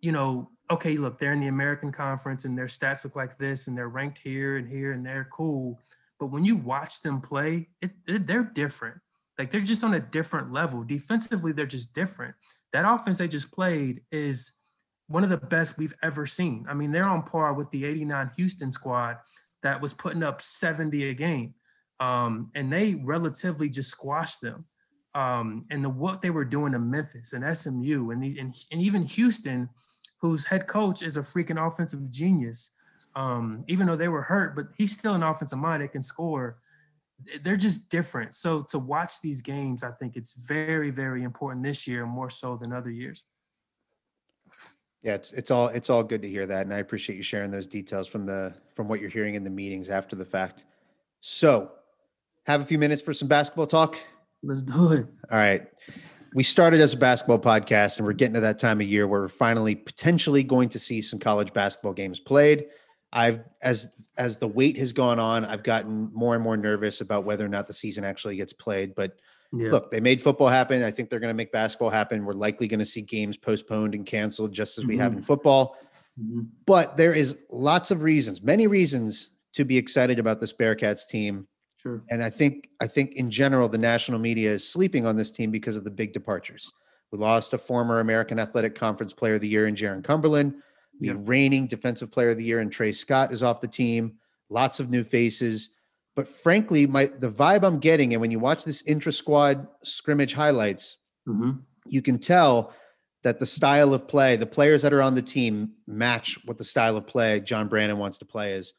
you 0.00 0.12
know, 0.12 0.50
okay, 0.70 0.96
look, 0.96 1.18
they're 1.18 1.32
in 1.32 1.40
the 1.40 1.48
American 1.48 1.92
Conference 1.92 2.44
and 2.44 2.56
their 2.56 2.66
stats 2.66 3.04
look 3.04 3.16
like 3.16 3.38
this 3.38 3.66
and 3.66 3.76
they're 3.76 3.88
ranked 3.88 4.18
here 4.18 4.56
and 4.56 4.68
here 4.68 4.92
and 4.92 5.04
they're 5.04 5.28
cool. 5.30 5.80
But 6.18 6.26
when 6.26 6.44
you 6.44 6.56
watch 6.56 7.02
them 7.02 7.20
play, 7.20 7.68
it, 7.82 7.92
it, 8.06 8.26
they're 8.26 8.44
different. 8.44 9.00
Like 9.38 9.50
they're 9.50 9.60
just 9.60 9.84
on 9.84 9.94
a 9.94 10.00
different 10.00 10.52
level. 10.52 10.84
Defensively, 10.84 11.52
they're 11.52 11.66
just 11.66 11.92
different. 11.92 12.34
That 12.72 12.90
offense 12.90 13.18
they 13.18 13.28
just 13.28 13.52
played 13.52 14.02
is 14.10 14.52
one 15.06 15.24
of 15.24 15.30
the 15.30 15.36
best 15.36 15.76
we've 15.76 15.94
ever 16.02 16.24
seen. 16.24 16.66
I 16.68 16.74
mean, 16.74 16.92
they're 16.92 17.08
on 17.08 17.24
par 17.24 17.52
with 17.52 17.70
the 17.70 17.84
89 17.84 18.30
Houston 18.36 18.72
squad 18.72 19.18
that 19.62 19.80
was 19.80 19.92
putting 19.92 20.22
up 20.22 20.40
70 20.40 21.08
a 21.08 21.14
game. 21.14 21.54
Um, 22.00 22.50
and 22.54 22.72
they 22.72 22.94
relatively 22.94 23.68
just 23.68 23.90
squashed 23.90 24.40
them 24.40 24.66
um, 25.14 25.62
and 25.70 25.84
the 25.84 25.88
what 25.88 26.22
they 26.22 26.30
were 26.30 26.44
doing 26.44 26.72
to 26.72 26.78
Memphis 26.78 27.32
and 27.32 27.56
SMU 27.56 28.10
and, 28.10 28.22
these, 28.22 28.36
and, 28.36 28.54
and 28.72 28.80
even 28.80 29.02
Houston, 29.02 29.68
whose 30.24 30.46
head 30.46 30.66
coach 30.66 31.02
is 31.02 31.18
a 31.18 31.20
freaking 31.20 31.64
offensive 31.64 32.10
genius. 32.10 32.70
Um, 33.14 33.62
even 33.68 33.86
though 33.86 33.94
they 33.94 34.08
were 34.08 34.22
hurt, 34.22 34.56
but 34.56 34.68
he's 34.74 34.90
still 34.90 35.12
an 35.14 35.22
offensive 35.22 35.58
mind 35.58 35.82
that 35.82 35.92
can 35.92 36.02
score. 36.02 36.56
They're 37.42 37.58
just 37.58 37.90
different. 37.90 38.34
So 38.34 38.62
to 38.70 38.78
watch 38.78 39.20
these 39.20 39.42
games, 39.42 39.84
I 39.84 39.90
think 39.90 40.16
it's 40.16 40.32
very, 40.32 40.90
very 40.90 41.24
important 41.24 41.62
this 41.62 41.86
year, 41.86 42.06
more 42.06 42.30
so 42.30 42.56
than 42.56 42.72
other 42.72 42.90
years. 42.90 43.24
Yeah, 45.02 45.14
it's 45.14 45.32
it's 45.32 45.50
all 45.50 45.68
it's 45.68 45.90
all 45.90 46.02
good 46.02 46.22
to 46.22 46.28
hear 46.28 46.46
that, 46.46 46.62
and 46.62 46.72
I 46.72 46.78
appreciate 46.78 47.16
you 47.16 47.22
sharing 47.22 47.50
those 47.50 47.66
details 47.66 48.08
from 48.08 48.24
the 48.24 48.54
from 48.74 48.88
what 48.88 49.00
you're 49.00 49.10
hearing 49.10 49.34
in 49.34 49.44
the 49.44 49.50
meetings 49.50 49.90
after 49.90 50.16
the 50.16 50.24
fact. 50.24 50.64
So, 51.20 51.70
have 52.46 52.62
a 52.62 52.64
few 52.64 52.78
minutes 52.78 53.02
for 53.02 53.12
some 53.12 53.28
basketball 53.28 53.66
talk. 53.66 53.98
Let's 54.42 54.62
do 54.62 54.92
it. 54.92 55.06
All 55.30 55.36
right. 55.36 55.68
We 56.34 56.42
started 56.42 56.80
as 56.80 56.92
a 56.92 56.96
basketball 56.96 57.38
podcast, 57.38 57.98
and 57.98 58.06
we're 58.06 58.12
getting 58.12 58.34
to 58.34 58.40
that 58.40 58.58
time 58.58 58.80
of 58.80 58.88
year 58.88 59.06
where 59.06 59.20
we're 59.20 59.28
finally 59.28 59.76
potentially 59.76 60.42
going 60.42 60.68
to 60.70 60.80
see 60.80 61.00
some 61.00 61.20
college 61.20 61.52
basketball 61.52 61.92
games 61.92 62.18
played. 62.18 62.66
I've 63.12 63.44
as 63.62 63.86
as 64.18 64.36
the 64.36 64.48
wait 64.48 64.76
has 64.78 64.92
gone 64.92 65.20
on, 65.20 65.44
I've 65.44 65.62
gotten 65.62 66.10
more 66.12 66.34
and 66.34 66.42
more 66.42 66.56
nervous 66.56 67.00
about 67.00 67.24
whether 67.24 67.44
or 67.44 67.48
not 67.48 67.68
the 67.68 67.72
season 67.72 68.04
actually 68.04 68.34
gets 68.34 68.52
played. 68.52 68.96
But 68.96 69.20
yeah. 69.52 69.70
look, 69.70 69.92
they 69.92 70.00
made 70.00 70.20
football 70.20 70.48
happen. 70.48 70.82
I 70.82 70.90
think 70.90 71.08
they're 71.08 71.20
going 71.20 71.30
to 71.30 71.36
make 71.36 71.52
basketball 71.52 71.90
happen. 71.90 72.24
We're 72.24 72.32
likely 72.32 72.66
going 72.66 72.80
to 72.80 72.84
see 72.84 73.02
games 73.02 73.36
postponed 73.36 73.94
and 73.94 74.04
canceled, 74.04 74.52
just 74.52 74.76
as 74.76 74.82
mm-hmm. 74.82 74.88
we 74.88 74.96
have 74.98 75.12
in 75.12 75.18
mm-hmm. 75.18 75.26
football. 75.26 75.76
Mm-hmm. 76.20 76.40
But 76.66 76.96
there 76.96 77.12
is 77.12 77.38
lots 77.48 77.92
of 77.92 78.02
reasons, 78.02 78.42
many 78.42 78.66
reasons 78.66 79.30
to 79.52 79.64
be 79.64 79.78
excited 79.78 80.18
about 80.18 80.40
this 80.40 80.52
Bearcats 80.52 81.06
team 81.06 81.46
Sure. 81.84 82.02
And 82.10 82.24
I 82.24 82.30
think 82.30 82.70
I 82.80 82.86
think 82.86 83.12
in 83.12 83.30
general 83.30 83.68
the 83.68 83.78
national 83.78 84.18
media 84.18 84.50
is 84.50 84.66
sleeping 84.66 85.04
on 85.06 85.16
this 85.16 85.30
team 85.30 85.50
because 85.50 85.76
of 85.76 85.84
the 85.84 85.90
big 85.90 86.12
departures. 86.12 86.72
We 87.12 87.18
lost 87.18 87.52
a 87.52 87.58
former 87.58 88.00
American 88.00 88.38
Athletic 88.38 88.74
Conference 88.74 89.12
Player 89.12 89.34
of 89.34 89.42
the 89.42 89.48
Year 89.48 89.66
in 89.66 89.76
Jarron 89.76 90.02
Cumberland. 90.02 90.54
The 91.00 91.08
yep. 91.08 91.16
reigning 91.20 91.66
Defensive 91.66 92.10
Player 92.10 92.30
of 92.30 92.38
the 92.38 92.44
Year 92.44 92.60
in 92.60 92.70
Tre 92.70 92.90
Scott 92.90 93.32
is 93.32 93.42
off 93.42 93.60
the 93.60 93.68
team. 93.68 94.14
Lots 94.48 94.80
of 94.80 94.90
new 94.90 95.04
faces. 95.04 95.70
But 96.16 96.26
frankly, 96.26 96.86
my 96.86 97.06
the 97.18 97.30
vibe 97.30 97.64
I'm 97.64 97.78
getting, 97.78 98.14
and 98.14 98.20
when 98.20 98.30
you 98.30 98.38
watch 98.38 98.64
this 98.64 98.82
intra 98.82 99.12
squad 99.12 99.66
scrimmage 99.82 100.32
highlights, 100.32 100.96
mm-hmm. 101.28 101.58
you 101.86 102.00
can 102.00 102.18
tell 102.18 102.72
that 103.24 103.38
the 103.38 103.46
style 103.46 103.92
of 103.92 104.08
play, 104.08 104.36
the 104.36 104.46
players 104.46 104.82
that 104.82 104.92
are 104.92 105.02
on 105.02 105.14
the 105.14 105.22
team 105.22 105.72
match 105.86 106.38
what 106.44 106.56
the 106.56 106.64
style 106.64 106.96
of 106.96 107.06
play 107.06 107.40
John 107.40 107.68
Brannen 107.68 107.98
wants 107.98 108.18
to 108.18 108.24
play 108.24 108.52
is 108.52 108.72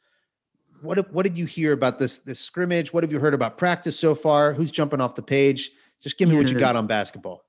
what 0.81 1.11
what 1.11 1.23
did 1.23 1.37
you 1.37 1.45
hear 1.45 1.73
about 1.73 1.99
this 1.99 2.19
this 2.19 2.39
scrimmage? 2.39 2.93
What 2.93 3.03
have 3.03 3.11
you 3.11 3.19
heard 3.19 3.33
about 3.33 3.57
practice 3.57 3.97
so 3.97 4.15
far? 4.15 4.53
Who's 4.53 4.71
jumping 4.71 5.01
off 5.01 5.15
the 5.15 5.23
page? 5.23 5.71
Just 6.01 6.17
give 6.17 6.29
me 6.29 6.35
yeah. 6.35 6.41
what 6.41 6.51
you 6.51 6.59
got 6.59 6.75
on 6.75 6.87
basketball. 6.87 7.45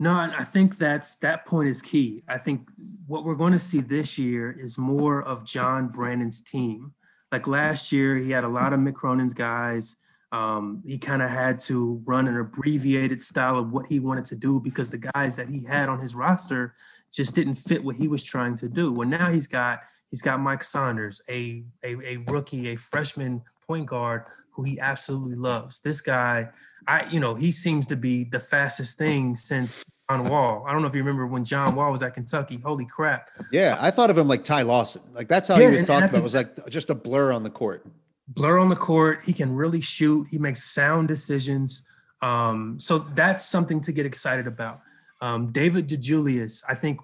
No, 0.00 0.14
I 0.14 0.44
think 0.44 0.78
that's 0.78 1.16
that 1.16 1.44
point 1.44 1.68
is 1.68 1.82
key. 1.82 2.22
I 2.28 2.38
think 2.38 2.68
what 3.06 3.24
we're 3.24 3.34
going 3.34 3.52
to 3.52 3.58
see 3.58 3.80
this 3.80 4.16
year 4.16 4.52
is 4.52 4.78
more 4.78 5.22
of 5.22 5.44
John 5.44 5.88
Brannen's 5.88 6.40
team. 6.40 6.94
Like 7.32 7.48
last 7.48 7.90
year, 7.90 8.16
he 8.16 8.30
had 8.30 8.44
a 8.44 8.48
lot 8.48 8.72
of 8.72 8.78
Mick 8.78 8.94
Cronin's 8.94 9.34
guys. 9.34 9.96
Um, 10.30 10.82
he 10.86 10.98
kind 10.98 11.20
of 11.20 11.30
had 11.30 11.58
to 11.60 12.00
run 12.04 12.28
an 12.28 12.36
abbreviated 12.36 13.22
style 13.22 13.58
of 13.58 13.72
what 13.72 13.86
he 13.86 13.98
wanted 13.98 14.26
to 14.26 14.36
do 14.36 14.60
because 14.60 14.90
the 14.90 14.98
guys 14.98 15.36
that 15.36 15.48
he 15.48 15.64
had 15.64 15.88
on 15.88 15.98
his 15.98 16.14
roster 16.14 16.74
just 17.10 17.34
didn't 17.34 17.56
fit 17.56 17.82
what 17.82 17.96
he 17.96 18.08
was 18.08 18.22
trying 18.22 18.54
to 18.56 18.68
do. 18.68 18.92
Well, 18.92 19.08
now 19.08 19.30
he's 19.30 19.46
got 19.46 19.80
He's 20.10 20.22
got 20.22 20.40
Mike 20.40 20.62
Saunders, 20.62 21.20
a, 21.28 21.62
a, 21.84 21.96
a 22.02 22.16
rookie, 22.28 22.68
a 22.68 22.76
freshman 22.76 23.42
point 23.66 23.86
guard 23.86 24.24
who 24.50 24.64
he 24.64 24.80
absolutely 24.80 25.34
loves. 25.34 25.80
This 25.80 26.00
guy, 26.00 26.48
I 26.86 27.06
you 27.10 27.20
know, 27.20 27.34
he 27.34 27.50
seems 27.52 27.86
to 27.88 27.96
be 27.96 28.24
the 28.24 28.40
fastest 28.40 28.98
thing 28.98 29.36
since 29.36 29.84
John 30.10 30.24
Wall. 30.24 30.64
I 30.66 30.72
don't 30.72 30.80
know 30.80 30.88
if 30.88 30.94
you 30.94 31.02
remember 31.02 31.26
when 31.26 31.44
John 31.44 31.74
Wall 31.74 31.92
was 31.92 32.02
at 32.02 32.14
Kentucky. 32.14 32.56
Holy 32.64 32.86
crap! 32.86 33.28
Yeah, 33.52 33.76
I 33.78 33.90
thought 33.90 34.10
of 34.10 34.16
him 34.16 34.26
like 34.26 34.44
Ty 34.44 34.62
Lawson. 34.62 35.02
Like 35.12 35.28
that's 35.28 35.48
how 35.48 35.58
yeah, 35.58 35.70
he 35.70 35.76
was 35.76 35.86
talked 35.86 36.08
about. 36.08 36.18
It 36.18 36.22
was 36.22 36.34
like 36.34 36.68
just 36.68 36.90
a 36.90 36.94
blur 36.94 37.30
on 37.32 37.42
the 37.42 37.50
court. 37.50 37.86
blur 38.28 38.58
on 38.58 38.68
the 38.68 38.76
court. 38.76 39.20
He 39.24 39.32
can 39.32 39.54
really 39.54 39.80
shoot. 39.80 40.26
He 40.30 40.38
makes 40.38 40.64
sound 40.64 41.08
decisions. 41.08 41.86
Um, 42.22 42.80
so 42.80 42.98
that's 42.98 43.44
something 43.44 43.80
to 43.82 43.92
get 43.92 44.06
excited 44.06 44.46
about. 44.46 44.80
Um, 45.20 45.52
David 45.52 45.88
DeJulius, 45.88 46.62
I 46.68 46.74
think 46.74 47.00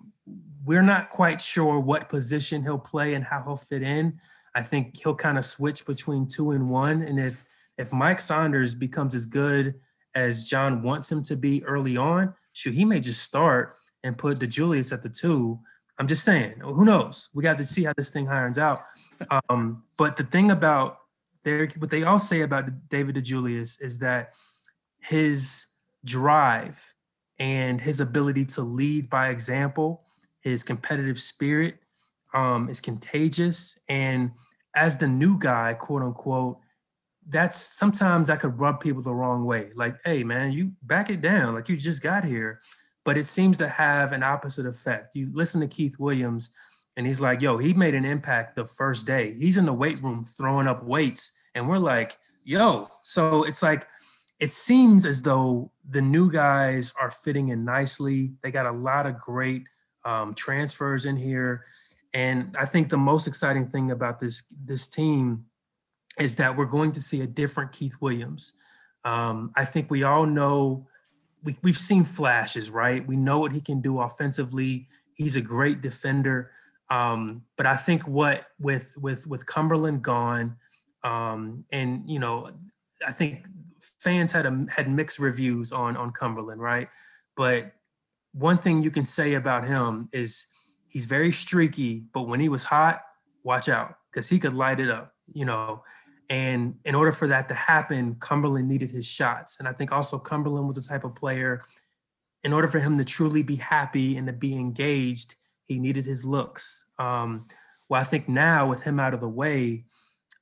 we're 0.64 0.82
not 0.82 1.10
quite 1.10 1.40
sure 1.40 1.78
what 1.78 2.08
position 2.08 2.62
he'll 2.62 2.78
play 2.78 3.14
and 3.14 3.24
how 3.24 3.42
he'll 3.42 3.56
fit 3.56 3.82
in. 3.82 4.20
I 4.54 4.62
think 4.62 4.96
he'll 5.02 5.14
kind 5.14 5.36
of 5.36 5.44
switch 5.44 5.84
between 5.84 6.26
two 6.26 6.52
and 6.52 6.70
one. 6.70 7.02
And 7.02 7.18
if 7.18 7.44
if 7.76 7.92
Mike 7.92 8.20
Saunders 8.20 8.74
becomes 8.74 9.14
as 9.14 9.26
good 9.26 9.74
as 10.14 10.44
John 10.44 10.82
wants 10.82 11.10
him 11.10 11.22
to 11.24 11.36
be 11.36 11.64
early 11.64 11.96
on, 11.96 12.34
shoot, 12.52 12.74
he 12.74 12.84
may 12.84 13.00
just 13.00 13.22
start 13.22 13.74
and 14.04 14.16
put 14.16 14.38
DeJulius 14.38 14.92
at 14.92 15.02
the 15.02 15.08
two. 15.08 15.58
I'm 15.98 16.06
just 16.06 16.24
saying, 16.24 16.60
who 16.60 16.84
knows? 16.84 17.30
We 17.34 17.42
got 17.42 17.58
to 17.58 17.64
see 17.64 17.84
how 17.84 17.92
this 17.96 18.10
thing 18.10 18.28
irons 18.28 18.58
out. 18.58 18.80
Um, 19.48 19.84
but 19.96 20.16
the 20.16 20.24
thing 20.24 20.50
about 20.50 20.98
there, 21.42 21.68
what 21.78 21.90
they 21.90 22.04
all 22.04 22.18
say 22.18 22.42
about 22.42 22.88
David 22.88 23.16
DeJulius 23.16 23.82
is 23.82 23.98
that 23.98 24.34
his 25.00 25.66
drive 26.04 26.94
and 27.38 27.80
his 27.80 28.00
ability 28.00 28.44
to 28.44 28.62
lead 28.62 29.10
by 29.10 29.28
example, 29.28 30.04
his 30.44 30.62
competitive 30.62 31.18
spirit 31.18 31.78
um, 32.34 32.68
is 32.68 32.80
contagious. 32.80 33.78
And 33.88 34.32
as 34.76 34.98
the 34.98 35.08
new 35.08 35.38
guy, 35.38 35.74
quote 35.74 36.02
unquote, 36.02 36.58
that's 37.26 37.56
sometimes 37.56 38.28
I 38.28 38.36
could 38.36 38.60
rub 38.60 38.80
people 38.80 39.02
the 39.02 39.14
wrong 39.14 39.46
way. 39.46 39.70
Like, 39.74 39.96
hey, 40.04 40.22
man, 40.22 40.52
you 40.52 40.72
back 40.82 41.08
it 41.08 41.22
down. 41.22 41.54
Like 41.54 41.70
you 41.70 41.76
just 41.76 42.02
got 42.02 42.24
here. 42.24 42.60
But 43.04 43.16
it 43.16 43.24
seems 43.24 43.56
to 43.58 43.68
have 43.68 44.12
an 44.12 44.22
opposite 44.22 44.66
effect. 44.66 45.16
You 45.16 45.30
listen 45.32 45.60
to 45.62 45.66
Keith 45.66 45.98
Williams, 45.98 46.50
and 46.96 47.06
he's 47.06 47.20
like, 47.20 47.40
yo, 47.42 47.58
he 47.58 47.74
made 47.74 47.94
an 47.94 48.04
impact 48.04 48.56
the 48.56 48.64
first 48.64 49.06
day. 49.06 49.34
He's 49.38 49.56
in 49.56 49.66
the 49.66 49.72
weight 49.72 50.00
room 50.02 50.24
throwing 50.24 50.66
up 50.66 50.84
weights. 50.84 51.32
And 51.54 51.68
we're 51.68 51.78
like, 51.78 52.16
yo. 52.44 52.88
So 53.02 53.44
it's 53.44 53.62
like, 53.62 53.86
it 54.40 54.50
seems 54.50 55.06
as 55.06 55.22
though 55.22 55.70
the 55.88 56.02
new 56.02 56.30
guys 56.30 56.92
are 57.00 57.10
fitting 57.10 57.48
in 57.48 57.64
nicely. 57.64 58.32
They 58.42 58.50
got 58.50 58.66
a 58.66 58.72
lot 58.72 59.06
of 59.06 59.18
great 59.18 59.64
um, 60.04 60.34
transfers 60.34 61.06
in 61.06 61.16
here. 61.16 61.64
And 62.12 62.56
I 62.58 62.64
think 62.64 62.88
the 62.88 62.98
most 62.98 63.26
exciting 63.26 63.66
thing 63.68 63.90
about 63.90 64.20
this 64.20 64.44
this 64.64 64.88
team 64.88 65.46
is 66.18 66.36
that 66.36 66.56
we're 66.56 66.66
going 66.66 66.92
to 66.92 67.02
see 67.02 67.22
a 67.22 67.26
different 67.26 67.72
Keith 67.72 67.96
Williams. 68.00 68.52
Um, 69.04 69.52
I 69.56 69.64
think 69.64 69.90
we 69.90 70.04
all 70.04 70.26
know 70.26 70.86
we, 71.42 71.56
we've 71.62 71.78
seen 71.78 72.04
flashes, 72.04 72.70
right? 72.70 73.06
We 73.06 73.16
know 73.16 73.38
what 73.38 73.52
he 73.52 73.60
can 73.60 73.80
do 73.80 74.00
offensively. 74.00 74.88
He's 75.14 75.36
a 75.36 75.40
great 75.40 75.82
defender. 75.82 76.50
Um, 76.90 77.42
but 77.56 77.66
I 77.66 77.76
think 77.76 78.06
what 78.06 78.46
with 78.58 78.96
with 78.98 79.26
with 79.26 79.46
Cumberland 79.46 80.02
gone, 80.02 80.56
um, 81.02 81.64
and 81.70 82.08
you 82.08 82.18
know, 82.18 82.50
I 83.06 83.12
think 83.12 83.46
fans 83.98 84.32
had 84.32 84.46
a, 84.46 84.66
had 84.70 84.88
mixed 84.88 85.18
reviews 85.18 85.72
on 85.72 85.96
on 85.96 86.12
Cumberland, 86.12 86.60
right? 86.60 86.88
But 87.36 87.73
one 88.34 88.58
thing 88.58 88.82
you 88.82 88.90
can 88.90 89.04
say 89.04 89.34
about 89.34 89.64
him 89.64 90.08
is 90.12 90.46
he's 90.88 91.06
very 91.06 91.32
streaky, 91.32 92.04
but 92.12 92.22
when 92.22 92.40
he 92.40 92.48
was 92.48 92.64
hot, 92.64 93.02
watch 93.44 93.68
out 93.68 93.94
because 94.10 94.28
he 94.28 94.38
could 94.38 94.52
light 94.52 94.80
it 94.80 94.90
up, 94.90 95.14
you 95.32 95.44
know. 95.44 95.82
And 96.28 96.76
in 96.84 96.94
order 96.94 97.12
for 97.12 97.28
that 97.28 97.48
to 97.48 97.54
happen, 97.54 98.16
Cumberland 98.16 98.68
needed 98.68 98.90
his 98.90 99.06
shots. 99.06 99.58
And 99.58 99.68
I 99.68 99.72
think 99.72 99.92
also 99.92 100.18
Cumberland 100.18 100.66
was 100.66 100.76
the 100.76 100.88
type 100.88 101.04
of 101.04 101.14
player, 101.14 101.60
in 102.42 102.52
order 102.52 102.68
for 102.68 102.78
him 102.78 102.98
to 102.98 103.04
truly 103.04 103.42
be 103.42 103.56
happy 103.56 104.16
and 104.16 104.26
to 104.26 104.32
be 104.32 104.54
engaged, 104.54 105.34
he 105.66 105.78
needed 105.78 106.04
his 106.04 106.24
looks. 106.24 106.84
Um, 106.98 107.46
well, 107.88 108.00
I 108.00 108.04
think 108.04 108.28
now 108.28 108.68
with 108.68 108.82
him 108.82 109.00
out 109.00 109.14
of 109.14 109.20
the 109.20 109.28
way, 109.28 109.84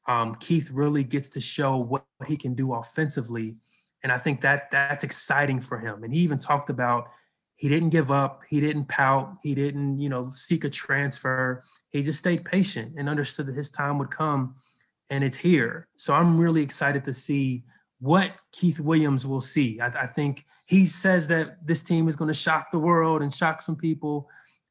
um, 0.08 0.34
Keith 0.34 0.70
really 0.72 1.04
gets 1.04 1.28
to 1.30 1.40
show 1.40 1.76
what 1.76 2.04
he 2.26 2.36
can 2.36 2.54
do 2.54 2.74
offensively. 2.74 3.56
And 4.02 4.10
I 4.10 4.18
think 4.18 4.40
that 4.40 4.70
that's 4.72 5.04
exciting 5.04 5.60
for 5.60 5.78
him. 5.78 6.02
And 6.02 6.12
he 6.12 6.20
even 6.20 6.40
talked 6.40 6.70
about 6.70 7.08
he 7.62 7.68
didn't 7.68 7.90
give 7.90 8.10
up, 8.10 8.42
he 8.50 8.60
didn't 8.60 8.88
pout, 8.88 9.36
he 9.44 9.54
didn't, 9.54 10.00
you 10.00 10.08
know, 10.08 10.28
seek 10.32 10.64
a 10.64 10.68
transfer. 10.68 11.62
He 11.90 12.02
just 12.02 12.18
stayed 12.18 12.44
patient 12.44 12.94
and 12.98 13.08
understood 13.08 13.46
that 13.46 13.54
his 13.54 13.70
time 13.70 13.98
would 13.98 14.10
come 14.10 14.56
and 15.10 15.22
it's 15.22 15.36
here. 15.36 15.86
So 15.94 16.12
I'm 16.12 16.38
really 16.38 16.60
excited 16.60 17.04
to 17.04 17.12
see 17.12 17.62
what 18.00 18.32
Keith 18.50 18.80
Williams 18.80 19.28
will 19.28 19.40
see. 19.40 19.78
I, 19.78 19.86
I 19.86 20.06
think 20.08 20.44
he 20.66 20.84
says 20.84 21.28
that 21.28 21.64
this 21.64 21.84
team 21.84 22.08
is 22.08 22.16
going 22.16 22.26
to 22.26 22.34
shock 22.34 22.72
the 22.72 22.80
world 22.80 23.22
and 23.22 23.32
shock 23.32 23.62
some 23.62 23.76
people. 23.76 24.28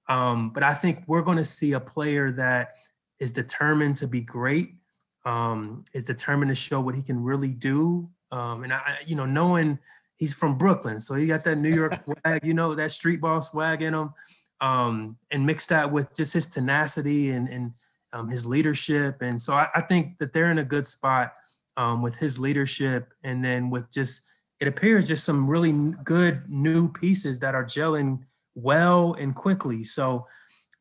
Um, 0.10 0.49
but 0.49 0.62
I 0.62 0.73
think 0.73 1.06
we're 1.08 1.21
going 1.21 1.38
to 1.38 1.45
see 1.45 1.71
a 1.71 1.80
player 1.80 2.30
that 2.34 2.75
is 3.21 3.32
determined 3.32 3.95
to 3.97 4.08
be 4.08 4.19
great, 4.19 4.75
um, 5.23 5.86
is 5.93 6.04
determined 6.04 6.49
to 6.49 6.56
show 6.56 6.82
what 6.82 6.95
he 6.95 7.04
can 7.04 7.23
really 7.23 7.51
do. 7.51 8.10
Um, 8.34 8.65
and 8.65 8.73
I, 8.73 8.97
you 9.06 9.15
know, 9.15 9.25
knowing 9.25 9.80
he's 10.22 10.34
from 10.34 10.58
Brooklyn, 10.58 11.02
so 11.02 11.16
he 11.16 11.26
got 11.26 11.44
that 11.44 11.58
New 11.58 11.74
York 11.74 12.00
swag, 12.24 12.46
you 12.46 12.54
know, 12.54 12.76
that 12.76 12.92
street 12.92 13.20
ball 13.20 13.42
swag 13.42 13.82
in 13.82 13.94
him, 13.94 14.14
um, 14.62 15.18
and 15.32 15.46
mixed 15.46 15.70
that 15.70 15.92
with 15.92 16.16
just 16.16 16.34
his 16.34 16.48
tenacity 16.48 17.32
and 17.32 17.50
and 17.50 17.74
um, 18.14 18.30
his 18.30 18.46
leadership. 18.46 19.22
And 19.22 19.40
so 19.40 19.54
I, 19.54 19.68
I, 19.76 19.82
think 19.82 20.18
that 20.20 20.34
they're 20.34 20.52
in 20.52 20.58
a 20.58 20.66
good 20.66 20.86
spot 20.86 21.34
um, 21.78 22.02
with 22.02 22.18
his 22.18 22.40
leadership. 22.40 23.14
And 23.24 23.44
then 23.44 23.70
with 23.70 23.92
just, 23.92 24.24
it 24.60 24.68
appears 24.68 25.08
just 25.08 25.24
some 25.24 25.50
really 25.50 25.94
good 26.04 26.44
new 26.50 26.92
pieces 26.92 27.40
that 27.40 27.56
are 27.56 27.64
gelling 27.64 28.20
well 28.56 29.14
and 29.14 29.34
quickly. 29.36 29.84
So, 29.84 30.28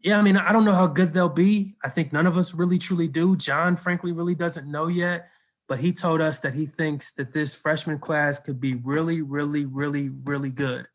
yeah, 0.02 0.18
I 0.18 0.22
mean, 0.22 0.36
I 0.36 0.52
don't 0.52 0.64
know 0.64 0.74
how 0.74 0.86
good 0.86 1.12
they'll 1.12 1.28
be. 1.28 1.76
I 1.84 1.88
think 1.88 2.12
none 2.12 2.26
of 2.26 2.36
us 2.36 2.54
really 2.54 2.78
truly 2.78 3.06
do. 3.06 3.36
John, 3.36 3.76
frankly, 3.76 4.12
really 4.12 4.34
doesn't 4.34 4.70
know 4.70 4.88
yet. 4.88 5.28
But 5.70 5.80
he 5.80 5.94
told 5.94 6.20
us 6.20 6.40
that 6.40 6.52
he 6.52 6.66
thinks 6.66 7.12
that 7.12 7.32
this 7.32 7.54
freshman 7.54 7.98
class 7.98 8.38
could 8.38 8.60
be 8.60 8.74
really, 8.74 9.22
really, 9.22 9.64
really, 9.64 10.10
really 10.24 10.50
good, 10.50 10.86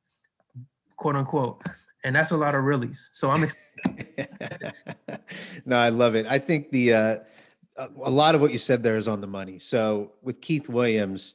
quote 0.98 1.16
unquote 1.16 1.64
and 2.06 2.16
that's 2.16 2.32
a 2.32 2.38
lot 2.38 2.56
of 2.56 2.62
reallys. 2.62 3.10
So 3.12 3.32
I'm 3.32 3.44
excited. 3.44 4.74
no, 5.66 5.76
I 5.76 5.90
love 5.90 6.16
it. 6.16 6.28
I 6.28 6.38
think 6.38 6.70
the 6.70 6.94
uh, 6.94 7.18
a 7.78 8.10
lot 8.10 8.36
of 8.36 8.42
what 8.42 8.54
you 8.54 8.60
said 8.60 8.84
there 8.84 8.96
is 8.96 9.08
on 9.08 9.22
the 9.22 9.28
money. 9.28 9.58
So 9.58 10.14
with 10.22 10.40
Keith 10.40 10.70
Williams, 10.70 11.34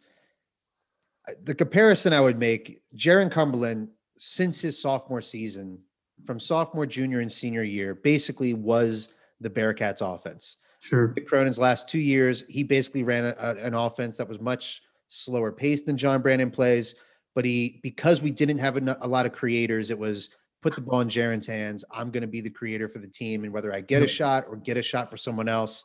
the 1.42 1.56
comparison 1.56 2.12
I 2.12 2.20
would 2.20 2.38
make, 2.38 2.80
Jarron 2.96 3.32
Cumberland, 3.32 3.88
since 4.16 4.60
his 4.60 4.80
sophomore 4.80 5.20
season, 5.20 5.80
from 6.24 6.38
sophomore, 6.38 6.86
junior, 6.86 7.18
and 7.18 7.30
senior 7.30 7.64
year, 7.64 7.94
basically 7.94 8.54
was 8.54 9.08
the 9.40 9.50
Bearcats 9.50 10.02
offense. 10.02 10.58
Sure. 10.80 11.08
Mick 11.08 11.26
Cronin's 11.26 11.58
last 11.58 11.88
two 11.88 11.98
years, 11.98 12.44
he 12.48 12.62
basically 12.62 13.02
ran 13.02 13.24
a, 13.26 13.34
a, 13.38 13.54
an 13.56 13.74
offense 13.74 14.16
that 14.16 14.28
was 14.28 14.40
much 14.40 14.82
slower 15.08 15.52
paced 15.52 15.86
than 15.86 15.96
John 15.96 16.22
Brannen 16.22 16.50
plays. 16.50 16.94
But 17.34 17.44
he, 17.44 17.80
because 17.82 18.22
we 18.22 18.30
didn't 18.30 18.58
have 18.58 18.76
a, 18.76 18.96
a 19.00 19.08
lot 19.08 19.26
of 19.26 19.32
creators, 19.32 19.90
it 19.90 19.98
was 19.98 20.30
put 20.62 20.74
the 20.74 20.80
ball 20.80 21.00
in 21.00 21.08
Jarron's 21.08 21.46
hands. 21.46 21.84
I'm 21.90 22.10
going 22.10 22.22
to 22.22 22.26
be 22.26 22.40
the 22.40 22.50
creator 22.50 22.88
for 22.88 22.98
the 22.98 23.06
team. 23.06 23.44
And 23.44 23.52
whether 23.52 23.72
I 23.72 23.80
get 23.80 24.02
a 24.02 24.06
shot 24.06 24.44
or 24.48 24.56
get 24.56 24.76
a 24.76 24.82
shot 24.82 25.10
for 25.10 25.16
someone 25.16 25.48
else, 25.48 25.84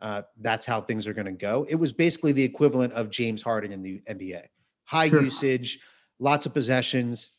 uh, 0.00 0.22
that's 0.40 0.66
how 0.66 0.80
things 0.80 1.06
are 1.06 1.14
going 1.14 1.26
to 1.26 1.32
go. 1.32 1.66
It 1.68 1.76
was 1.76 1.92
basically 1.92 2.32
the 2.32 2.42
equivalent 2.42 2.92
of 2.94 3.10
James 3.10 3.42
Harden 3.42 3.72
in 3.72 3.82
the 3.82 4.00
NBA 4.10 4.42
high 4.90 5.08
sure. 5.08 5.22
usage, 5.22 5.78
lots 6.18 6.46
of 6.46 6.52
possessions, 6.52 7.30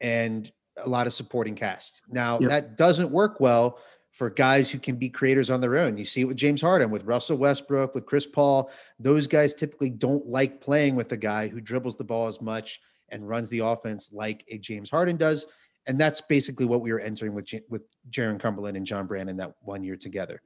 and 0.00 0.50
a 0.82 0.88
lot 0.88 1.06
of 1.06 1.12
supporting 1.12 1.54
cast. 1.54 2.00
Now, 2.08 2.40
yep. 2.40 2.48
that 2.48 2.76
doesn't 2.78 3.10
work 3.10 3.38
well 3.38 3.78
for 4.16 4.30
guys 4.30 4.70
who 4.70 4.78
can 4.78 4.96
be 4.96 5.08
creators 5.08 5.50
on 5.50 5.60
their 5.60 5.76
own. 5.76 5.96
You 5.98 6.04
see 6.04 6.22
it 6.22 6.24
with 6.24 6.36
James 6.36 6.60
Harden, 6.60 6.90
with 6.90 7.04
Russell 7.04 7.36
Westbrook, 7.36 7.94
with 7.94 8.06
Chris 8.06 8.26
Paul. 8.26 8.70
Those 8.98 9.26
guys 9.26 9.52
typically 9.52 9.90
don't 9.90 10.26
like 10.26 10.60
playing 10.60 10.96
with 10.96 11.12
a 11.12 11.16
guy 11.16 11.48
who 11.48 11.60
dribbles 11.60 11.96
the 11.96 12.04
ball 12.04 12.26
as 12.26 12.40
much 12.40 12.80
and 13.10 13.28
runs 13.28 13.48
the 13.50 13.60
offense 13.60 14.10
like 14.12 14.44
a 14.50 14.58
James 14.58 14.90
Harden 14.90 15.16
does 15.16 15.46
and 15.86 15.98
that's 15.98 16.20
basically 16.20 16.66
what 16.66 16.80
we 16.80 16.92
were 16.92 17.00
entering 17.00 17.34
with 17.34 17.48
with 17.68 17.82
Jarron 18.10 18.40
Cumberland 18.40 18.76
and 18.76 18.86
John 18.86 19.06
Brannen 19.06 19.36
that 19.36 19.54
one 19.60 19.84
year 19.84 19.96
together. 19.96 20.42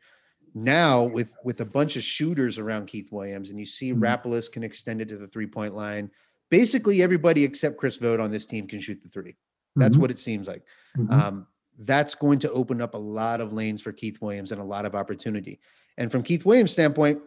Now 0.55 1.05
with 1.05 1.35
with 1.45 1.61
a 1.61 1.65
bunch 1.65 1.97
of 1.97 2.03
shooters 2.03 2.59
around 2.59 2.87
Keith 2.87 3.11
Williams, 3.11 3.51
and 3.51 3.59
you 3.59 3.67
see 3.67 3.93
mm-hmm. 3.93 4.03
Rapolas 4.03 4.51
can 4.51 4.63
extend 4.63 5.01
it 5.01 5.09
to 5.09 5.17
the 5.17 5.29
three 5.29 5.47
point 5.47 5.75
line. 5.75 6.11
Basically, 6.51 7.03
everybody 7.03 7.45
except 7.45 7.77
Chris 7.77 7.97
Vogt 7.97 8.21
on 8.21 8.31
this 8.31 8.45
team 8.45 8.67
can 8.67 8.81
shoot 8.81 9.01
the 9.01 9.09
3 9.09 9.37
That's 9.77 9.93
mm-hmm. 9.93 10.01
what 10.01 10.11
it 10.11 10.19
seems 10.19 10.49
like. 10.49 10.65
Mm-hmm. 10.99 11.13
Um, 11.13 11.47
that's 11.81 12.15
going 12.15 12.39
to 12.41 12.51
open 12.53 12.81
up 12.81 12.95
a 12.95 12.99
lot 12.99 13.41
of 13.41 13.53
lanes 13.53 13.81
for 13.81 13.93
Keith 13.93 14.21
Williams 14.21 14.53
and 14.53 14.61
a 14.61 14.65
lot 14.65 14.85
of 14.85 14.95
opportunity. 14.95 15.61
And 15.97 16.13
from 16.13 16.23
Keith 16.23 16.45
Williams' 16.45 16.71
standpoint, 16.71 17.21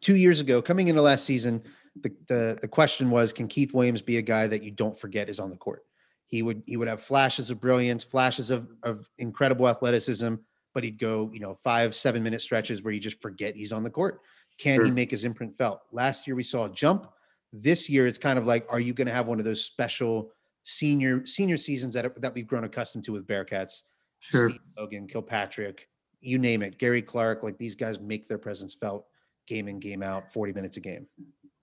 two 0.00 0.16
years 0.16 0.40
ago, 0.40 0.62
coming 0.62 0.88
into 0.88 1.02
last 1.02 1.24
season, 1.24 1.62
the, 2.00 2.14
the 2.28 2.58
the 2.62 2.68
question 2.68 3.10
was, 3.10 3.32
can 3.32 3.48
Keith 3.48 3.74
Williams 3.74 4.02
be 4.02 4.18
a 4.18 4.22
guy 4.22 4.46
that 4.46 4.62
you 4.62 4.70
don't 4.70 4.98
forget 4.98 5.28
is 5.28 5.40
on 5.40 5.50
the 5.50 5.56
court? 5.56 5.84
He 6.26 6.42
would 6.42 6.62
he 6.66 6.76
would 6.76 6.88
have 6.88 7.02
flashes 7.02 7.50
of 7.50 7.60
brilliance, 7.60 8.04
flashes 8.04 8.50
of 8.50 8.68
of 8.82 9.08
incredible 9.18 9.68
athleticism, 9.68 10.34
but 10.74 10.84
he'd 10.84 10.98
go 10.98 11.30
you 11.32 11.40
know 11.40 11.54
five 11.54 11.94
seven 11.94 12.22
minute 12.22 12.40
stretches 12.40 12.82
where 12.82 12.92
you 12.92 13.00
just 13.00 13.20
forget 13.20 13.56
he's 13.56 13.72
on 13.72 13.82
the 13.82 13.90
court. 13.90 14.20
Can 14.58 14.76
sure. 14.76 14.84
he 14.86 14.90
make 14.90 15.10
his 15.10 15.24
imprint 15.24 15.56
felt? 15.56 15.80
Last 15.92 16.26
year 16.26 16.36
we 16.36 16.42
saw 16.42 16.66
a 16.66 16.70
jump. 16.70 17.08
This 17.52 17.88
year 17.88 18.06
it's 18.06 18.18
kind 18.18 18.38
of 18.38 18.46
like, 18.46 18.66
are 18.70 18.80
you 18.80 18.92
going 18.92 19.06
to 19.06 19.14
have 19.14 19.26
one 19.26 19.38
of 19.38 19.44
those 19.44 19.64
special 19.64 20.32
senior 20.68 21.26
senior 21.26 21.56
seasons 21.56 21.94
that 21.94 22.20
that 22.20 22.34
we've 22.34 22.46
grown 22.46 22.64
accustomed 22.64 23.04
to 23.04 23.12
with 23.12 23.26
Bearcats? 23.26 23.82
Sure. 24.20 24.50
Steve 24.50 24.60
Logan, 24.76 25.06
Kilpatrick, 25.06 25.88
you 26.20 26.38
name 26.38 26.62
it, 26.62 26.78
Gary 26.78 27.02
Clark. 27.02 27.42
Like 27.42 27.58
these 27.58 27.74
guys 27.74 28.00
make 28.00 28.28
their 28.28 28.38
presence 28.38 28.74
felt. 28.74 29.06
game 29.46 29.66
in, 29.66 29.78
game 29.80 30.02
out, 30.02 30.30
40 30.30 30.52
minutes 30.52 30.76
a 30.76 30.80
game. 30.80 31.06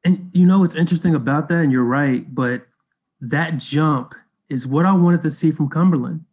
And 0.04 0.30
you 0.34 0.46
know 0.46 0.60
what's 0.60 0.76
interesting 0.76 1.16
about 1.16 1.50
that, 1.50 1.64
and 1.64 1.72
you're 1.72 1.84
right, 1.84 2.26
but 2.34 2.66
that 3.22 3.58
jump 3.58 4.16
is 4.50 4.68
what 4.68 4.86
I 4.86 4.94
wanted 4.94 5.22
to 5.24 5.32
see 5.32 5.52
from 5.52 5.70
Cumberland. 5.70 6.26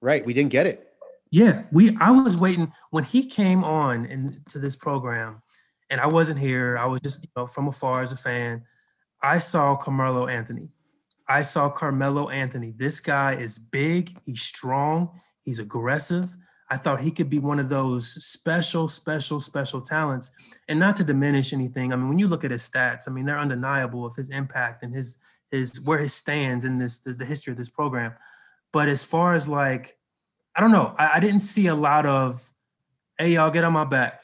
Right. 0.00 0.24
We 0.24 0.34
didn't 0.34 0.50
get 0.50 0.66
it. 0.66 0.84
Yeah, 1.30 1.64
we 1.72 1.96
I 2.00 2.10
was 2.10 2.36
waiting 2.38 2.72
when 2.90 3.04
he 3.04 3.26
came 3.26 3.62
on 3.62 4.06
into 4.06 4.58
this 4.58 4.76
program, 4.76 5.42
and 5.90 6.00
I 6.00 6.06
wasn't 6.06 6.40
here. 6.40 6.78
I 6.78 6.86
was 6.86 7.00
just, 7.02 7.22
you 7.22 7.28
know, 7.36 7.46
from 7.46 7.68
afar 7.68 8.00
as 8.00 8.12
a 8.12 8.16
fan. 8.16 8.64
I 9.22 9.38
saw 9.38 9.76
Carmelo 9.76 10.26
Anthony. 10.26 10.68
I 11.28 11.42
saw 11.42 11.68
Carmelo 11.68 12.30
Anthony. 12.30 12.72
This 12.76 13.00
guy 13.00 13.34
is 13.34 13.58
big, 13.58 14.18
he's 14.24 14.42
strong, 14.42 15.10
he's 15.44 15.58
aggressive. 15.58 16.36
I 16.70 16.76
thought 16.76 17.00
he 17.00 17.10
could 17.10 17.30
be 17.30 17.38
one 17.38 17.58
of 17.58 17.68
those 17.68 18.08
special, 18.24 18.88
special, 18.88 19.40
special 19.40 19.80
talents. 19.80 20.30
And 20.68 20.78
not 20.78 20.96
to 20.96 21.04
diminish 21.04 21.52
anything. 21.52 21.92
I 21.92 21.96
mean, 21.96 22.08
when 22.08 22.18
you 22.18 22.28
look 22.28 22.44
at 22.44 22.50
his 22.50 22.68
stats, 22.68 23.08
I 23.08 23.10
mean, 23.10 23.24
they're 23.24 23.38
undeniable 23.38 24.04
of 24.04 24.14
his 24.14 24.30
impact 24.30 24.82
and 24.82 24.94
his 24.94 25.18
his 25.50 25.82
where 25.86 25.98
he 25.98 26.08
stands 26.08 26.66
in 26.66 26.78
this 26.78 27.00
the, 27.00 27.14
the 27.14 27.24
history 27.24 27.52
of 27.52 27.56
this 27.56 27.70
program. 27.70 28.12
But 28.70 28.88
as 28.88 29.02
far 29.02 29.34
as 29.34 29.48
like, 29.48 29.96
I 30.54 30.60
don't 30.60 30.72
know, 30.72 30.94
I, 30.98 31.12
I 31.14 31.20
didn't 31.20 31.40
see 31.40 31.68
a 31.68 31.74
lot 31.74 32.04
of, 32.04 32.52
hey, 33.16 33.32
y'all 33.32 33.50
get 33.50 33.64
on 33.64 33.72
my 33.72 33.84
back 33.84 34.20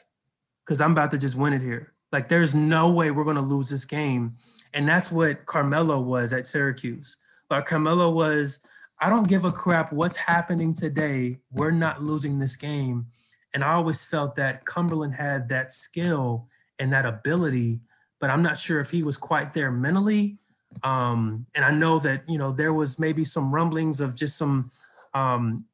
because 0.63 0.81
I'm 0.81 0.91
about 0.91 1.11
to 1.11 1.17
just 1.17 1.35
win 1.35 1.53
it 1.53 1.61
here. 1.61 1.94
Like, 2.11 2.29
there's 2.29 2.55
no 2.55 2.89
way 2.89 3.11
we're 3.11 3.23
gonna 3.23 3.41
lose 3.41 3.69
this 3.69 3.85
game. 3.85 4.35
And 4.73 4.87
that's 4.87 5.11
what 5.11 5.45
Carmelo 5.45 5.99
was 5.99 6.33
at 6.33 6.47
Syracuse. 6.47 7.17
But 7.49 7.65
Carmelo 7.65 8.09
was, 8.09 8.59
I 8.99 9.09
don't 9.09 9.27
give 9.27 9.45
a 9.45 9.51
crap 9.51 9.93
what's 9.93 10.17
happening 10.17 10.73
today. 10.73 11.39
We're 11.51 11.71
not 11.71 12.01
losing 12.01 12.39
this 12.39 12.57
game. 12.57 13.07
And 13.53 13.63
I 13.63 13.73
always 13.73 14.03
felt 14.03 14.35
that 14.35 14.65
Cumberland 14.65 15.15
had 15.15 15.47
that 15.49 15.71
skill 15.71 16.49
and 16.77 16.91
that 16.91 17.05
ability, 17.05 17.79
but 18.19 18.29
I'm 18.29 18.41
not 18.41 18.57
sure 18.57 18.79
if 18.81 18.89
he 18.89 19.01
was 19.01 19.17
quite 19.17 19.53
there 19.53 19.71
mentally. 19.71 20.39
Um, 20.83 21.45
and 21.55 21.63
I 21.63 21.71
know 21.71 21.99
that, 21.99 22.23
you 22.27 22.37
know, 22.37 22.51
there 22.51 22.73
was 22.73 22.99
maybe 22.99 23.23
some 23.23 23.53
rumblings 23.53 24.01
of 24.01 24.13
just 24.13 24.37
some 24.37 24.69
um, 25.13 25.65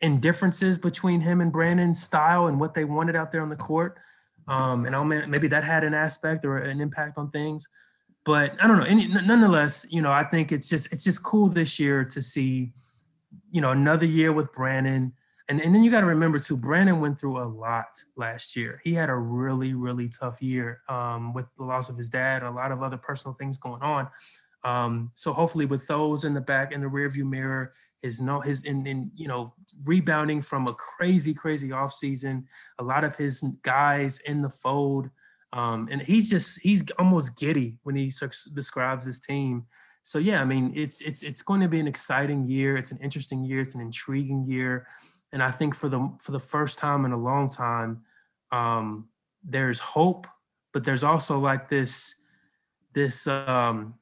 indifferences 0.00 0.78
between 0.78 1.20
him 1.20 1.40
and 1.40 1.52
Brannen's 1.52 2.02
style 2.02 2.48
and 2.48 2.58
what 2.58 2.74
they 2.74 2.84
wanted 2.84 3.14
out 3.14 3.30
there 3.30 3.42
on 3.42 3.48
the 3.48 3.56
court. 3.56 3.98
Um, 4.50 4.84
and 4.84 4.94
I'll, 4.94 5.04
maybe 5.04 5.48
that 5.48 5.64
had 5.64 5.84
an 5.84 5.94
aspect 5.94 6.44
or 6.44 6.58
an 6.58 6.80
impact 6.80 7.16
on 7.16 7.30
things 7.30 7.68
but 8.24 8.52
I 8.62 8.66
don't 8.66 8.78
know. 8.78 8.84
Any, 8.84 9.08
nonetheless, 9.08 9.86
you 9.88 10.02
know, 10.02 10.12
I 10.12 10.24
think 10.24 10.52
it's 10.52 10.68
just 10.68 10.92
it's 10.92 11.04
just 11.04 11.22
cool 11.22 11.48
this 11.48 11.80
year 11.80 12.04
to 12.04 12.20
see, 12.20 12.72
you 13.50 13.60
know, 13.60 13.70
another 13.70 14.06
year 14.06 14.32
with 14.32 14.52
Brannen. 14.52 15.12
And, 15.48 15.60
and 15.60 15.74
then 15.74 15.82
you 15.82 15.90
got 15.90 16.00
to 16.00 16.06
remember 16.06 16.38
too, 16.38 16.56
Brannen 16.56 17.00
went 17.00 17.18
through 17.18 17.42
a 17.42 17.48
lot 17.48 17.88
last 18.16 18.54
year. 18.54 18.80
He 18.84 18.94
had 18.94 19.10
a 19.10 19.16
really, 19.16 19.74
really 19.74 20.08
tough 20.08 20.40
year 20.40 20.80
um, 20.88 21.32
with 21.32 21.52
the 21.56 21.64
loss 21.64 21.88
of 21.88 21.96
his 21.96 22.08
dad, 22.08 22.44
a 22.44 22.50
lot 22.50 22.70
of 22.70 22.82
other 22.82 22.98
personal 22.98 23.34
things 23.34 23.58
going 23.58 23.82
on. 23.82 24.08
Um, 24.62 25.10
so 25.14 25.32
hopefully, 25.32 25.66
with 25.66 25.86
those 25.86 26.24
in 26.24 26.34
the 26.34 26.40
back 26.40 26.72
in 26.72 26.80
the 26.80 26.86
rearview 26.86 27.28
mirror, 27.28 27.72
his 28.02 28.20
no 28.20 28.40
his 28.40 28.64
in, 28.64 28.86
in 28.86 29.10
you 29.14 29.26
know 29.26 29.54
rebounding 29.84 30.42
from 30.42 30.66
a 30.66 30.74
crazy, 30.74 31.32
crazy 31.32 31.72
off 31.72 31.92
season, 31.92 32.46
a 32.78 32.84
lot 32.84 33.04
of 33.04 33.16
his 33.16 33.42
guys 33.62 34.20
in 34.20 34.42
the 34.42 34.50
fold. 34.50 35.10
Um, 35.52 35.88
and 35.90 36.00
he's 36.02 36.28
just 36.28 36.60
he's 36.60 36.84
almost 36.98 37.38
giddy 37.38 37.78
when 37.82 37.96
he 37.96 38.12
describes 38.54 39.06
his 39.06 39.18
team. 39.18 39.64
So 40.02 40.18
yeah, 40.18 40.42
I 40.42 40.44
mean 40.44 40.72
it's 40.74 41.00
it's 41.00 41.22
it's 41.22 41.42
going 41.42 41.60
to 41.62 41.68
be 41.68 41.80
an 41.80 41.88
exciting 41.88 42.46
year. 42.46 42.76
It's 42.76 42.92
an 42.92 42.98
interesting 42.98 43.44
year. 43.44 43.60
It's 43.60 43.74
an 43.74 43.80
intriguing 43.80 44.44
year, 44.46 44.86
and 45.32 45.42
I 45.42 45.50
think 45.50 45.74
for 45.74 45.88
the 45.88 46.10
for 46.22 46.32
the 46.32 46.40
first 46.40 46.78
time 46.78 47.04
in 47.04 47.12
a 47.12 47.18
long 47.18 47.48
time, 47.48 48.02
um, 48.52 49.08
there's 49.42 49.80
hope, 49.80 50.26
but 50.72 50.84
there's 50.84 51.04
also 51.04 51.38
like 51.38 51.68
this 51.68 52.14
this 52.92 53.26
um, 53.26 53.94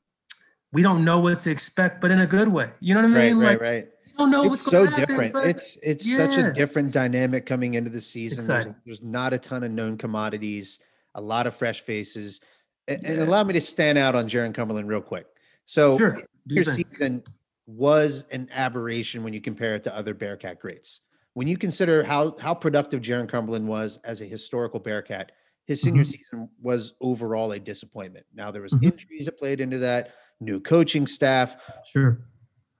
we 0.72 0.82
don't 0.82 1.04
know 1.04 1.20
what 1.20 1.40
to 1.40 1.50
expect, 1.50 2.00
but 2.00 2.10
in 2.10 2.20
a 2.20 2.26
good 2.26 2.48
way. 2.48 2.70
You 2.80 2.94
know 2.94 3.02
what 3.02 3.18
I 3.18 3.28
mean? 3.28 3.38
Right, 3.38 3.50
like, 3.50 3.60
right, 3.60 3.70
right. 3.70 3.88
Don't 4.18 4.30
know 4.30 4.42
it's 4.42 4.50
what's 4.50 4.64
so 4.64 4.84
happen, 4.84 5.00
different. 5.00 5.36
It's 5.46 5.78
it's 5.82 6.08
yeah. 6.08 6.16
such 6.16 6.36
a 6.38 6.52
different 6.52 6.92
dynamic 6.92 7.46
coming 7.46 7.74
into 7.74 7.88
the 7.88 8.00
season. 8.00 8.44
There's, 8.44 8.74
there's, 8.84 9.02
not 9.02 9.32
a 9.32 9.38
ton 9.38 9.62
of 9.62 9.70
known 9.70 9.96
commodities 9.96 10.80
a 11.14 11.20
lot 11.20 11.46
of 11.46 11.54
fresh 11.54 11.82
faces. 11.82 12.40
And, 12.86 13.02
yeah. 13.02 13.10
and 13.10 13.22
allow 13.22 13.44
me 13.44 13.52
to 13.52 13.60
stand 13.60 13.98
out 13.98 14.14
on 14.14 14.28
Jarron 14.28 14.54
Cumberland 14.54 14.88
real 14.88 15.02
quick. 15.02 15.26
So 15.66 15.98
sure. 15.98 16.18
your 16.46 16.64
season 16.64 17.22
was 17.66 18.24
an 18.30 18.48
aberration 18.52 19.22
when 19.22 19.34
you 19.34 19.40
compare 19.40 19.74
it 19.74 19.82
to 19.82 19.94
other 19.94 20.14
Bearcat 20.14 20.58
greats. 20.58 21.02
When 21.34 21.46
you 21.46 21.58
consider 21.58 22.02
how 22.02 22.36
how 22.40 22.54
productive 22.54 23.02
Jarron 23.02 23.28
Cumberland 23.28 23.68
was 23.68 23.98
as 24.04 24.22
a 24.22 24.24
historical 24.24 24.80
Bearcat, 24.80 25.32
his 25.66 25.82
senior 25.82 26.02
mm-hmm. 26.02 26.10
season 26.10 26.48
was 26.62 26.94
overall 27.00 27.52
a 27.52 27.58
disappointment. 27.58 28.24
Now 28.34 28.50
there 28.50 28.62
was 28.62 28.72
mm-hmm. 28.72 28.86
injuries 28.86 29.26
that 29.26 29.38
played 29.38 29.60
into 29.60 29.78
that, 29.78 30.14
new 30.40 30.60
coaching 30.60 31.06
staff. 31.06 31.56
Sure. 31.84 32.20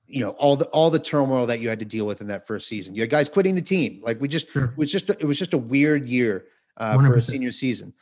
You 0.07 0.21
know, 0.21 0.31
all 0.31 0.57
the 0.57 0.65
all 0.67 0.91
the 0.91 0.99
turmoil 0.99 1.47
that 1.47 1.61
you 1.61 1.69
had 1.69 1.79
to 1.81 1.85
deal 1.85 2.07
with 2.07 2.21
in 2.21 2.29
that 2.29 2.47
first 2.47 2.67
season. 2.67 2.95
You 2.95 3.03
had 3.03 3.11
guys 3.11 3.29
quitting 3.29 3.55
the 3.55 3.63
team. 3.63 4.01
Like 4.03 4.21
we 4.21 4.29
just 4.29 4.51
sure. 4.51 4.65
it 4.65 4.77
was 4.79 4.91
just 4.91 5.11
a, 5.11 5.17
it 5.21 5.25
was 5.25 5.39
just 5.39 5.53
a 5.53 5.59
weird 5.59 6.09
year 6.09 6.47
uh, 6.79 6.97
for 6.99 7.15
a 7.15 7.21
senior 7.21 7.53
season. 7.53 7.93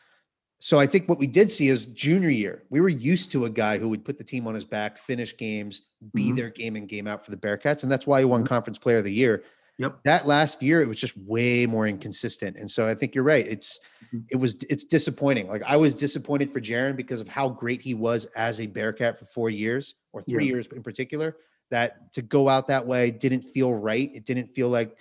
So 0.59 0.81
I 0.81 0.87
think 0.87 1.09
what 1.09 1.19
we 1.19 1.27
did 1.27 1.51
see 1.51 1.69
is 1.69 1.87
junior 1.87 2.31
year, 2.31 2.63
we 2.71 2.81
were 2.81 2.89
used 2.89 3.31
to 3.33 3.45
a 3.45 3.51
guy 3.51 3.77
who 3.79 3.89
would 3.91 4.05
put 4.05 4.17
the 4.17 4.25
team 4.25 4.47
on 4.47 4.55
his 4.55 4.65
back, 4.65 4.99
finish 4.99 5.37
games, 5.37 5.83
be 6.15 6.27
mm-hmm. 6.27 6.37
their 6.37 6.51
game 6.51 6.77
in, 6.77 6.87
game 6.87 7.07
out 7.07 7.25
for 7.25 7.31
the 7.31 7.37
Bearcats. 7.37 7.83
And 7.83 7.93
that's 7.93 8.07
why 8.07 8.21
he 8.21 8.25
won 8.25 8.47
conference 8.47 8.79
player 8.79 8.97
of 8.97 9.05
the 9.05 9.13
year. 9.13 9.43
Yep. 9.79 9.99
That 10.05 10.27
last 10.27 10.63
year, 10.63 10.81
it 10.81 10.89
was 10.89 10.99
just 10.99 11.17
way 11.19 11.67
more 11.67 11.87
inconsistent. 11.87 12.57
And 12.57 12.71
so 12.71 12.89
I 12.89 12.95
think 12.95 13.15
you're 13.15 13.25
right. 13.25 13.47
It's, 13.47 13.79
mm-hmm. 14.07 14.21
it 14.31 14.37
was, 14.37 14.55
it's 14.71 14.85
disappointing. 14.85 15.49
Like 15.49 15.63
I 15.65 15.77
was 15.77 15.95
disappointed 15.95 16.51
for 16.51 16.61
Jarron 16.61 16.97
because 16.97 17.21
of 17.21 17.29
how 17.29 17.49
great 17.49 17.83
he 17.83 17.93
was 17.93 18.25
as 18.37 18.61
a 18.61 18.67
Bearcat 18.67 19.19
for 19.19 19.27
four 19.27 19.51
years 19.51 19.95
or 20.13 20.23
three 20.23 20.45
yeah. 20.45 20.53
years 20.53 20.67
in 20.69 20.83
particular, 20.83 21.37
that 21.71 22.13
to 22.15 22.23
go 22.23 22.49
out 22.49 22.69
that 22.69 22.87
way 22.87 23.11
didn't 23.11 23.43
feel 23.43 23.75
right. 23.75 24.11
It 24.15 24.25
didn't 24.25 24.49
feel 24.49 24.69
like 24.71 24.97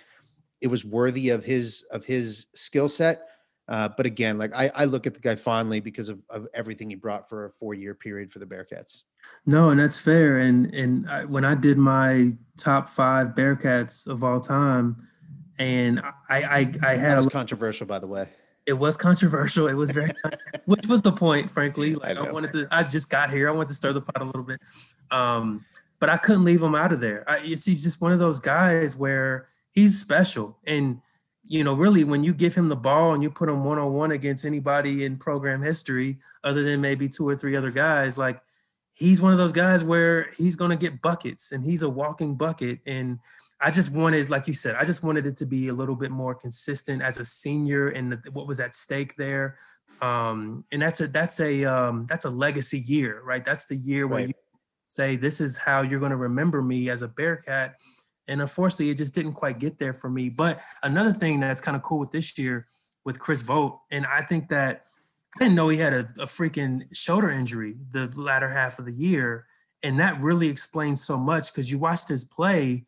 it 0.60 0.66
was 0.66 0.84
worthy 0.84 1.30
of 1.30 1.44
his, 1.44 1.84
of 1.90 2.04
his 2.04 2.46
skill 2.54 2.88
set. 2.88 3.28
Uh, 3.68 3.88
but 3.88 4.06
again, 4.06 4.38
like 4.38 4.54
I, 4.54 4.70
I 4.74 4.84
look 4.84 5.06
at 5.06 5.14
the 5.14 5.20
guy 5.20 5.34
fondly 5.34 5.80
because 5.80 6.08
of, 6.08 6.22
of 6.30 6.46
everything 6.54 6.88
he 6.88 6.96
brought 6.96 7.28
for 7.28 7.46
a 7.46 7.50
four 7.50 7.74
year 7.74 7.94
period 7.94 8.32
for 8.32 8.38
the 8.38 8.46
Bearcats. 8.46 9.02
No, 9.44 9.70
and 9.70 9.80
that's 9.80 9.98
fair. 9.98 10.38
And 10.38 10.72
and 10.72 11.08
I, 11.10 11.24
when 11.24 11.44
I 11.44 11.54
did 11.56 11.76
my 11.76 12.36
top 12.56 12.88
five 12.88 13.28
Bearcats 13.28 14.06
of 14.06 14.22
all 14.22 14.40
time, 14.40 15.08
and 15.58 16.00
I 16.00 16.12
I, 16.28 16.72
I 16.82 16.90
had 16.94 17.10
that 17.10 17.16
was 17.16 17.26
a 17.26 17.30
controversial, 17.30 17.86
by 17.86 17.98
the 17.98 18.06
way. 18.06 18.28
It 18.66 18.74
was 18.74 18.96
controversial. 18.96 19.68
It 19.68 19.74
was 19.74 19.90
very, 19.92 20.10
which 20.66 20.86
was 20.86 21.02
the 21.02 21.12
point, 21.12 21.50
frankly. 21.50 21.94
Like 21.94 22.16
I, 22.18 22.26
I, 22.26 22.32
wanted 22.32 22.52
to, 22.52 22.68
I 22.70 22.82
just 22.82 23.10
got 23.10 23.30
here. 23.30 23.48
I 23.48 23.52
wanted 23.52 23.68
to 23.68 23.74
stir 23.74 23.92
the 23.92 24.00
pot 24.00 24.20
a 24.20 24.24
little 24.24 24.42
bit, 24.42 24.60
um, 25.12 25.64
but 26.00 26.08
I 26.08 26.16
couldn't 26.16 26.44
leave 26.44 26.62
him 26.62 26.74
out 26.74 26.92
of 26.92 27.00
there. 27.00 27.24
I, 27.28 27.40
it's 27.42 27.64
he's 27.64 27.82
just 27.82 28.00
one 28.00 28.12
of 28.12 28.18
those 28.18 28.40
guys 28.40 28.96
where 28.96 29.48
he's 29.72 30.00
special 30.00 30.56
and 30.66 31.00
you 31.48 31.62
know, 31.62 31.74
really 31.74 32.04
when 32.04 32.24
you 32.24 32.34
give 32.34 32.54
him 32.54 32.68
the 32.68 32.76
ball 32.76 33.14
and 33.14 33.22
you 33.22 33.30
put 33.30 33.48
him 33.48 33.64
one 33.64 33.78
on 33.78 33.92
one 33.92 34.12
against 34.12 34.44
anybody 34.44 35.04
in 35.04 35.16
program 35.16 35.62
history, 35.62 36.18
other 36.42 36.64
than 36.64 36.80
maybe 36.80 37.08
two 37.08 37.28
or 37.28 37.36
three 37.36 37.56
other 37.56 37.70
guys, 37.70 38.18
like 38.18 38.40
he's 38.92 39.20
one 39.22 39.32
of 39.32 39.38
those 39.38 39.52
guys 39.52 39.84
where 39.84 40.30
he's 40.36 40.56
going 40.56 40.70
to 40.70 40.76
get 40.76 41.02
buckets 41.02 41.52
and 41.52 41.62
he's 41.62 41.82
a 41.82 41.88
walking 41.88 42.34
bucket. 42.34 42.80
And 42.86 43.20
I 43.60 43.70
just 43.70 43.92
wanted, 43.92 44.28
like 44.28 44.48
you 44.48 44.54
said, 44.54 44.74
I 44.74 44.84
just 44.84 45.02
wanted 45.02 45.26
it 45.26 45.36
to 45.38 45.46
be 45.46 45.68
a 45.68 45.74
little 45.74 45.94
bit 45.94 46.10
more 46.10 46.34
consistent 46.34 47.02
as 47.02 47.18
a 47.18 47.24
senior 47.24 47.88
and 47.88 48.18
what 48.32 48.48
was 48.48 48.58
at 48.58 48.74
stake 48.74 49.14
there. 49.16 49.58
Um, 50.02 50.64
and 50.72 50.82
that's 50.82 51.00
a 51.00 51.08
that's 51.08 51.40
a 51.40 51.64
um, 51.64 52.06
that's 52.08 52.26
a 52.26 52.30
legacy 52.30 52.80
year, 52.80 53.22
right? 53.24 53.44
That's 53.44 53.66
the 53.66 53.76
year 53.76 54.06
where 54.06 54.20
right. 54.20 54.28
you 54.28 54.34
say 54.86 55.16
this 55.16 55.40
is 55.40 55.56
how 55.56 55.82
you're 55.82 56.00
going 56.00 56.10
to 56.10 56.16
remember 56.16 56.60
me 56.60 56.90
as 56.90 57.02
a 57.02 57.08
Bearcat 57.08 57.76
and 58.28 58.40
unfortunately, 58.40 58.90
it 58.90 58.98
just 58.98 59.14
didn't 59.14 59.34
quite 59.34 59.58
get 59.58 59.78
there 59.78 59.92
for 59.92 60.10
me. 60.10 60.28
But 60.28 60.60
another 60.82 61.12
thing 61.12 61.40
that's 61.40 61.60
kind 61.60 61.76
of 61.76 61.82
cool 61.82 61.98
with 61.98 62.10
this 62.10 62.36
year 62.38 62.66
with 63.04 63.20
Chris 63.20 63.42
Vogt, 63.42 63.80
and 63.90 64.06
I 64.06 64.22
think 64.22 64.48
that 64.48 64.84
I 65.36 65.44
didn't 65.44 65.54
know 65.54 65.68
he 65.68 65.78
had 65.78 65.92
a, 65.92 66.08
a 66.18 66.26
freaking 66.26 66.84
shoulder 66.94 67.30
injury 67.30 67.76
the 67.90 68.10
latter 68.14 68.50
half 68.50 68.78
of 68.78 68.86
the 68.86 68.92
year. 68.92 69.46
And 69.82 70.00
that 70.00 70.20
really 70.20 70.48
explains 70.48 71.04
so 71.04 71.18
much 71.18 71.52
because 71.52 71.70
you 71.70 71.78
watched 71.78 72.08
his 72.08 72.24
play, 72.24 72.86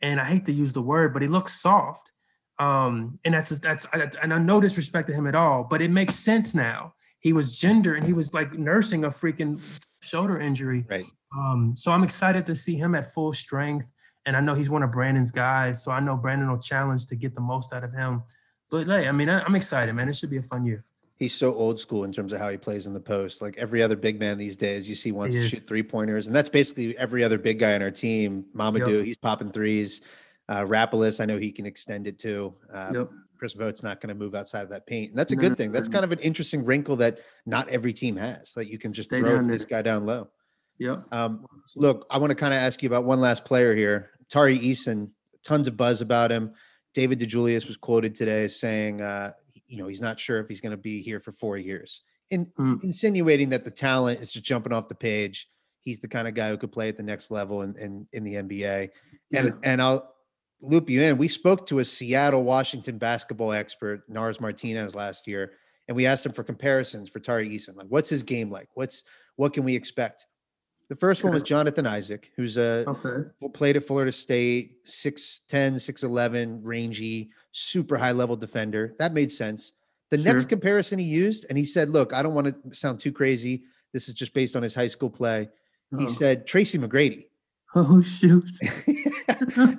and 0.00 0.18
I 0.18 0.24
hate 0.24 0.46
to 0.46 0.52
use 0.52 0.72
the 0.72 0.82
word, 0.82 1.12
but 1.12 1.22
he 1.22 1.28
looks 1.28 1.60
soft. 1.60 2.12
Um, 2.58 3.18
and 3.24 3.34
that's 3.34 3.58
that's 3.58 3.86
and 4.22 4.32
I 4.32 4.38
no 4.38 4.60
disrespect 4.60 5.08
to 5.08 5.14
him 5.14 5.26
at 5.26 5.34
all, 5.34 5.64
but 5.64 5.82
it 5.82 5.90
makes 5.90 6.14
sense 6.14 6.54
now. 6.54 6.94
He 7.20 7.32
was 7.32 7.58
gender 7.58 7.94
and 7.94 8.04
he 8.04 8.12
was 8.12 8.34
like 8.34 8.52
nursing 8.52 9.04
a 9.04 9.08
freaking 9.08 9.60
shoulder 10.02 10.40
injury. 10.40 10.84
Right. 10.88 11.04
Um, 11.36 11.74
so 11.76 11.92
I'm 11.92 12.02
excited 12.02 12.46
to 12.46 12.56
see 12.56 12.76
him 12.76 12.94
at 12.94 13.12
full 13.12 13.32
strength. 13.32 13.86
And 14.24 14.36
I 14.36 14.40
know 14.40 14.54
he's 14.54 14.70
one 14.70 14.82
of 14.82 14.92
Brannen's 14.92 15.30
guys, 15.30 15.82
so 15.82 15.90
I 15.90 16.00
know 16.00 16.16
Brannen 16.16 16.48
will 16.48 16.58
challenge 16.58 17.06
to 17.06 17.16
get 17.16 17.34
the 17.34 17.40
most 17.40 17.72
out 17.72 17.84
of 17.84 17.92
him. 17.92 18.22
But 18.70 18.86
hey, 18.86 19.08
I 19.08 19.12
mean, 19.12 19.28
I, 19.28 19.44
am 19.44 19.54
excited, 19.54 19.92
man. 19.94 20.08
It 20.08 20.16
should 20.16 20.30
be 20.30 20.36
a 20.36 20.42
fun 20.42 20.64
year. 20.64 20.84
He's 21.16 21.34
so 21.34 21.54
old 21.54 21.78
school 21.78 22.04
in 22.04 22.12
terms 22.12 22.32
of 22.32 22.40
how 22.40 22.48
he 22.48 22.56
plays 22.56 22.86
in 22.86 22.94
the 22.94 23.00
post. 23.00 23.42
Like 23.42 23.56
every 23.58 23.82
other 23.82 23.96
big 23.96 24.18
man 24.18 24.38
these 24.38 24.56
days, 24.56 24.88
you 24.88 24.94
see 24.94 25.12
wants 25.12 25.36
to 25.36 25.48
shoot 25.48 25.66
three 25.66 25.82
pointers, 25.82 26.26
and 26.26 26.34
that's 26.34 26.48
basically 26.50 26.96
every 26.98 27.22
other 27.22 27.38
big 27.38 27.58
guy 27.58 27.74
on 27.74 27.82
our 27.82 27.90
team. 27.90 28.44
Mamadou, 28.56 28.96
yep. 28.96 29.04
he's 29.04 29.16
popping 29.16 29.50
threes. 29.50 30.00
Uh, 30.48 30.66
I 31.20 31.24
know 31.24 31.38
he 31.38 31.52
can 31.52 31.66
extend 31.66 32.06
it 32.06 32.18
too. 32.18 32.54
Um, 32.72 32.94
yep. 32.94 33.10
Chris 33.38 33.54
Vogt's 33.54 33.82
not 33.82 34.00
going 34.00 34.08
to 34.08 34.14
move 34.14 34.36
outside 34.36 34.62
of 34.62 34.68
that 34.68 34.86
paint. 34.86 35.10
And 35.10 35.18
that's 35.18 35.32
a 35.32 35.36
good 35.36 35.56
thing. 35.56 35.72
That's 35.72 35.88
kind 35.88 36.04
of 36.04 36.12
an 36.12 36.20
interesting 36.20 36.64
wrinkle 36.64 36.94
that 36.96 37.18
not 37.44 37.68
every 37.68 37.92
team 37.92 38.16
has. 38.16 38.52
That 38.52 38.68
you 38.68 38.78
can 38.78 38.92
just 38.92 39.08
Stay 39.08 39.18
throw 39.18 39.42
this 39.42 39.64
guy 39.64 39.82
down 39.82 40.06
low. 40.06 40.28
Yeah. 40.78 40.98
Um, 41.10 41.44
look, 41.74 42.06
I 42.08 42.18
want 42.18 42.30
to 42.30 42.36
kind 42.36 42.54
of 42.54 42.60
ask 42.60 42.84
you 42.84 42.88
about 42.88 43.02
one 43.02 43.20
last 43.20 43.44
player 43.44 43.74
here. 43.74 44.10
Tari 44.32 44.58
Eason, 44.58 45.10
tons 45.44 45.68
of 45.68 45.76
buzz 45.76 46.00
about 46.00 46.32
him. 46.32 46.52
David 46.94 47.20
DeJulius 47.20 47.68
was 47.68 47.76
quoted 47.76 48.14
today 48.14 48.44
as 48.44 48.58
saying, 48.58 49.02
uh, 49.02 49.32
you 49.66 49.76
know, 49.76 49.86
he's 49.86 50.00
not 50.00 50.18
sure 50.18 50.40
if 50.40 50.48
he's 50.48 50.60
going 50.60 50.72
to 50.72 50.78
be 50.78 51.02
here 51.02 51.20
for 51.20 51.32
four 51.32 51.58
years, 51.58 52.02
in, 52.30 52.46
mm. 52.58 52.82
insinuating 52.82 53.50
that 53.50 53.64
the 53.64 53.70
talent 53.70 54.20
is 54.20 54.32
just 54.32 54.44
jumping 54.44 54.72
off 54.72 54.88
the 54.88 54.94
page. 54.94 55.48
He's 55.82 56.00
the 56.00 56.08
kind 56.08 56.26
of 56.26 56.32
guy 56.32 56.48
who 56.48 56.56
could 56.56 56.72
play 56.72 56.88
at 56.88 56.96
the 56.96 57.02
next 57.02 57.30
level 57.30 57.60
in, 57.60 57.76
in, 57.76 58.06
in 58.14 58.24
the 58.24 58.34
NBA. 58.34 58.90
And, 59.34 59.46
yeah. 59.48 59.52
and 59.64 59.82
I'll 59.82 60.14
loop 60.62 60.88
you 60.88 61.02
in. 61.02 61.18
We 61.18 61.28
spoke 61.28 61.66
to 61.66 61.80
a 61.80 61.84
Seattle, 61.84 62.42
Washington 62.42 62.96
basketball 62.96 63.52
expert, 63.52 64.08
Nars 64.08 64.40
Martinez, 64.40 64.94
last 64.94 65.26
year, 65.26 65.52
and 65.88 65.96
we 65.96 66.06
asked 66.06 66.24
him 66.24 66.32
for 66.32 66.42
comparisons 66.42 67.10
for 67.10 67.20
Tari 67.20 67.50
Eason. 67.50 67.76
Like, 67.76 67.88
what's 67.88 68.08
his 68.08 68.22
game 68.22 68.50
like? 68.50 68.68
What's 68.74 69.04
what 69.36 69.52
can 69.52 69.64
we 69.64 69.74
expect? 69.74 70.26
The 70.92 70.96
first 70.96 71.24
one 71.24 71.32
was 71.32 71.42
Jonathan 71.42 71.86
Isaac, 71.86 72.30
who's 72.36 72.58
a 72.58 72.84
okay. 72.86 73.30
played 73.54 73.78
at 73.78 73.84
Florida 73.84 74.12
State, 74.12 74.84
6'10, 74.84 75.76
6'11, 75.76 76.58
rangy, 76.62 77.30
super 77.50 77.96
high 77.96 78.12
level 78.12 78.36
defender. 78.36 78.94
That 78.98 79.14
made 79.14 79.32
sense. 79.32 79.72
The 80.10 80.18
sure. 80.18 80.34
next 80.34 80.50
comparison 80.50 80.98
he 80.98 81.06
used, 81.06 81.46
and 81.48 81.56
he 81.56 81.64
said, 81.64 81.88
Look, 81.88 82.12
I 82.12 82.20
don't 82.20 82.34
want 82.34 82.48
to 82.48 82.74
sound 82.74 83.00
too 83.00 83.10
crazy. 83.10 83.62
This 83.94 84.06
is 84.08 84.12
just 84.12 84.34
based 84.34 84.54
on 84.54 84.62
his 84.62 84.74
high 84.74 84.86
school 84.86 85.08
play. 85.08 85.48
He 85.98 86.04
oh. 86.04 86.08
said, 86.08 86.46
Tracy 86.46 86.76
McGrady. 86.78 87.24
Oh, 87.74 88.02
shoot. 88.02 88.50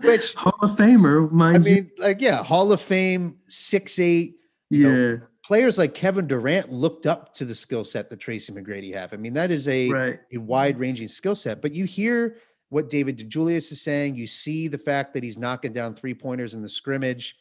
Which 0.01 0.33
Hall 0.33 0.57
of 0.63 0.71
Famer, 0.71 1.31
mind 1.31 1.57
I 1.57 1.59
mean, 1.59 1.91
you. 1.95 2.03
like, 2.03 2.21
yeah, 2.21 2.43
Hall 2.43 2.71
of 2.71 2.81
Fame, 2.81 3.35
six 3.47 3.99
eight. 3.99 4.37
Yeah. 4.71 4.87
Know, 4.87 5.21
players 5.43 5.77
like 5.77 5.93
Kevin 5.93 6.27
Durant 6.27 6.71
looked 6.71 7.05
up 7.05 7.33
to 7.35 7.45
the 7.45 7.55
skill 7.55 7.83
set 7.83 8.09
that 8.09 8.19
Tracy 8.19 8.53
McGrady 8.53 8.93
have. 8.93 9.13
I 9.13 9.17
mean, 9.17 9.33
that 9.33 9.51
is 9.51 9.67
a, 9.67 9.89
right. 9.89 10.19
a 10.31 10.37
wide 10.37 10.79
ranging 10.79 11.07
skill 11.07 11.35
set. 11.35 11.61
But 11.61 11.73
you 11.75 11.85
hear 11.85 12.37
what 12.69 12.89
David 12.89 13.17
DeJulius 13.17 13.71
is 13.71 13.81
saying. 13.81 14.15
You 14.15 14.25
see 14.25 14.67
the 14.67 14.77
fact 14.77 15.13
that 15.13 15.23
he's 15.23 15.37
knocking 15.37 15.73
down 15.73 15.95
three 15.95 16.13
pointers 16.13 16.53
in 16.53 16.61
the 16.61 16.69
scrimmage. 16.69 17.35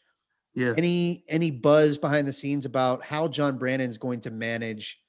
Yeah. 0.53 0.73
Any 0.77 1.23
any 1.29 1.49
buzz 1.49 1.97
behind 1.97 2.27
the 2.27 2.33
scenes 2.33 2.65
about 2.65 3.03
how 3.03 3.27
John 3.27 3.57
Brannen 3.57 3.89
is 3.89 3.97
going 3.97 4.19
to 4.21 4.31
manage 4.31 4.99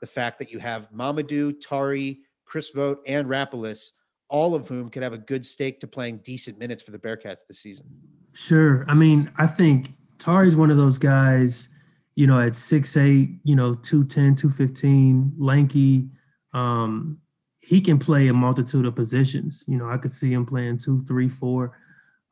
the 0.00 0.06
fact 0.06 0.38
that 0.38 0.50
you 0.50 0.58
have 0.58 0.90
Mamadou, 0.90 1.60
Tari, 1.60 2.20
Chris 2.46 2.70
Vogt, 2.70 3.02
and 3.06 3.28
Rapolas, 3.28 3.90
all 4.30 4.54
of 4.54 4.68
whom 4.68 4.88
could 4.88 5.02
have 5.02 5.12
a 5.12 5.18
good 5.18 5.44
stake 5.44 5.80
to 5.80 5.86
playing 5.86 6.20
decent 6.24 6.58
minutes 6.58 6.82
for 6.82 6.92
the 6.92 6.98
Bearcats 6.98 7.40
this 7.46 7.58
season. 7.60 7.86
Sure. 8.32 8.86
I 8.88 8.94
mean, 8.94 9.30
I 9.36 9.46
think 9.46 9.90
Tari's 10.16 10.56
one 10.56 10.70
of 10.70 10.78
those 10.78 10.98
guys 10.98 11.68
you 12.16 12.26
know, 12.26 12.40
at 12.40 12.54
six 12.54 12.96
eight, 12.96 13.38
you 13.44 13.54
know, 13.54 13.74
210, 13.74 14.34
215, 14.34 15.34
lanky. 15.38 16.08
Um, 16.52 17.18
he 17.60 17.80
can 17.80 17.98
play 17.98 18.28
a 18.28 18.32
multitude 18.32 18.86
of 18.86 18.94
positions. 18.94 19.64
You 19.68 19.76
know, 19.76 19.90
I 19.90 19.98
could 19.98 20.12
see 20.12 20.32
him 20.32 20.46
playing 20.46 20.78
two, 20.78 21.00
three, 21.02 21.28
four. 21.28 21.76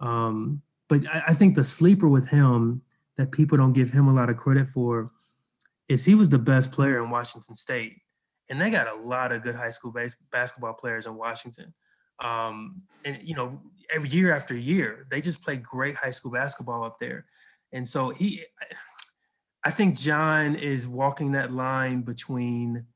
Um, 0.01 0.63
but 0.89 1.07
I, 1.07 1.25
I 1.29 1.35
think 1.35 1.55
the 1.55 1.65
sleeper 1.65 2.09
with 2.09 2.29
him 2.29 2.83
that 3.17 3.31
people 3.31 3.59
don't 3.59 3.75
give 3.75 3.91
him 3.91 4.09
a 4.09 4.13
lot 4.13 4.31
of 4.31 4.37
credit 4.37 4.69
for 4.69 5.11
is 5.89 6.05
he 6.05 6.15
was 6.15 6.31
the 6.31 6.39
best 6.39 6.73
player 6.73 7.03
in 7.03 7.11
Washington 7.11 7.55
State. 7.55 7.99
And 8.49 8.61
they 8.61 8.71
got 8.71 8.89
a 8.89 9.01
lot 9.01 9.33
of 9.33 9.43
good 9.43 9.55
high 9.55 9.71
school 9.71 9.93
base, 9.93 10.17
basketball 10.33 10.75
players 10.75 11.07
in 11.07 11.15
Washington. 11.17 11.75
Um, 12.23 12.83
and, 13.05 13.19
you 13.23 13.35
know, 13.35 13.61
every 13.93 14.09
year 14.09 14.35
after 14.35 14.57
year, 14.57 15.07
they 15.11 15.21
just 15.21 15.43
play 15.43 15.57
great 15.57 15.97
high 15.97 16.11
school 16.11 16.33
basketball 16.33 16.85
up 16.85 16.99
there. 16.99 17.27
And 17.73 17.87
so 17.87 18.11
he, 18.11 18.43
I 19.65 19.71
think 19.71 19.97
John 19.97 20.55
is 20.55 20.87
walking 20.87 21.33
that 21.33 21.53
line 21.53 22.03
between 22.03 22.87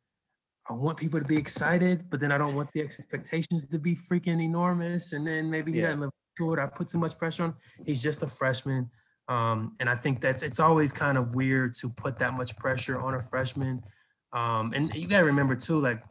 I 0.70 0.74
want 0.74 0.98
people 0.98 1.18
to 1.18 1.24
be 1.24 1.36
excited, 1.36 2.04
but 2.10 2.20
then 2.20 2.30
I 2.30 2.36
don't 2.36 2.54
want 2.54 2.70
the 2.72 2.82
expectations 2.82 3.64
to 3.64 3.78
be 3.78 3.94
freaking 3.94 4.42
enormous. 4.42 5.14
And 5.14 5.26
then 5.26 5.50
maybe 5.50 5.72
he 5.72 5.78
yeah. 5.78 5.86
doesn't 5.86 6.00
live 6.00 6.10
to 6.36 6.52
it. 6.52 6.58
I 6.58 6.66
put 6.66 6.88
too 6.88 6.98
much 6.98 7.16
pressure 7.16 7.44
on. 7.44 7.54
He's 7.86 8.02
just 8.02 8.22
a 8.22 8.26
freshman. 8.26 8.90
Um, 9.28 9.76
and 9.80 9.88
I 9.88 9.94
think 9.94 10.20
that's 10.20 10.42
it's 10.42 10.60
always 10.60 10.92
kind 10.92 11.16
of 11.16 11.34
weird 11.34 11.74
to 11.74 11.88
put 11.88 12.18
that 12.18 12.34
much 12.34 12.56
pressure 12.56 12.98
on 12.98 13.14
a 13.14 13.20
freshman. 13.20 13.82
Um, 14.32 14.72
and 14.74 14.94
you 14.94 15.06
gotta 15.06 15.24
remember 15.24 15.56
too, 15.56 15.80
like 15.80 16.02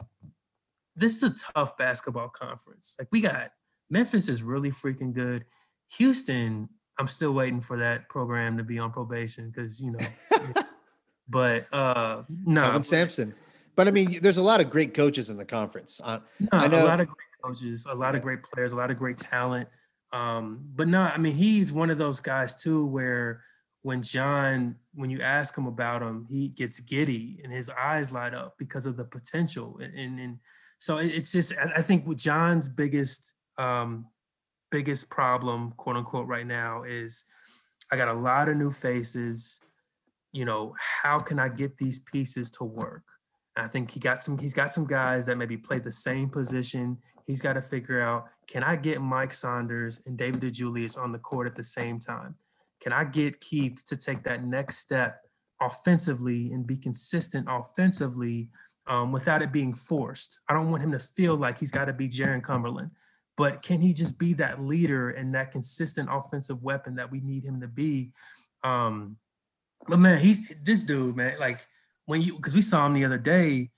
this 0.96 1.16
is 1.16 1.22
a 1.22 1.34
tough 1.54 1.76
basketball 1.76 2.28
conference. 2.28 2.96
Like 2.98 3.08
we 3.12 3.20
got 3.20 3.50
Memphis 3.90 4.28
is 4.28 4.42
really 4.42 4.70
freaking 4.70 5.12
good. 5.12 5.44
Houston 5.96 6.68
I'm 6.98 7.08
still 7.08 7.32
waiting 7.32 7.60
for 7.60 7.76
that 7.78 8.08
program 8.08 8.56
to 8.56 8.64
be 8.64 8.78
on 8.78 8.90
probation 8.90 9.50
because 9.50 9.80
you 9.80 9.92
know. 9.92 10.06
but 11.28 11.72
uh 11.72 12.22
no, 12.28 12.62
Kelvin 12.62 12.82
Sampson. 12.82 13.34
But 13.76 13.86
I 13.86 13.92
mean, 13.92 14.18
there's 14.20 14.38
a 14.38 14.42
lot 14.42 14.60
of 14.60 14.70
great 14.70 14.92
coaches 14.92 15.30
in 15.30 15.36
the 15.36 15.44
conference. 15.44 16.00
Uh, 16.02 16.18
no, 16.40 16.48
I 16.52 16.66
know 16.66 16.82
a 16.82 16.88
lot 16.88 17.00
of 17.00 17.06
great 17.06 17.28
coaches, 17.44 17.86
a 17.88 17.94
lot 17.94 18.16
of 18.16 18.22
great 18.22 18.42
players, 18.42 18.72
a 18.72 18.76
lot 18.76 18.90
of 18.90 18.96
great 18.96 19.18
talent. 19.18 19.68
Um, 20.12 20.64
but 20.74 20.88
no, 20.88 21.02
I 21.02 21.16
mean, 21.18 21.34
he's 21.34 21.72
one 21.72 21.88
of 21.88 21.96
those 21.96 22.18
guys 22.18 22.60
too, 22.60 22.84
where 22.86 23.42
when 23.82 24.02
John, 24.02 24.74
when 24.94 25.10
you 25.10 25.20
ask 25.20 25.56
him 25.56 25.66
about 25.66 26.02
him, 26.02 26.26
he 26.28 26.48
gets 26.48 26.80
giddy 26.80 27.40
and 27.44 27.52
his 27.52 27.70
eyes 27.70 28.10
light 28.10 28.34
up 28.34 28.56
because 28.58 28.86
of 28.86 28.96
the 28.96 29.04
potential. 29.04 29.78
And 29.80 29.94
and, 29.94 30.18
and 30.18 30.38
so 30.78 30.98
it's 30.98 31.30
just, 31.30 31.52
I 31.56 31.82
think 31.82 32.06
with 32.06 32.18
John's 32.18 32.68
biggest 32.68 33.34
um, 33.58 34.06
biggest 34.70 35.10
problem, 35.10 35.72
quote 35.76 35.96
unquote, 35.96 36.26
right 36.26 36.46
now 36.46 36.82
is 36.82 37.24
I 37.90 37.96
got 37.96 38.08
a 38.08 38.12
lot 38.12 38.48
of 38.48 38.56
new 38.56 38.70
faces. 38.70 39.60
You 40.32 40.44
know, 40.44 40.74
how 41.02 41.18
can 41.18 41.38
I 41.38 41.48
get 41.48 41.78
these 41.78 41.98
pieces 41.98 42.50
to 42.52 42.64
work? 42.64 43.04
And 43.56 43.64
I 43.64 43.68
think 43.68 43.90
he 43.90 44.00
got 44.00 44.22
some. 44.22 44.38
He's 44.38 44.54
got 44.54 44.72
some 44.72 44.86
guys 44.86 45.26
that 45.26 45.36
maybe 45.36 45.56
play 45.56 45.78
the 45.78 45.92
same 45.92 46.28
position. 46.28 46.98
He's 47.26 47.42
got 47.42 47.54
to 47.54 47.62
figure 47.62 48.00
out: 48.00 48.26
Can 48.46 48.62
I 48.62 48.76
get 48.76 49.00
Mike 49.00 49.32
Saunders 49.32 50.02
and 50.06 50.16
David 50.16 50.40
DeJulius 50.40 50.98
on 50.98 51.12
the 51.12 51.18
court 51.18 51.48
at 51.48 51.54
the 51.54 51.64
same 51.64 51.98
time? 51.98 52.36
Can 52.80 52.92
I 52.92 53.04
get 53.04 53.40
Keith 53.40 53.84
to 53.86 53.96
take 53.96 54.22
that 54.22 54.44
next 54.44 54.78
step 54.78 55.22
offensively 55.60 56.52
and 56.52 56.64
be 56.64 56.76
consistent 56.76 57.48
offensively 57.50 58.48
um, 58.86 59.10
without 59.10 59.42
it 59.42 59.50
being 59.50 59.74
forced? 59.74 60.40
I 60.48 60.54
don't 60.54 60.70
want 60.70 60.82
him 60.82 60.92
to 60.92 60.98
feel 60.98 61.34
like 61.34 61.58
he's 61.58 61.72
got 61.72 61.86
to 61.86 61.92
be 61.92 62.08
Jarron 62.08 62.42
Cumberland 62.42 62.90
but 63.38 63.62
can 63.62 63.80
he 63.80 63.94
just 63.94 64.18
be 64.18 64.34
that 64.34 64.58
leader 64.58 65.10
and 65.10 65.34
that 65.34 65.52
consistent 65.52 66.08
offensive 66.12 66.60
weapon 66.60 66.96
that 66.96 67.10
we 67.10 67.20
need 67.20 67.44
him 67.44 67.60
to 67.60 67.68
be? 67.68 68.10
Um, 68.64 69.16
but 69.86 70.00
man, 70.00 70.18
he's 70.18 70.56
this 70.64 70.82
dude, 70.82 71.16
man. 71.16 71.38
Like 71.38 71.60
when 72.06 72.20
you 72.20 72.34
because 72.36 72.56
we 72.56 72.60
saw 72.60 72.84
him 72.84 72.94
the 72.94 73.04
other 73.04 73.16
day, 73.16 73.70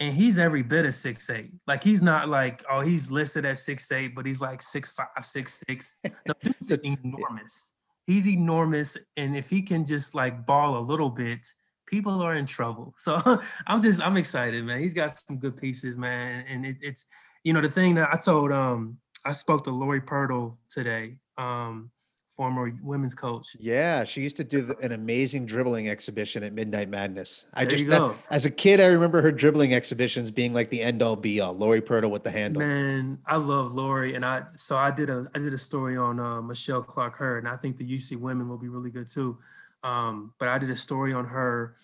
and 0.00 0.14
he's 0.14 0.38
every 0.40 0.62
bit 0.62 0.84
of 0.84 0.94
six 0.94 1.30
eight. 1.30 1.52
Like 1.68 1.84
he's 1.84 2.02
not 2.02 2.28
like 2.28 2.64
oh 2.68 2.80
he's 2.80 3.12
listed 3.12 3.44
at 3.44 3.58
six 3.58 3.90
eight, 3.92 4.14
but 4.14 4.26
he's 4.26 4.40
like 4.40 4.60
six 4.60 4.90
five, 4.90 5.06
six 5.20 5.62
six. 5.68 5.96
No, 6.04 6.34
dude's 6.42 6.70
enormous. 6.84 7.72
He's 8.06 8.28
enormous, 8.28 8.96
and 9.16 9.36
if 9.36 9.48
he 9.48 9.62
can 9.62 9.84
just 9.84 10.16
like 10.16 10.46
ball 10.46 10.78
a 10.78 10.80
little 10.80 11.10
bit, 11.10 11.46
people 11.86 12.20
are 12.22 12.34
in 12.34 12.46
trouble. 12.46 12.92
So 12.96 13.20
I'm 13.66 13.80
just 13.80 14.02
I'm 14.02 14.16
excited, 14.16 14.64
man. 14.64 14.80
He's 14.80 14.94
got 14.94 15.10
some 15.10 15.38
good 15.38 15.56
pieces, 15.56 15.96
man, 15.96 16.44
and 16.48 16.66
it, 16.66 16.76
it's 16.80 17.06
you 17.46 17.52
know, 17.52 17.60
the 17.60 17.68
thing 17.68 17.94
that 17.94 18.08
I 18.12 18.16
told, 18.16 18.50
um, 18.50 18.98
I 19.24 19.30
spoke 19.30 19.62
to 19.64 19.70
Lori 19.70 20.00
Pirtle 20.00 20.56
today, 20.68 21.18
um, 21.38 21.92
former 22.28 22.76
women's 22.82 23.14
coach. 23.14 23.56
Yeah, 23.60 24.02
she 24.02 24.20
used 24.20 24.34
to 24.38 24.42
do 24.42 24.62
the, 24.62 24.76
an 24.78 24.90
amazing 24.90 25.46
dribbling 25.46 25.88
exhibition 25.88 26.42
at 26.42 26.52
Midnight 26.54 26.88
Madness. 26.88 27.46
I 27.54 27.64
there 27.64 27.78
just, 27.78 27.86
that, 27.86 28.16
as 28.30 28.46
a 28.46 28.50
kid, 28.50 28.80
I 28.80 28.86
remember 28.86 29.22
her 29.22 29.30
dribbling 29.30 29.74
exhibitions 29.74 30.32
being 30.32 30.54
like 30.54 30.70
the 30.70 30.82
end 30.82 31.04
all 31.04 31.14
be 31.14 31.40
all. 31.40 31.54
Lori 31.54 31.80
Pirtle 31.80 32.10
with 32.10 32.24
the 32.24 32.32
handle. 32.32 32.58
Man, 32.58 33.20
I 33.28 33.36
love 33.36 33.72
Lori, 33.72 34.16
and 34.16 34.24
I 34.24 34.42
so 34.56 34.76
I 34.76 34.90
did 34.90 35.08
a 35.08 35.28
I 35.32 35.38
did 35.38 35.54
a 35.54 35.58
story 35.58 35.96
on 35.96 36.18
uh, 36.18 36.42
Michelle 36.42 36.82
Clark 36.82 37.14
Heard, 37.14 37.44
and 37.44 37.48
I 37.48 37.56
think 37.56 37.76
the 37.76 37.88
UC 37.88 38.16
women 38.16 38.48
will 38.48 38.58
be 38.58 38.68
really 38.68 38.90
good 38.90 39.06
too. 39.06 39.38
Um, 39.84 40.34
but 40.40 40.48
I 40.48 40.58
did 40.58 40.70
a 40.70 40.76
story 40.76 41.12
on 41.12 41.26
her, 41.26 41.74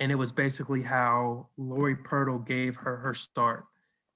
and 0.00 0.10
it 0.10 0.16
was 0.16 0.32
basically 0.32 0.82
how 0.82 1.50
Lori 1.56 1.94
Pirtle 1.94 2.44
gave 2.44 2.74
her 2.78 2.96
her 2.96 3.14
start 3.14 3.66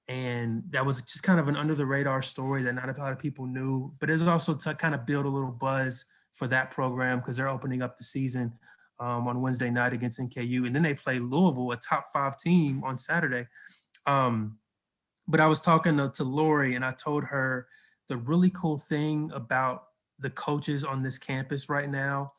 and 0.09 0.63
that 0.71 0.85
was 0.85 1.01
just 1.03 1.23
kind 1.23 1.39
of 1.39 1.47
an 1.47 1.55
under 1.55 1.75
the 1.75 1.85
radar 1.85 2.21
story 2.21 2.63
that 2.63 2.73
not 2.73 2.89
a 2.89 2.99
lot 2.99 3.11
of 3.11 3.19
people 3.19 3.45
knew 3.45 3.93
but 3.99 4.09
it's 4.09 4.23
also 4.23 4.53
to 4.53 4.73
kind 4.73 4.93
of 4.93 5.05
build 5.05 5.25
a 5.25 5.29
little 5.29 5.51
buzz 5.51 6.05
for 6.33 6.47
that 6.47 6.71
program 6.71 7.19
because 7.19 7.37
they're 7.37 7.47
opening 7.47 7.81
up 7.81 7.95
the 7.95 8.03
season 8.03 8.51
um, 8.99 9.27
on 9.27 9.41
wednesday 9.41 9.69
night 9.69 9.93
against 9.93 10.19
nku 10.19 10.65
and 10.65 10.75
then 10.75 10.83
they 10.83 10.93
play 10.93 11.19
louisville 11.19 11.71
a 11.71 11.77
top 11.77 12.05
five 12.11 12.35
team 12.37 12.83
on 12.83 12.97
saturday. 12.97 13.47
Um, 14.05 14.57
but 15.27 15.39
i 15.39 15.47
was 15.47 15.61
talking 15.61 15.95
to, 15.97 16.09
to 16.09 16.23
lori 16.23 16.75
and 16.75 16.83
i 16.83 16.91
told 16.91 17.23
her 17.25 17.67
the 18.09 18.17
really 18.17 18.49
cool 18.49 18.77
thing 18.77 19.31
about 19.33 19.83
the 20.17 20.29
coaches 20.31 20.83
on 20.83 21.01
this 21.01 21.17
campus 21.17 21.69
right 21.69 21.89
now 21.89 22.33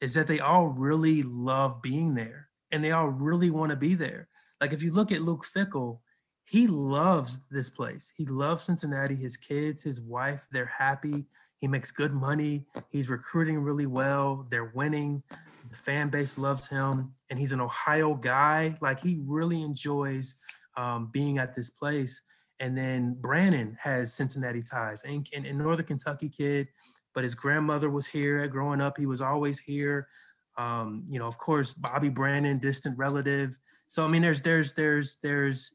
is 0.00 0.14
that 0.14 0.26
they 0.26 0.40
all 0.40 0.66
really 0.66 1.22
love 1.22 1.80
being 1.80 2.14
there 2.14 2.48
and 2.70 2.84
they 2.84 2.90
all 2.90 3.08
really 3.08 3.50
want 3.50 3.70
to 3.70 3.76
be 3.76 3.94
there. 3.94 4.28
Like 4.60 4.72
if 4.72 4.82
you 4.82 4.92
look 4.92 5.10
at 5.10 5.22
luke 5.22 5.44
fickell 5.44 6.00
he 6.44 6.66
loves 6.66 7.40
this 7.50 7.70
place. 7.70 8.12
He 8.16 8.26
loves 8.26 8.62
Cincinnati, 8.64 9.16
his 9.16 9.36
kids, 9.36 9.82
his 9.82 10.00
wife, 10.00 10.46
they're 10.52 10.66
happy. 10.78 11.26
He 11.58 11.68
makes 11.68 11.90
good 11.90 12.12
money. 12.12 12.66
He's 12.90 13.08
recruiting 13.08 13.60
really 13.60 13.86
well. 13.86 14.46
They're 14.50 14.72
winning. 14.74 15.22
The 15.70 15.76
fan 15.76 16.10
base 16.10 16.36
loves 16.36 16.68
him, 16.68 17.14
and 17.30 17.38
he's 17.38 17.52
an 17.52 17.60
Ohio 17.60 18.14
guy. 18.14 18.76
Like 18.82 19.00
he 19.00 19.20
really 19.24 19.62
enjoys 19.62 20.36
um, 20.76 21.08
being 21.10 21.38
at 21.38 21.54
this 21.54 21.70
place. 21.70 22.22
And 22.60 22.76
then 22.76 23.16
Brannen 23.18 23.76
has 23.80 24.12
Cincinnati 24.12 24.62
ties, 24.62 25.02
and, 25.04 25.26
and, 25.34 25.46
and 25.46 25.58
Northern 25.58 25.86
Kentucky 25.86 26.28
kid, 26.28 26.68
but 27.14 27.24
his 27.24 27.34
grandmother 27.34 27.90
was 27.90 28.06
here 28.06 28.46
growing 28.46 28.80
up. 28.80 28.98
He 28.98 29.06
was 29.06 29.22
always 29.22 29.58
here. 29.58 30.08
Um, 30.56 31.04
you 31.08 31.18
know, 31.18 31.26
of 31.26 31.38
course, 31.38 31.72
Bobby 31.72 32.10
Brannen, 32.10 32.58
distant 32.58 32.96
relative. 32.96 33.58
So 33.88 34.04
I 34.04 34.08
mean, 34.08 34.22
there's 34.22 34.42
there's 34.42 34.74
there's 34.74 35.16
there's, 35.22 35.72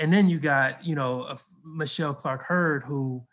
and 0.00 0.12
then 0.12 0.28
you 0.28 0.40
got 0.40 0.84
you 0.84 0.96
know 0.96 1.36
Michelle 1.64 2.14
Clark 2.14 2.42
Heard 2.42 2.82
who 2.82 3.24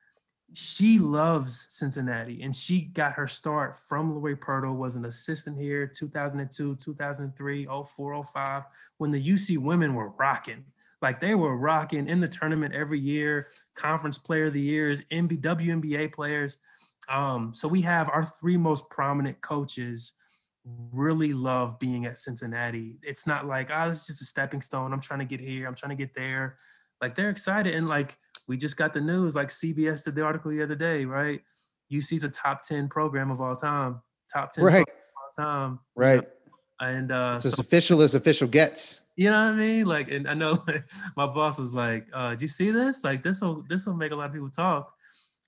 she 0.53 0.97
loves 0.97 1.67
Cincinnati 1.69 2.41
and 2.41 2.55
she 2.55 2.81
got 2.81 3.13
her 3.13 3.27
start 3.27 3.75
from 3.75 4.13
Lori 4.13 4.35
Pirtle, 4.35 4.75
was 4.75 4.95
an 4.95 5.05
assistant 5.05 5.59
here 5.59 5.85
2002, 5.85 6.75
2003, 6.77 7.65
04, 7.65 8.23
05, 8.23 8.63
when 8.97 9.11
the 9.11 9.23
UC 9.23 9.57
women 9.57 9.93
were 9.93 10.09
rocking. 10.09 10.63
Like 11.01 11.19
they 11.19 11.35
were 11.35 11.55
rocking 11.55 12.07
in 12.07 12.19
the 12.19 12.27
tournament 12.27 12.73
every 12.73 12.99
year, 12.99 13.47
conference 13.75 14.17
player 14.17 14.45
of 14.45 14.53
the 14.53 14.61
years, 14.61 15.01
NBA, 15.11 15.41
WNBA 15.41 16.13
players. 16.13 16.57
Um, 17.09 17.53
so 17.53 17.67
we 17.67 17.81
have 17.81 18.09
our 18.09 18.25
three 18.25 18.57
most 18.57 18.89
prominent 18.89 19.39
coaches 19.41 20.13
really 20.91 21.33
love 21.33 21.79
being 21.79 22.05
at 22.05 22.17
Cincinnati. 22.17 22.97
It's 23.03 23.27
not 23.27 23.45
like, 23.45 23.69
ah, 23.71 23.85
oh, 23.85 23.89
it's 23.89 24.07
just 24.07 24.21
a 24.21 24.25
stepping 24.25 24.61
stone. 24.61 24.93
I'm 24.93 25.01
trying 25.01 25.19
to 25.19 25.25
get 25.25 25.39
here. 25.39 25.67
I'm 25.67 25.75
trying 25.75 25.91
to 25.91 25.95
get 25.95 26.13
there. 26.13 26.57
Like 27.01 27.15
they're 27.15 27.29
excited. 27.29 27.75
And 27.75 27.87
like 27.87 28.17
we 28.47 28.57
just 28.57 28.77
got 28.77 28.93
the 28.93 29.01
news, 29.01 29.35
like 29.35 29.49
CBS 29.49 30.05
did 30.05 30.15
the 30.15 30.23
article 30.23 30.51
the 30.51 30.63
other 30.63 30.75
day, 30.75 31.05
right? 31.05 31.41
UC's 31.93 32.23
a 32.23 32.29
top 32.29 32.63
10 32.63 32.89
program 32.89 33.31
of 33.31 33.39
all 33.39 33.55
time. 33.55 34.01
Top 34.33 34.51
10 34.51 34.63
right. 34.63 34.85
all 35.15 35.45
time. 35.45 35.79
Right. 35.95 36.15
You 36.15 36.21
know? 36.21 36.27
And 36.79 37.11
uh 37.11 37.33
it's 37.37 37.45
so, 37.45 37.53
as 37.53 37.59
official 37.59 38.01
as 38.01 38.15
official 38.15 38.47
gets. 38.47 39.01
You 39.15 39.31
know 39.31 39.45
what 39.45 39.55
I 39.55 39.57
mean? 39.57 39.85
Like, 39.85 40.11
and 40.11 40.27
I 40.27 40.35
know 40.35 40.55
like, 40.67 40.87
my 41.15 41.25
boss 41.25 41.57
was 41.57 41.73
like, 41.73 42.07
uh, 42.13 42.31
"Did 42.31 42.43
you 42.43 42.47
see 42.47 42.69
this? 42.69 43.03
Like, 43.03 43.23
this 43.23 43.41
will 43.41 43.63
this 43.67 43.87
will 43.87 43.95
make 43.95 44.11
a 44.11 44.15
lot 44.15 44.27
of 44.27 44.33
people 44.33 44.51
talk." 44.51 44.93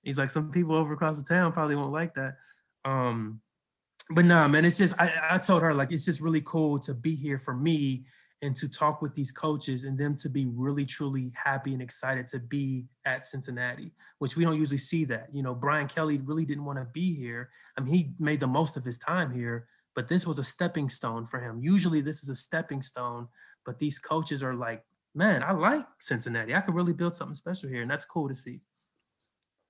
He's 0.02 0.18
like, 0.18 0.28
"Some 0.28 0.50
people 0.50 0.74
over 0.74 0.92
across 0.92 1.22
the 1.22 1.28
town 1.32 1.52
probably 1.52 1.76
won't 1.76 1.92
like 1.92 2.14
that." 2.14 2.38
Um, 2.84 3.40
but 4.10 4.24
nah, 4.24 4.48
man, 4.48 4.64
it's 4.64 4.78
just 4.78 4.94
I, 5.00 5.12
I 5.32 5.38
told 5.38 5.62
her 5.62 5.72
like 5.74 5.92
it's 5.92 6.04
just 6.04 6.20
really 6.20 6.42
cool 6.42 6.78
to 6.80 6.94
be 6.94 7.14
here 7.14 7.38
for 7.38 7.54
me 7.54 8.04
and 8.42 8.56
to 8.56 8.68
talk 8.70 9.02
with 9.02 9.14
these 9.14 9.32
coaches 9.32 9.84
and 9.84 9.98
them 9.98 10.16
to 10.16 10.30
be 10.30 10.46
really 10.46 10.86
truly 10.86 11.30
happy 11.34 11.74
and 11.74 11.82
excited 11.82 12.26
to 12.28 12.38
be 12.38 12.86
at 13.04 13.26
Cincinnati, 13.26 13.92
which 14.18 14.34
we 14.34 14.44
don't 14.44 14.58
usually 14.58 14.78
see 14.78 15.04
that. 15.04 15.28
You 15.32 15.42
know, 15.42 15.54
Brian 15.54 15.88
Kelly 15.88 16.18
really 16.24 16.46
didn't 16.46 16.64
want 16.64 16.78
to 16.78 16.86
be 16.86 17.14
here. 17.14 17.50
I 17.76 17.82
mean, 17.82 17.92
he 17.92 18.12
made 18.18 18.40
the 18.40 18.46
most 18.46 18.78
of 18.78 18.84
his 18.84 18.96
time 18.96 19.30
here, 19.30 19.66
but 19.94 20.08
this 20.08 20.26
was 20.26 20.38
a 20.38 20.44
stepping 20.44 20.88
stone 20.88 21.26
for 21.26 21.38
him. 21.38 21.60
Usually 21.60 22.00
this 22.00 22.22
is 22.22 22.30
a 22.30 22.34
stepping 22.34 22.80
stone 22.80 23.28
but 23.64 23.78
these 23.78 23.98
coaches 23.98 24.42
are 24.42 24.54
like, 24.54 24.84
man, 25.14 25.42
I 25.42 25.52
like 25.52 25.86
Cincinnati. 25.98 26.54
I 26.54 26.60
could 26.60 26.74
really 26.74 26.92
build 26.92 27.14
something 27.14 27.34
special 27.34 27.68
here. 27.68 27.82
And 27.82 27.90
that's 27.90 28.04
cool 28.04 28.28
to 28.28 28.34
see. 28.34 28.60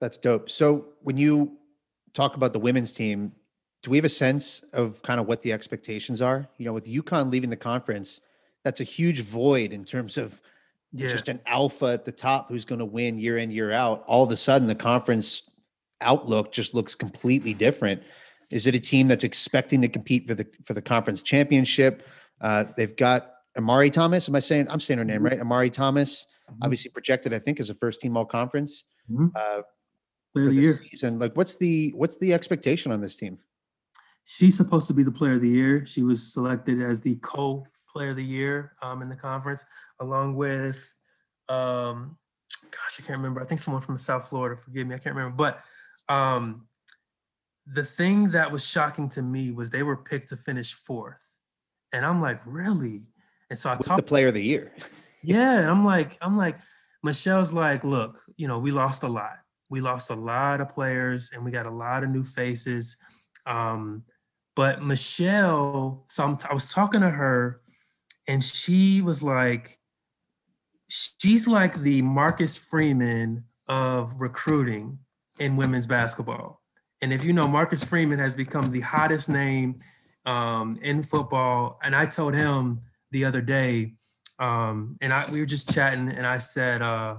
That's 0.01 0.16
dope. 0.16 0.49
So 0.49 0.86
when 1.03 1.18
you 1.18 1.59
talk 2.14 2.36
about 2.36 2.53
the 2.53 2.59
women's 2.59 2.93
team, 2.93 3.32
do 3.83 3.91
we 3.91 3.97
have 3.97 4.05
a 4.05 4.11
sense 4.11 4.62
of 4.72 5.01
kind 5.03 5.20
of 5.20 5.26
what 5.26 5.43
the 5.43 5.53
expectations 5.53 6.20
are? 6.20 6.49
You 6.59 6.66
know, 6.66 6.72
with 6.72 6.87
UConn 6.87 7.33
leaving 7.33 7.51
the 7.51 7.57
conference, 7.57 8.20
that's 8.64 8.81
a 8.81 8.85
huge 8.85 9.22
void 9.22 9.72
in 9.72 9.85
terms 9.85 10.16
of 10.16 10.41
yeah. 10.93 11.09
just 11.09 11.28
an 11.28 11.41
alpha 11.47 11.87
at 11.87 12.05
the 12.05 12.12
top 12.12 12.49
who's 12.49 12.64
going 12.64 12.81
to 12.81 12.85
win 12.85 13.18
year 13.18 13.39
in, 13.39 13.51
year 13.51 13.72
out. 13.72 14.05
All 14.07 14.24
of 14.24 14.31
a 14.31 14.37
sudden, 14.37 14.68
the 14.68 14.74
conference 14.74 15.51
outlook 16.01 16.53
just 16.53 16.74
looks 16.74 16.95
completely 16.95 17.55
different. 17.55 18.03
Is 18.51 18.66
it 18.66 18.74
a 18.74 18.81
team 18.81 19.09
that's 19.09 19.24
expecting 19.24 19.81
to 19.83 19.89
compete 19.89 20.26
for 20.26 20.35
the 20.35 20.47
for 20.64 20.74
the 20.74 20.83
conference 20.83 21.22
championship? 21.22 22.07
Uh, 22.41 22.64
they've 22.76 22.97
got 22.97 23.31
Amari 23.57 23.91
Thomas. 23.91 24.28
Am 24.28 24.35
I 24.35 24.41
saying 24.41 24.66
I'm 24.70 24.81
saying 24.81 24.99
her 24.99 25.05
name 25.05 25.16
mm-hmm. 25.16 25.26
right? 25.26 25.41
Amari 25.41 25.70
Thomas, 25.70 26.26
mm-hmm. 26.51 26.62
obviously 26.62 26.91
projected, 26.91 27.33
I 27.33 27.39
think, 27.39 27.61
as 27.61 27.70
a 27.70 27.74
first 27.74 28.01
team 28.01 28.16
all 28.16 28.26
conference. 28.26 28.85
Mm-hmm. 29.11 29.28
Uh, 29.35 29.62
player 30.35 30.49
of 30.49 30.55
the 30.55 30.61
year 30.61 30.76
season. 30.76 31.18
Like, 31.18 31.37
what's 31.37 31.57
the 31.57 31.93
what's 31.95 32.16
the 32.18 32.35
expectation 32.35 32.93
on 32.93 33.01
this 33.01 33.16
team? 33.16 33.39
She's 34.33 34.57
supposed 34.57 34.87
to 34.87 34.95
be 34.95 35.03
the 35.03 35.11
player 35.11 35.33
of 35.33 35.41
the 35.41 35.49
year. 35.49 35.85
She 35.85 36.05
was 36.05 36.33
selected 36.33 36.81
as 36.81 37.01
the 37.01 37.16
co 37.16 37.66
player 37.93 38.11
of 38.11 38.16
the 38.16 38.24
year 38.24 38.74
um, 38.81 39.03
in 39.03 39.09
the 39.09 39.16
conference, 39.16 39.64
along 39.99 40.37
with, 40.37 40.97
um, 41.49 42.16
gosh, 42.70 43.01
I 43.01 43.03
can't 43.03 43.18
remember. 43.18 43.43
I 43.43 43.45
think 43.45 43.61
someone 43.61 43.83
from 43.83 43.99
South 43.99 44.28
Florida. 44.28 44.57
Forgive 44.57 44.87
me, 44.87 44.95
I 44.95 44.99
can't 44.99 45.16
remember. 45.16 45.37
But 45.37 45.64
um, 46.09 46.68
the 47.66 47.83
thing 47.83 48.31
that 48.31 48.53
was 48.53 48.64
shocking 48.64 49.09
to 49.11 49.22
me 49.22 49.51
was 49.51 49.70
they 49.70 49.83
were 49.83 49.97
picked 49.97 50.28
to 50.28 50.37
finish 50.37 50.74
fourth, 50.74 51.41
and 51.93 52.07
I'm 52.07 52.22
like, 52.22 52.41
really? 52.47 53.03
And 53.51 53.59
so 53.59 53.68
I 53.68 53.74
talked 53.74 53.97
the 53.97 54.05
player 54.05 54.28
of 54.28 54.35
the 54.35 54.45
year. 54.45 54.70
yeah, 55.24 55.68
I'm 55.68 55.85
like, 55.85 56.16
I'm 56.20 56.37
like, 56.37 56.57
Michelle's 57.03 57.53
like, 57.53 57.83
look, 57.83 58.20
you 58.37 58.47
know, 58.47 58.61
we 58.61 58.70
lost 58.70 59.03
a 59.03 59.09
lot. 59.09 59.39
We 59.70 59.81
lost 59.81 60.09
a 60.11 60.14
lot 60.14 60.61
of 60.61 60.68
players, 60.68 61.33
and 61.35 61.45
we 61.45 61.51
got 61.51 61.66
a 61.66 61.72
lot 61.72 62.05
of 62.05 62.11
new 62.11 62.22
faces. 62.22 62.97
Um, 63.45 64.05
but 64.57 64.82
Michelle, 64.82 66.05
so 66.09 66.24
I'm, 66.24 66.38
I 66.48 66.55
was 66.55 66.72
talking 66.72 67.01
to 67.01 67.11
her, 67.11 67.61
and 68.26 68.42
she 68.42 69.03
was 69.03 69.22
like, 69.22 69.78
she's 70.88 71.46
like 71.46 71.80
the 71.80 72.03
Marcus 72.03 72.57
Freeman 72.57 73.44
of 73.68 74.20
recruiting 74.20 74.98
in 75.38 75.57
women's 75.57 75.86
basketball. 75.86 76.61
And 77.03 77.12
if 77.12 77.24
you 77.24 77.32
know, 77.32 77.46
Marcus 77.46 77.82
Freeman 77.82 78.18
has 78.18 78.34
become 78.34 78.70
the 78.70 78.80
hottest 78.80 79.30
name 79.30 79.78
um, 80.26 80.78
in 80.82 81.03
football. 81.03 81.78
And 81.82 81.96
I 81.96 82.07
told 82.07 82.34
him 82.34 82.80
the 83.11 83.24
other 83.24 83.40
day, 83.40 83.94
um, 84.38 84.96
and 85.01 85.12
I 85.12 85.30
we 85.30 85.40
were 85.40 85.46
just 85.46 85.72
chatting, 85.72 86.09
and 86.09 86.26
I 86.26 86.38
said, 86.38 86.82
uh, 86.82 87.16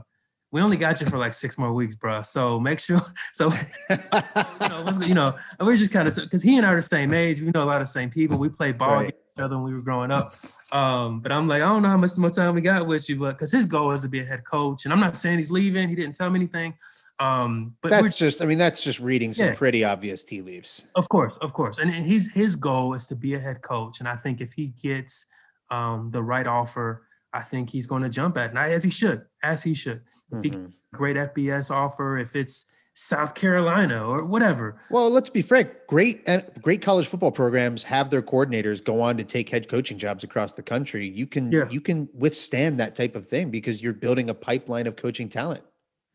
"We 0.52 0.62
only 0.62 0.78
got 0.78 1.02
you 1.02 1.08
for 1.08 1.18
like 1.18 1.34
six 1.34 1.58
more 1.58 1.74
weeks, 1.74 1.96
bro. 1.96 2.22
So 2.22 2.60
make 2.60 2.80
sure." 2.80 3.02
So 3.34 3.50
you 3.90 4.70
know, 4.70 4.86
you 5.02 5.14
know 5.14 5.36
we 5.60 5.68
were 5.68 5.78
just 5.78 5.92
kind 5.92 6.08
of 6.08 6.16
because 6.16 6.44
he 6.44 6.58
and 6.58 6.66
I 6.66 6.74
are 6.74 6.76
the 6.76 6.82
same 6.82 7.14
age. 7.14 7.42
We 7.42 7.50
know 7.52 7.64
a 7.64 7.66
lot 7.66 7.82
of 7.82 7.88
the 7.88 7.92
same 7.92 8.10
people. 8.10 8.38
We 8.38 8.50
played 8.50 8.78
ball 8.78 8.96
right. 8.96 9.02
against 9.10 9.24
each 9.38 9.42
other 9.42 9.56
when 9.56 9.66
we 9.66 9.74
were 9.74 9.82
growing 9.82 10.12
up. 10.12 10.32
Um, 10.72 11.22
but 11.22 11.32
I'm 11.32 11.48
like, 11.48 11.62
I 11.62 11.66
don't 11.66 11.82
know 11.82 11.90
how 11.90 11.98
much 11.98 12.18
more 12.18 12.30
time 12.30 12.54
we 12.56 12.62
got 12.62 12.86
with 12.86 13.10
you, 13.10 13.18
but 13.18 13.32
because 13.32 13.52
his 13.52 13.66
goal 13.66 13.92
is 13.92 14.02
to 14.02 14.10
be 14.10 14.20
a 14.20 14.26
head 14.26 14.44
coach, 14.44 14.86
and 14.86 14.94
I'm 14.94 15.00
not 15.00 15.16
saying 15.16 15.38
he's 15.38 15.52
leaving. 15.52 15.90
He 15.90 15.96
didn't 15.96 16.16
tell 16.16 16.30
me 16.30 16.40
anything. 16.40 16.74
Um, 17.20 17.76
but 17.82 17.90
that's 17.90 18.18
just, 18.18 18.42
I 18.42 18.46
mean, 18.46 18.58
that's 18.58 18.84
just 18.84 19.00
reading 19.00 19.32
some 19.34 19.48
yeah. 19.48 19.56
pretty 19.56 19.84
obvious 19.84 20.24
tea 20.24 20.42
leaves. 20.42 20.84
Of 20.96 21.08
course, 21.10 21.38
of 21.38 21.54
course, 21.54 21.78
and, 21.78 21.92
and 21.92 22.06
his 22.06 22.34
his 22.34 22.56
goal 22.56 22.94
is 22.94 23.08
to 23.08 23.16
be 23.16 23.36
a 23.36 23.40
head 23.40 23.62
coach, 23.62 24.00
and 24.00 24.10
I 24.10 24.16
think 24.16 24.42
if 24.42 24.54
he 24.54 24.68
gets 24.82 25.28
um, 25.70 26.10
the 26.12 26.24
right 26.24 26.48
offer, 26.48 27.04
I 27.34 27.42
think 27.42 27.70
he's 27.70 27.88
going 27.88 28.04
to 28.04 28.10
jump 28.10 28.38
at, 28.38 28.50
and 28.50 28.60
as 28.60 28.84
he 28.84 28.90
should, 28.90 29.26
as 29.42 29.64
he 29.64 29.74
should. 29.74 30.02
Mm-hmm. 30.34 30.42
he 30.42 30.52
great 30.94 31.16
FBS 31.16 31.72
offer, 31.72 32.18
if 32.18 32.36
it's 32.36 32.66
South 32.94 33.36
Carolina 33.36 34.06
or 34.06 34.26
whatever. 34.26 34.78
Well, 34.90 35.10
let's 35.10 35.30
be 35.30 35.42
frank. 35.42 35.72
Great, 35.88 36.28
great 36.62 36.82
college 36.82 37.08
football 37.08 37.32
programs 37.32 37.84
have 37.84 38.10
their 38.10 38.22
coordinators 38.22 38.84
go 38.84 39.02
on 39.02 39.18
to 39.18 39.24
take 39.24 39.50
head 39.50 39.70
coaching 39.70 39.98
jobs 39.98 40.24
across 40.24 40.54
the 40.54 40.64
country. 40.64 41.08
You 41.08 41.26
can 41.26 41.52
yeah. 41.52 41.70
you 41.70 41.80
can 41.80 42.10
withstand 42.14 42.80
that 42.80 42.96
type 42.96 43.16
of 43.16 43.28
thing 43.28 43.50
because 43.50 43.82
you're 43.82 43.94
building 43.94 44.30
a 44.30 44.34
pipeline 44.34 44.88
of 44.88 44.96
coaching 44.98 45.30
talent. 45.30 45.64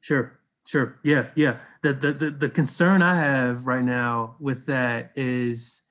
Sure, 0.01 0.39
sure, 0.67 0.99
yeah, 1.03 1.29
yeah. 1.35 1.57
The 1.83 1.95
the 1.95 2.13
the, 2.13 2.31
the 2.31 2.51
concern 2.51 3.01
I 3.01 3.17
have 3.17 3.67
right 3.67 3.85
now 3.85 4.37
with 4.39 4.67
that 4.67 5.13
is 5.17 5.83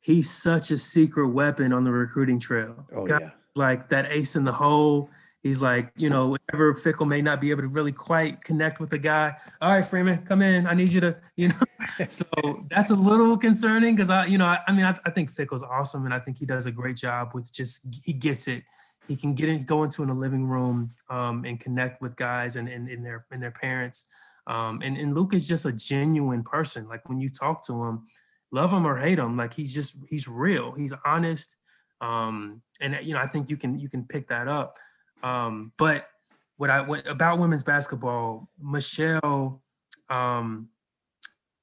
he's 0.00 0.30
such 0.30 0.70
a 0.70 0.78
secret 0.78 1.28
weapon 1.28 1.72
on 1.72 1.84
the 1.84 1.92
recruiting 1.92 2.40
trail. 2.40 2.86
Oh, 2.94 3.06
yeah. 3.06 3.30
Like 3.56 3.88
that 3.90 4.06
ace 4.10 4.36
in 4.36 4.44
the 4.44 4.52
hole. 4.52 5.10
He's 5.44 5.60
like, 5.60 5.92
you 5.94 6.08
know, 6.08 6.28
whenever 6.28 6.72
Fickell 6.72 7.06
may 7.06 7.20
not 7.20 7.38
be 7.38 7.50
able 7.50 7.60
to 7.60 7.68
really 7.68 7.92
quite 7.92 8.42
connect 8.42 8.80
with 8.80 8.88
the 8.88 8.98
guy. 8.98 9.34
All 9.60 9.72
right, 9.72 9.84
Freeman, 9.84 10.24
come 10.24 10.40
in. 10.40 10.66
I 10.66 10.72
need 10.72 10.88
you 10.88 11.02
to, 11.02 11.18
you 11.36 11.48
know. 11.48 11.54
so 12.08 12.24
that's 12.70 12.90
a 12.90 12.96
little 12.96 13.36
concerning 13.36 13.94
because 13.94 14.08
I, 14.08 14.24
you 14.24 14.38
know, 14.38 14.46
I, 14.46 14.60
I 14.66 14.72
mean, 14.72 14.86
I, 14.86 14.98
I, 15.04 15.10
think 15.10 15.30
Fickell's 15.30 15.62
awesome 15.62 16.06
and 16.06 16.14
I 16.14 16.18
think 16.18 16.38
he 16.38 16.46
does 16.46 16.64
a 16.64 16.72
great 16.72 16.96
job 16.96 17.32
with 17.34 17.52
just 17.52 17.86
he 18.02 18.14
gets 18.14 18.48
it. 18.48 18.64
He 19.06 19.16
can 19.16 19.34
get 19.34 19.50
in, 19.50 19.64
go 19.64 19.84
into 19.84 20.02
in 20.02 20.08
a 20.08 20.14
living 20.14 20.46
room 20.46 20.92
um, 21.10 21.44
and 21.44 21.60
connect 21.60 22.00
with 22.00 22.16
guys 22.16 22.56
and, 22.56 22.66
and, 22.66 22.88
and 22.88 23.04
their 23.04 23.26
and 23.30 23.42
their 23.42 23.50
parents. 23.50 24.08
Um, 24.46 24.80
and, 24.82 24.96
and 24.96 25.14
Luke 25.14 25.34
is 25.34 25.46
just 25.46 25.66
a 25.66 25.72
genuine 25.72 26.42
person. 26.42 26.88
Like 26.88 27.06
when 27.08 27.20
you 27.20 27.28
talk 27.28 27.66
to 27.66 27.84
him, 27.84 28.04
love 28.50 28.72
him 28.72 28.86
or 28.86 28.96
hate 28.96 29.18
him, 29.18 29.36
like 29.36 29.52
he's 29.52 29.74
just 29.74 29.98
he's 30.08 30.26
real. 30.26 30.72
He's 30.72 30.94
honest. 31.04 31.58
Um, 32.04 32.60
and 32.80 32.98
you 33.02 33.14
know, 33.14 33.20
I 33.20 33.26
think 33.26 33.48
you 33.48 33.56
can 33.56 33.78
you 33.78 33.88
can 33.88 34.04
pick 34.04 34.28
that 34.28 34.46
up. 34.46 34.76
Um, 35.22 35.72
but 35.78 36.08
what 36.56 36.70
I 36.70 36.82
what 36.82 37.06
about 37.08 37.38
women's 37.38 37.64
basketball, 37.64 38.50
Michelle, 38.60 39.62
um, 40.10 40.68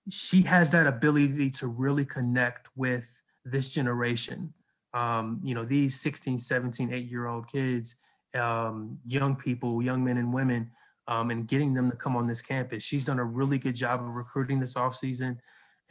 she 0.10 0.42
has 0.44 0.72
that 0.72 0.88
ability 0.88 1.52
to 1.52 1.68
really 1.68 2.06
connect 2.06 2.70
with 2.76 3.22
this 3.46 3.74
generation. 3.74 4.54
Um, 4.94 5.40
you 5.44 5.56
know, 5.56 5.64
these 5.64 6.00
16, 6.02 6.38
17, 6.38 6.92
8 6.92 7.10
year 7.10 7.28
old 7.28 7.48
kids, 7.48 7.96
um, 8.36 8.98
young 9.06 9.36
people, 9.36 9.82
young 9.82 10.04
men 10.04 10.18
and 10.18 10.34
women 10.34 10.72
um, 11.08 11.30
and 11.30 11.48
getting 11.48 11.74
them 11.74 11.90
to 11.90 11.96
come 11.96 12.16
on 12.16 12.28
this 12.28 12.42
campus. 12.42 12.84
She's 12.84 13.06
done 13.06 13.20
a 13.20 13.24
really 13.24 13.58
good 13.58 13.76
job 13.76 14.02
of 14.02 14.08
recruiting 14.08 14.60
this 14.60 14.76
offseason. 14.76 15.38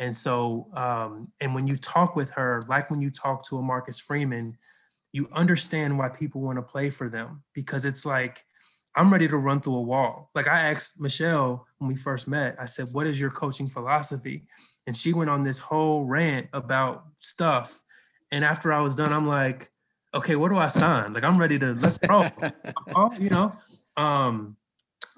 And 0.01 0.17
so, 0.17 0.67
um, 0.75 1.29
and 1.41 1.55
when 1.55 1.67
you 1.67 1.77
talk 1.77 2.17
with 2.17 2.33
her, 2.33 2.63
like 2.67 2.91
when 2.91 3.01
you 3.01 3.11
talk 3.11 3.47
to 3.49 3.59
a 3.59 3.63
Marcus 3.63 4.01
Freeman, 4.01 4.57
you 5.13 5.29
understand 5.33 5.99
why 5.99 6.09
people 6.09 6.41
want 6.41 6.57
to 6.57 6.63
play 6.63 6.89
for 6.89 7.09
them 7.09 7.43
because 7.55 7.85
it's 7.85 8.07
like, 8.07 8.45
I'm 8.97 9.13
ready 9.13 9.29
to 9.29 9.37
run 9.37 9.61
through 9.61 9.77
a 9.77 9.83
wall. 9.83 10.31
Like 10.35 10.49
I 10.49 10.61
asked 10.61 10.99
Michelle 10.99 11.67
when 11.79 11.89
we 11.89 11.97
first 11.97 12.27
met, 12.27 12.57
I 12.59 12.65
said, 12.65 12.89
What 12.93 13.07
is 13.07 13.21
your 13.21 13.31
coaching 13.31 13.69
philosophy? 13.69 14.47
And 14.87 14.97
she 14.97 15.13
went 15.13 15.31
on 15.31 15.43
this 15.43 15.61
whole 15.61 16.05
rant 16.05 16.49
about 16.53 17.05
stuff. 17.19 17.85
And 18.33 18.45
after 18.45 18.73
I 18.73 18.81
was 18.81 18.95
done, 18.95 19.13
I'm 19.13 19.29
like, 19.29 19.71
okay, 20.15 20.35
what 20.35 20.49
do 20.49 20.57
I 20.57 20.67
sign? 20.67 21.13
Like 21.13 21.25
I'm 21.25 21.39
ready 21.39 21.59
to 21.59 21.75
let's 21.75 21.99
go. 21.99 22.25
you 23.19 23.31
know. 23.31 23.53
Um, 23.97 24.57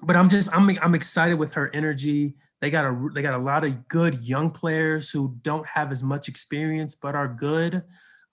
but 0.01 0.15
I'm 0.15 0.29
just 0.29 0.53
I'm 0.55 0.69
I'm 0.81 0.95
excited 0.95 1.35
with 1.35 1.53
her 1.53 1.71
energy. 1.73 2.35
They 2.63 2.71
got 2.71 2.85
a 2.85 3.09
they 3.13 3.21
got 3.21 3.33
a 3.33 3.37
lot 3.43 3.65
of 3.65 3.89
good 3.89 4.23
young 4.23 4.49
players 4.49 5.11
who 5.11 5.35
don't 5.41 5.67
have 5.67 5.91
as 5.91 6.01
much 6.01 6.29
experience 6.29 6.95
but 6.95 7.13
are 7.13 7.27
good. 7.27 7.83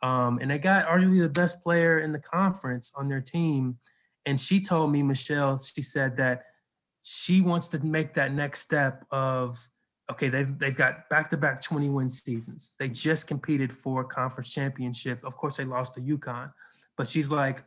Um, 0.02 0.38
and 0.40 0.48
they 0.48 0.58
got 0.60 0.86
arguably 0.86 1.20
the 1.20 1.28
best 1.28 1.64
player 1.64 1.98
in 1.98 2.12
the 2.12 2.20
conference 2.20 2.92
on 2.94 3.08
their 3.08 3.20
team. 3.20 3.78
And 4.24 4.40
she 4.40 4.60
told 4.60 4.92
me, 4.92 5.02
Michelle, 5.02 5.58
she 5.58 5.82
said 5.82 6.16
that 6.18 6.44
she 7.02 7.40
wants 7.40 7.66
to 7.68 7.84
make 7.84 8.14
that 8.14 8.32
next 8.32 8.60
step 8.60 9.04
of 9.10 9.58
okay, 10.08 10.28
they've 10.28 10.56
they've 10.60 10.76
got 10.76 11.08
back-to-back 11.08 11.60
20 11.60 11.88
win 11.88 12.08
seasons. 12.08 12.70
They 12.78 12.88
just 12.88 13.26
competed 13.26 13.72
for 13.72 14.02
a 14.02 14.04
conference 14.04 14.54
championship. 14.54 15.24
Of 15.24 15.36
course, 15.36 15.56
they 15.56 15.64
lost 15.64 15.94
to 15.94 16.00
UConn, 16.00 16.52
but 16.96 17.08
she's 17.08 17.32
like, 17.32 17.64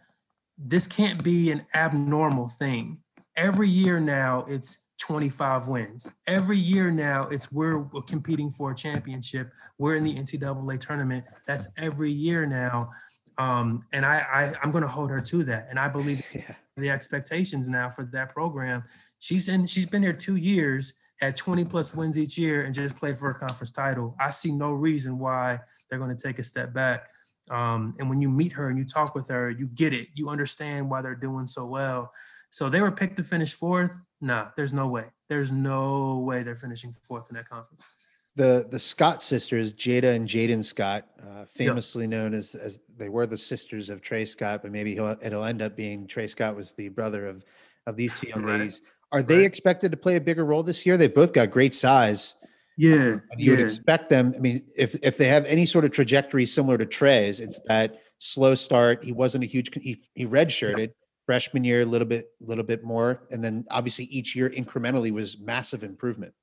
this 0.57 0.87
can't 0.87 1.21
be 1.21 1.51
an 1.51 1.65
abnormal 1.75 2.47
thing. 2.47 2.99
Every 3.35 3.67
year 3.67 3.99
now, 3.99 4.45
it's 4.47 4.87
25 5.03 5.67
wins. 5.67 6.13
Every 6.27 6.57
year 6.57 6.89
now, 6.89 7.27
it's 7.27 7.51
we're, 7.51 7.83
competing 8.07 8.51
for 8.51 8.71
a 8.71 8.75
championship. 8.75 9.51
We're 9.77 9.95
in 9.95 10.05
the 10.05 10.15
NCAA 10.15 10.79
tournament. 10.79 11.25
That's 11.45 11.67
every 11.77 12.09
year 12.09 12.45
now. 12.45 12.89
Um, 13.37 13.81
and 13.91 14.05
I, 14.05 14.19
I 14.19 14.53
I'm 14.63 14.71
going 14.71 14.83
to 14.83 14.87
hold 14.87 15.09
her 15.09 15.19
to 15.19 15.43
that. 15.43 15.67
And 15.69 15.77
I 15.77 15.89
believe 15.89 16.23
yeah. 16.33 16.55
the 16.77 16.89
expectations 16.89 17.67
now 17.67 17.89
for 17.89 18.05
that 18.13 18.29
program. 18.33 18.85
She's 19.19 19.49
in. 19.49 19.67
She's 19.67 19.85
been 19.85 20.03
here 20.03 20.13
two 20.13 20.37
years 20.37 20.93
had 21.19 21.37
20 21.37 21.63
plus 21.65 21.95
wins 21.95 22.19
each 22.19 22.37
year 22.37 22.63
and 22.63 22.73
just 22.73 22.97
played 22.97 23.17
for 23.17 23.29
a 23.29 23.35
conference 23.35 23.71
title. 23.71 24.15
I 24.19 24.29
see 24.29 24.51
no 24.51 24.71
reason 24.73 25.19
why 25.19 25.59
they're 25.89 25.99
going 25.99 26.15
to 26.15 26.21
take 26.21 26.37
a 26.37 26.43
step 26.43 26.73
back. 26.73 27.07
Um, 27.49 27.95
and 27.99 28.09
when 28.09 28.21
you 28.21 28.29
meet 28.29 28.53
her 28.53 28.69
and 28.69 28.77
you 28.77 28.83
talk 28.83 29.15
with 29.15 29.29
her, 29.29 29.49
you 29.49 29.67
get 29.67 29.93
it. 29.93 30.09
You 30.15 30.29
understand 30.29 30.89
why 30.89 31.01
they're 31.01 31.15
doing 31.15 31.45
so 31.47 31.65
well. 31.65 32.11
So 32.49 32.69
they 32.69 32.81
were 32.81 32.91
picked 32.91 33.17
to 33.17 33.23
finish 33.23 33.53
fourth. 33.53 33.99
Nah, 34.23 34.47
there's 34.55 34.71
no 34.71 34.87
way. 34.87 35.07
There's 35.27 35.51
no 35.51 36.19
way 36.19 36.43
they're 36.43 36.55
finishing 36.55 36.93
fourth 36.93 37.29
in 37.29 37.35
that 37.35 37.49
conference. 37.49 38.31
The 38.37 38.65
the 38.71 38.79
Scott 38.79 39.21
sisters, 39.21 39.73
Jada 39.73 40.15
and 40.15 40.27
Jadyn 40.27 40.63
Scott, 40.63 41.05
uh, 41.21 41.43
famously 41.45 42.05
yep. 42.05 42.11
known 42.11 42.33
as 42.33 42.55
as 42.55 42.79
they 42.97 43.09
were 43.09 43.27
the 43.27 43.37
sisters 43.37 43.89
of 43.89 44.01
Tre 44.01 44.23
Scott, 44.23 44.61
but 44.63 44.71
maybe 44.71 44.95
it'll 44.95 45.43
end 45.43 45.61
up 45.61 45.75
being 45.75 46.07
Tre 46.07 46.25
Scott 46.27 46.55
was 46.55 46.71
the 46.71 46.87
brother 46.87 47.27
of 47.27 47.43
of 47.85 47.97
these 47.97 48.17
two 48.17 48.27
young 48.29 48.45
ladies. 48.45 48.81
Are 49.11 49.21
they 49.21 49.39
right. 49.39 49.45
expected 49.45 49.91
to 49.91 49.97
play 49.97 50.15
a 50.15 50.21
bigger 50.21 50.45
role 50.45 50.63
this 50.63 50.85
year? 50.85 50.95
They've 50.95 51.13
both 51.13 51.33
got 51.33 51.51
great 51.51 51.73
size. 51.73 52.35
Yeah, 52.77 52.95
um, 52.95 53.21
you 53.37 53.51
yeah. 53.51 53.57
would 53.57 53.67
expect 53.67 54.09
them. 54.09 54.33
I 54.37 54.39
mean, 54.39 54.65
if 54.77 54.95
if 55.03 55.17
they 55.17 55.27
have 55.27 55.45
any 55.47 55.65
sort 55.65 55.83
of 55.83 55.91
trajectory 55.91 56.45
similar 56.45 56.77
to 56.77 56.85
Tre's, 56.85 57.41
it's 57.41 57.59
that 57.67 57.99
slow 58.19 58.55
start. 58.55 59.03
He 59.03 59.11
wasn't 59.11 59.43
a 59.43 59.47
huge. 59.47 59.69
He, 59.75 59.97
he 60.15 60.25
redshirted 60.25 60.93
freshman 61.25 61.63
year 61.63 61.81
a 61.81 61.85
little 61.85 62.07
bit, 62.07 62.29
a 62.41 62.45
little 62.45 62.63
bit 62.63 62.83
more, 62.83 63.23
and 63.31 63.43
then 63.43 63.65
obviously 63.71 64.05
each 64.05 64.35
year 64.35 64.49
incrementally 64.49 65.11
was 65.11 65.39
massive 65.39 65.83
improvement. 65.83 66.33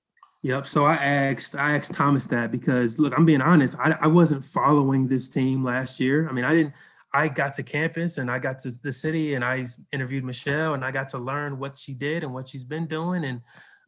Yep. 0.43 0.67
So 0.67 0.87
I 0.87 0.95
asked 0.95 1.55
I 1.55 1.77
asked 1.77 1.93
Thomas 1.93 2.27
that 2.29 2.51
because 2.51 2.99
look, 2.99 3.13
I'm 3.17 3.27
being 3.27 3.43
honest. 3.43 3.77
I, 3.79 3.97
I 4.01 4.07
wasn't 4.07 4.43
following 4.43 5.07
this 5.07 5.29
team 5.29 5.63
last 5.63 6.01
year. 6.01 6.29
I 6.29 6.33
mean, 6.33 6.45
I 6.45 6.55
didn't. 6.55 6.75
I 7.13 7.29
got 7.29 7.55
to 7.55 7.65
campus 7.65 8.19
and 8.19 8.31
I 8.31 8.39
got 8.39 8.61
to 8.61 8.71
the 8.83 8.93
city 8.93 9.35
and 9.35 9.45
I 9.45 9.67
interviewed 9.93 10.23
Michelle 10.23 10.75
and 10.75 10.85
I 10.85 10.93
got 10.93 11.09
to 11.09 11.19
learn 11.19 11.59
what 11.59 11.77
she 11.77 11.93
did 11.93 12.23
and 12.23 12.33
what 12.33 12.47
she's 12.47 12.65
been 12.65 12.87
doing. 12.87 13.25
And 13.25 13.41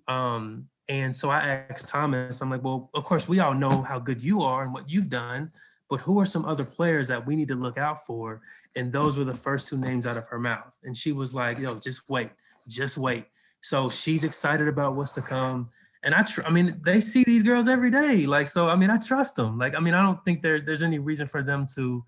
um, 0.09 0.69
and 0.89 1.15
so 1.15 1.31
I 1.31 1.65
asked 1.71 1.89
Thomas, 1.89 2.41
I'm 2.41 2.51
like, 2.51 2.65
well, 2.65 2.91
of 2.95 3.05
course 3.05 3.29
we 3.29 3.39
all 3.41 3.55
know 3.55 3.83
how 3.83 3.99
good 3.99 4.23
you 4.23 4.43
are 4.43 4.65
and 4.65 4.75
what 4.75 4.91
you've 4.91 5.09
done, 5.09 5.53
but 5.93 6.01
who 6.01 6.19
are 6.19 6.25
some 6.25 6.47
other 6.47 6.65
players 6.65 7.09
that 7.09 7.27
we 7.27 7.37
need 7.37 7.49
to 7.49 7.55
look 7.55 7.77
out 7.77 8.07
for? 8.07 8.41
And 8.75 8.91
those 8.91 9.19
were 9.19 9.27
the 9.27 9.35
first 9.35 9.69
two 9.69 9.77
names 9.77 10.07
out 10.07 10.17
of 10.17 10.27
her 10.29 10.39
mouth. 10.39 10.75
And 10.85 10.97
she 10.97 11.13
was 11.13 11.35
like, 11.35 11.59
yo, 11.59 11.79
just 11.79 12.09
wait, 12.09 12.31
just 12.67 12.97
wait. 12.97 13.27
So 13.61 13.91
she's 13.91 14.25
excited 14.25 14.69
about 14.69 14.97
what's 14.97 15.13
to 15.13 15.21
come. 15.21 15.69
And 16.03 16.15
I, 16.15 16.23
tr- 16.23 16.47
I 16.47 16.51
mean, 16.51 16.81
they 16.83 17.03
see 17.03 17.25
these 17.25 17.43
girls 17.43 17.69
every 17.69 17.91
day. 17.91 18.25
Like, 18.25 18.49
so, 18.49 18.71
I 18.71 18.75
mean, 18.75 18.89
I 18.89 18.97
trust 18.97 19.37
them. 19.37 19.59
Like, 19.59 19.75
I 19.75 19.81
mean, 19.81 19.93
I 19.93 20.01
don't 20.01 20.25
think 20.25 20.41
there, 20.41 20.63
there's 20.63 20.83
any 20.83 20.99
reason 20.99 21.27
for 21.27 21.43
them 21.43 21.67
to, 21.75 22.03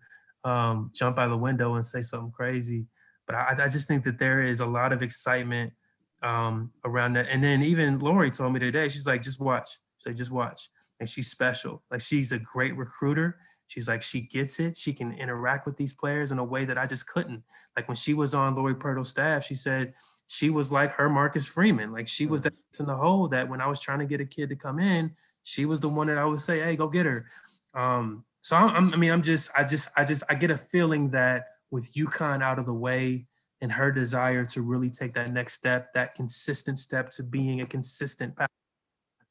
um, 0.44 0.90
jump 0.94 1.18
out 1.18 1.26
of 1.26 1.32
the 1.32 1.36
window 1.36 1.74
and 1.74 1.84
say 1.84 2.00
something 2.00 2.32
crazy. 2.32 2.86
But 3.26 3.36
I, 3.36 3.64
I 3.64 3.68
just 3.68 3.86
think 3.86 4.04
that 4.04 4.18
there 4.18 4.40
is 4.40 4.60
a 4.60 4.66
lot 4.66 4.94
of 4.94 5.02
excitement 5.02 5.74
um, 6.22 6.72
around 6.86 7.16
that. 7.16 7.26
And 7.30 7.44
then 7.44 7.62
even 7.62 7.98
Lori 7.98 8.30
told 8.30 8.54
me 8.54 8.60
today, 8.60 8.88
she's 8.88 9.06
like, 9.06 9.20
just 9.20 9.40
watch. 9.40 9.76
Like, 10.06 10.16
just 10.16 10.30
watch. 10.30 10.70
And 11.00 11.10
she's 11.10 11.30
special. 11.30 11.82
Like 11.90 12.00
she's 12.00 12.32
a 12.32 12.38
great 12.38 12.74
recruiter. 12.76 13.36
She's 13.66 13.88
like, 13.88 14.02
she 14.02 14.20
gets 14.20 14.60
it. 14.60 14.76
She 14.76 14.92
can 14.92 15.12
interact 15.12 15.66
with 15.66 15.76
these 15.76 15.92
players 15.92 16.32
in 16.32 16.38
a 16.38 16.44
way 16.44 16.64
that 16.64 16.78
I 16.78 16.86
just 16.86 17.06
couldn't. 17.06 17.42
Like 17.76 17.88
when 17.88 17.96
she 17.96 18.14
was 18.14 18.34
on 18.34 18.54
Lori 18.54 18.74
Pirtle's 18.74 19.08
staff, 19.08 19.44
she 19.44 19.54
said 19.54 19.94
she 20.26 20.50
was 20.50 20.70
like 20.70 20.92
her 20.92 21.08
Marcus 21.08 21.46
Freeman. 21.46 21.92
Like 21.92 22.08
she 22.08 22.26
was 22.26 22.42
mm. 22.42 22.44
that 22.44 22.54
in 22.78 22.86
the 22.86 22.96
hole 22.96 23.28
that 23.28 23.48
when 23.48 23.60
I 23.60 23.66
was 23.66 23.80
trying 23.80 24.00
to 24.00 24.06
get 24.06 24.20
a 24.20 24.26
kid 24.26 24.48
to 24.50 24.56
come 24.56 24.78
in, 24.78 25.12
she 25.42 25.64
was 25.64 25.80
the 25.80 25.88
one 25.88 26.06
that 26.08 26.18
I 26.18 26.24
would 26.24 26.40
say, 26.40 26.60
hey, 26.60 26.76
go 26.76 26.88
get 26.88 27.06
her. 27.06 27.26
Um, 27.74 28.24
so 28.40 28.56
I'm, 28.56 28.92
I 28.92 28.96
mean, 28.96 29.10
I'm 29.10 29.22
just, 29.22 29.50
I 29.56 29.64
just, 29.64 29.88
I 29.96 30.04
just, 30.04 30.24
I 30.28 30.34
get 30.34 30.50
a 30.50 30.56
feeling 30.56 31.10
that 31.10 31.46
with 31.70 31.92
UConn 31.94 32.42
out 32.42 32.58
of 32.58 32.66
the 32.66 32.74
way 32.74 33.26
and 33.60 33.72
her 33.72 33.90
desire 33.90 34.44
to 34.44 34.62
really 34.62 34.90
take 34.90 35.14
that 35.14 35.32
next 35.32 35.54
step, 35.54 35.92
that 35.94 36.14
consistent 36.14 36.78
step 36.78 37.10
to 37.10 37.22
being 37.22 37.60
a 37.60 37.66
consistent 37.66 38.34
I 38.38 38.46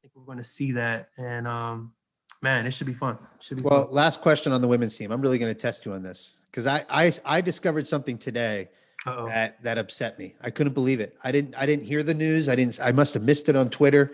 think 0.01 0.13
we're 0.15 0.25
going 0.25 0.39
to 0.39 0.43
see 0.43 0.71
that. 0.73 1.09
And 1.17 1.47
um, 1.47 1.93
man, 2.44 2.68
it 2.68 2.72
should 2.72 2.88
be 2.88 2.94
fun. 2.94 3.16
It 3.16 3.44
should 3.44 3.58
be 3.58 3.64
well. 3.64 3.86
Fun. 3.86 3.94
Last 3.94 4.22
question 4.22 4.52
on 4.52 4.62
the 4.62 4.68
women's 4.68 4.96
team. 4.96 5.12
I'm 5.12 5.22
really 5.22 5.39
going 5.39 5.54
to 5.54 5.60
test 5.60 5.86
you 5.86 5.94
on 5.94 6.04
this 6.04 6.36
because 6.52 6.68
I, 6.68 6.86
I, 6.89 7.12
I 7.26 7.41
discovered 7.41 7.88
something 7.88 8.18
today 8.18 8.70
Uh-oh. 9.08 9.28
that 9.28 9.64
that 9.64 9.78
upset 9.78 10.20
me. 10.20 10.36
I 10.41 10.50
couldn't 10.50 10.74
believe 10.74 11.00
it. 11.00 11.18
I 11.24 11.32
didn't, 11.32 11.56
I 11.58 11.66
didn't 11.66 11.86
hear 11.86 12.04
the 12.04 12.14
news. 12.14 12.50
I 12.50 12.56
didn't. 12.56 12.80
I 12.84 12.91
must 12.91 13.14
have 13.16 13.24
missed 13.24 13.50
it 13.50 13.56
on 13.56 13.70
Twitter. 13.70 14.12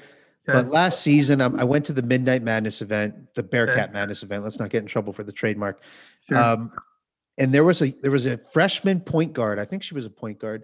Okay. 0.47 0.57
But 0.57 0.69
last 0.69 1.01
season, 1.01 1.41
um, 1.41 1.59
I 1.59 1.63
went 1.63 1.85
to 1.85 1.93
the 1.93 2.01
Midnight 2.01 2.41
Madness 2.43 2.81
event, 2.81 3.13
the 3.35 3.43
Bearcat 3.43 3.77
okay. 3.77 3.93
Madness 3.93 4.23
event. 4.23 4.43
Let's 4.43 4.59
not 4.59 4.69
get 4.69 4.81
in 4.81 4.87
trouble 4.87 5.11
for 5.11 5.23
the 5.23 5.33
trademark. 5.33 5.81
Sure. 6.27 6.37
Um, 6.37 6.71
and 7.37 7.53
there 7.53 7.63
was 7.63 7.81
a 7.81 7.91
there 8.01 8.11
was 8.11 8.25
a 8.25 8.37
freshman 8.37 8.99
point 8.99 9.33
guard. 9.33 9.59
I 9.59 9.65
think 9.65 9.83
she 9.83 9.93
was 9.93 10.05
a 10.05 10.09
point 10.09 10.39
guard, 10.39 10.63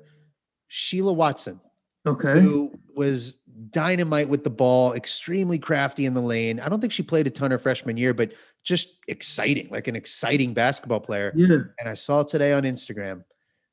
Sheila 0.68 1.14
Watson. 1.14 1.60
Okay. 2.06 2.40
Who 2.40 2.78
was 2.96 3.40
dynamite 3.72 4.30
with 4.30 4.44
the 4.44 4.50
ball, 4.50 4.94
extremely 4.94 5.58
crafty 5.58 6.06
in 6.06 6.14
the 6.14 6.22
lane. 6.22 6.60
I 6.60 6.70
don't 6.70 6.82
think 6.82 6.94
she 6.94 7.04
played 7.04 7.28
a 7.28 7.30
ton 7.30 7.52
her 7.52 7.58
freshman 7.58 7.98
year, 7.98 8.14
but 8.14 8.34
just 8.64 8.90
exciting, 9.08 9.70
like 9.70 9.88
an 9.88 9.96
exciting 9.96 10.54
basketball 10.54 11.00
player. 11.00 11.32
Yeah. 11.36 11.60
And 11.80 11.88
I 11.88 11.94
saw 11.94 12.24
today 12.24 12.54
on 12.54 12.64
Instagram 12.64 13.24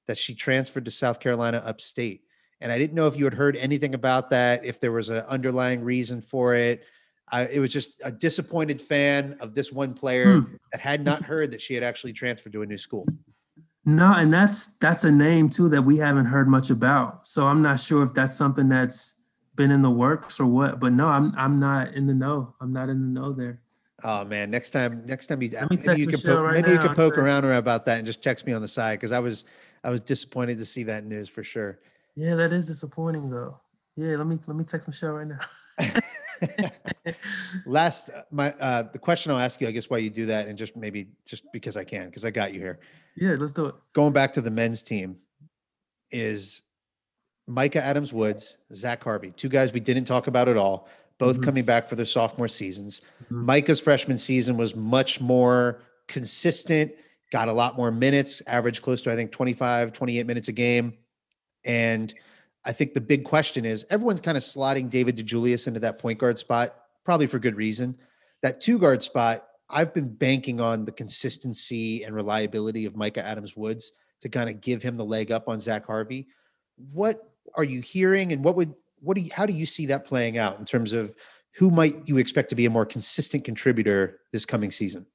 that 0.07 0.19
she 0.19 0.35
transferred 0.35 0.85
to 0.85 0.91
South 0.91 1.21
Carolina 1.21 1.63
upstate. 1.65 2.23
And 2.61 2.71
I 2.71 2.79
didn't 2.79 2.95
know 2.95 3.07
if 3.07 3.17
you 3.17 3.25
had 3.25 3.35
heard 3.35 3.57
anything 3.57 3.95
about 3.95 4.31
that, 4.31 4.65
if 4.65 4.81
there 4.81 4.93
was 4.93 5.09
an 5.09 5.25
underlying 5.29 5.83
reason 5.83 6.21
for 6.21 6.55
it. 6.55 6.85
I, 7.31 7.47
it 7.47 7.61
was 7.61 7.73
just 7.73 8.01
a 8.05 8.13
disappointed 8.13 8.81
fan 8.81 9.37
of 9.41 9.55
this 9.55 9.73
one 9.73 9.95
player 9.95 10.41
hmm. 10.41 10.55
that 10.71 10.81
had 10.81 11.05
not 11.05 11.23
heard 11.23 11.53
that 11.53 11.63
she 11.63 11.75
had 11.75 11.83
actually 11.83 12.13
transferred 12.13 12.53
to 12.53 12.63
a 12.63 12.67
new 12.67 12.77
school. 12.77 13.07
No, 13.85 14.13
and 14.15 14.33
that's 14.33 14.77
that's 14.79 15.05
a 15.05 15.11
name 15.11 15.49
too 15.51 15.69
that 15.71 15.83
we 15.83 15.99
haven't 15.99 16.27
heard 16.27 16.49
much 16.49 16.71
about. 16.71 17.27
So 17.27 17.49
I'm 17.49 17.63
not 17.63 17.81
sure 17.81 18.03
if 18.03 18.13
that's 18.13 18.37
something 18.37 18.69
that's 18.69 19.17
been 19.57 19.71
in 19.71 19.83
the 19.83 19.91
works 19.91 20.39
or 20.39 20.47
what. 20.47 20.79
But 20.79 20.93
no, 20.93 21.09
I'm 21.09 21.35
I'm 21.37 21.59
not 21.59 21.95
in 21.95 22.07
the 22.07 22.15
know. 22.15 22.55
I'm 22.61 22.73
not 22.73 22.89
in 22.89 23.01
the 23.01 23.21
know 23.21 23.33
there. 23.33 23.61
Oh 24.05 24.25
man, 24.25 24.51
next 24.51 24.71
time 24.71 25.05
next 25.05 25.27
time 25.27 25.43
you 25.43 25.51
maybe 25.71 26.01
you 26.01 26.07
can 26.07 26.21
poke, 26.21 26.41
right 26.41 26.55
maybe 26.55 26.73
you 26.73 26.79
can 26.79 26.95
poke 26.95 27.19
around 27.19 27.45
about 27.45 27.85
that 27.87 27.99
and 27.99 28.07
just 28.07 28.23
text 28.23 28.47
me 28.47 28.53
on 28.53 28.63
the 28.63 28.69
side 28.69 28.99
because 28.99 29.13
I 29.13 29.19
was 29.19 29.45
I 29.83 29.91
was 29.91 30.01
disappointed 30.01 30.59
to 30.59 30.65
see 30.65 30.85
that 30.85 31.05
news 31.05 31.29
for 31.29 31.43
sure. 31.43 31.81
Yeah, 32.15 32.37
that 32.37 32.53
is 32.53 32.67
disappointing 32.67 33.31
though. 33.31 33.61
Yeah, 33.97 34.17
let 34.17 34.27
me 34.27 34.39
let 34.47 34.57
me 34.57 34.65
text 34.65 34.87
Michelle 34.87 35.13
right 35.13 35.27
now. 35.27 35.39
Last, 37.67 38.11
uh, 38.11 38.23
my 38.31 38.53
uh, 38.53 38.85
the 38.85 38.99
question 38.99 39.33
I'll 39.33 39.39
ask 39.39 39.61
you, 39.61 39.69
I 39.69 39.71
guess, 39.71 39.91
why 39.91 39.99
you 39.99 40.11
do 40.11 40.27
that, 40.27 40.49
and 40.49 40.57
just 40.57 40.77
maybe 40.77 41.09
just 41.25 41.45
because 41.53 41.77
I 41.77 41.85
can, 41.85 42.07
because 42.07 42.25
I 42.25 42.31
got 42.31 42.53
you 42.55 42.61
here. 42.61 42.81
Yeah, 43.17 43.37
let's 43.39 43.53
do 43.53 43.67
it. 43.67 43.75
Going 43.93 44.13
back 44.13 44.33
to 44.35 44.41
the 44.41 44.51
men's 44.51 44.83
team, 44.83 45.19
is 46.13 46.63
Mika 47.49 47.85
Adams 47.85 48.13
Woods, 48.13 48.59
Zach 48.75 49.03
Harvey, 49.03 49.33
two 49.37 49.49
guys 49.49 49.73
we 49.73 49.81
didn't 49.81 50.05
talk 50.05 50.27
about 50.27 50.49
at 50.49 50.57
all, 50.57 50.89
both 51.19 51.37
mm-hmm. 51.37 51.45
coming 51.45 51.65
back 51.65 51.89
for 51.89 51.97
their 51.97 52.07
sophomore 52.07 52.49
seasons. 52.49 53.01
Mm-hmm. 53.25 53.47
Mika's 53.47 53.81
freshman 53.81 54.19
season 54.19 54.57
was 54.57 54.77
much 54.77 55.21
more 55.21 55.81
consistent, 56.07 56.93
got 57.31 57.49
a 57.49 57.53
lot 57.53 57.77
more 57.77 57.91
minutes, 57.91 58.43
averaged 58.47 58.83
close 58.83 59.03
to 59.03 59.13
I 59.13 59.17
think 59.17 59.33
25, 59.33 59.93
28 59.93 60.27
minutes 60.27 60.49
a 60.49 60.53
game 60.53 60.95
and 61.65 62.13
I 62.65 62.73
think 62.73 62.95
the 62.95 63.01
big 63.01 63.25
question 63.25 63.65
is 63.65 63.85
everyone's 63.91 64.21
kind 64.21 64.37
of 64.37 64.43
slotting 64.43 64.89
David 64.89 65.17
DeJulius 65.17 65.67
into 65.67 65.81
that 65.81 65.99
point 65.99 66.19
guard 66.19 66.39
spot, 66.39 66.75
probably 67.05 67.27
for 67.27 67.39
good 67.39 67.57
reason. 67.57 67.97
That 68.43 68.61
two 68.61 68.79
guard 68.79 69.03
spot, 69.03 69.47
I've 69.73 69.95
been 69.95 70.15
banking 70.15 70.61
on 70.61 70.85
the 70.85 70.93
consistency 70.93 72.05
and 72.05 72.15
reliability 72.15 72.85
of 72.85 72.97
Mika 72.97 73.27
Adams 73.27 73.57
Woods 73.57 73.93
to 74.21 74.29
kind 74.29 74.49
of 74.49 74.61
give 74.61 74.83
him 74.83 74.97
the 74.97 75.05
leg 75.05 75.33
up 75.33 75.49
on 75.49 75.59
Zach 75.59 75.87
Harvey. 75.87 76.29
What 76.93 77.21
are 77.55 77.65
you 77.65 77.81
hearing, 77.81 78.33
and 78.33 78.45
what 78.45 78.55
would 78.57 78.75
what 79.01 79.17
do 79.17 79.23
you, 79.23 79.31
how 79.35 79.47
do 79.47 79.53
you 79.53 79.67
see 79.67 79.87
that 79.87 80.05
playing 80.05 80.39
out 80.39 80.59
in 80.59 80.65
terms 80.65 80.93
of 80.93 81.15
who 81.57 81.71
might 81.71 82.09
you 82.09 82.19
expect 82.19 82.51
to 82.51 82.55
be 82.55 82.67
a 82.67 82.71
more 82.71 82.87
consistent 82.87 83.45
contributor 83.45 84.21
this 84.33 84.45
coming 84.45 84.71
season? 84.71 85.07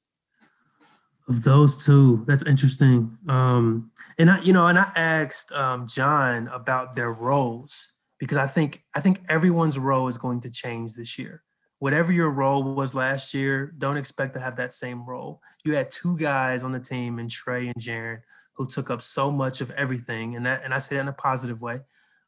Of 1.30 1.44
those 1.44 1.86
two, 1.86 2.24
that's 2.26 2.44
interesting. 2.44 3.18
Um, 3.28 3.92
and 4.18 4.32
I, 4.32 4.42
you 4.42 4.54
know, 4.54 4.68
and 4.68 4.80
I 4.80 4.92
asked 4.96 5.52
um, 5.52 5.86
John 5.88 6.48
about 6.48 6.96
their 6.96 7.12
roles 7.12 7.90
because 8.20 8.38
I 8.38 8.48
think 8.48 8.84
I 8.96 9.02
think 9.02 9.22
everyone's 9.30 9.78
role 9.78 10.08
is 10.08 10.18
going 10.18 10.42
to 10.42 10.50
change 10.50 10.94
this 10.96 11.18
year. 11.20 11.44
Whatever 11.80 12.12
your 12.12 12.32
role 12.32 12.64
was 12.64 12.96
last 12.96 13.34
year, 13.34 13.74
don't 13.78 13.98
expect 13.98 14.34
to 14.34 14.40
have 14.40 14.58
that 14.58 14.74
same 14.74 15.06
role. 15.06 15.42
You 15.64 15.76
had 15.76 15.90
two 15.92 16.18
guys 16.18 16.64
on 16.64 16.72
the 16.72 16.80
team, 16.80 17.20
and 17.20 17.30
Tre 17.30 17.68
and 17.68 17.76
Jarron, 17.76 18.22
who 18.54 18.66
took 18.66 18.90
up 18.90 19.02
so 19.02 19.32
much 19.32 19.62
of 19.62 19.70
everything, 19.72 20.36
and 20.36 20.46
that, 20.46 20.64
and 20.64 20.74
I 20.74 20.80
say 20.80 20.96
that 20.96 21.02
in 21.02 21.08
a 21.08 21.14
positive 21.14 21.62
way. 21.62 21.82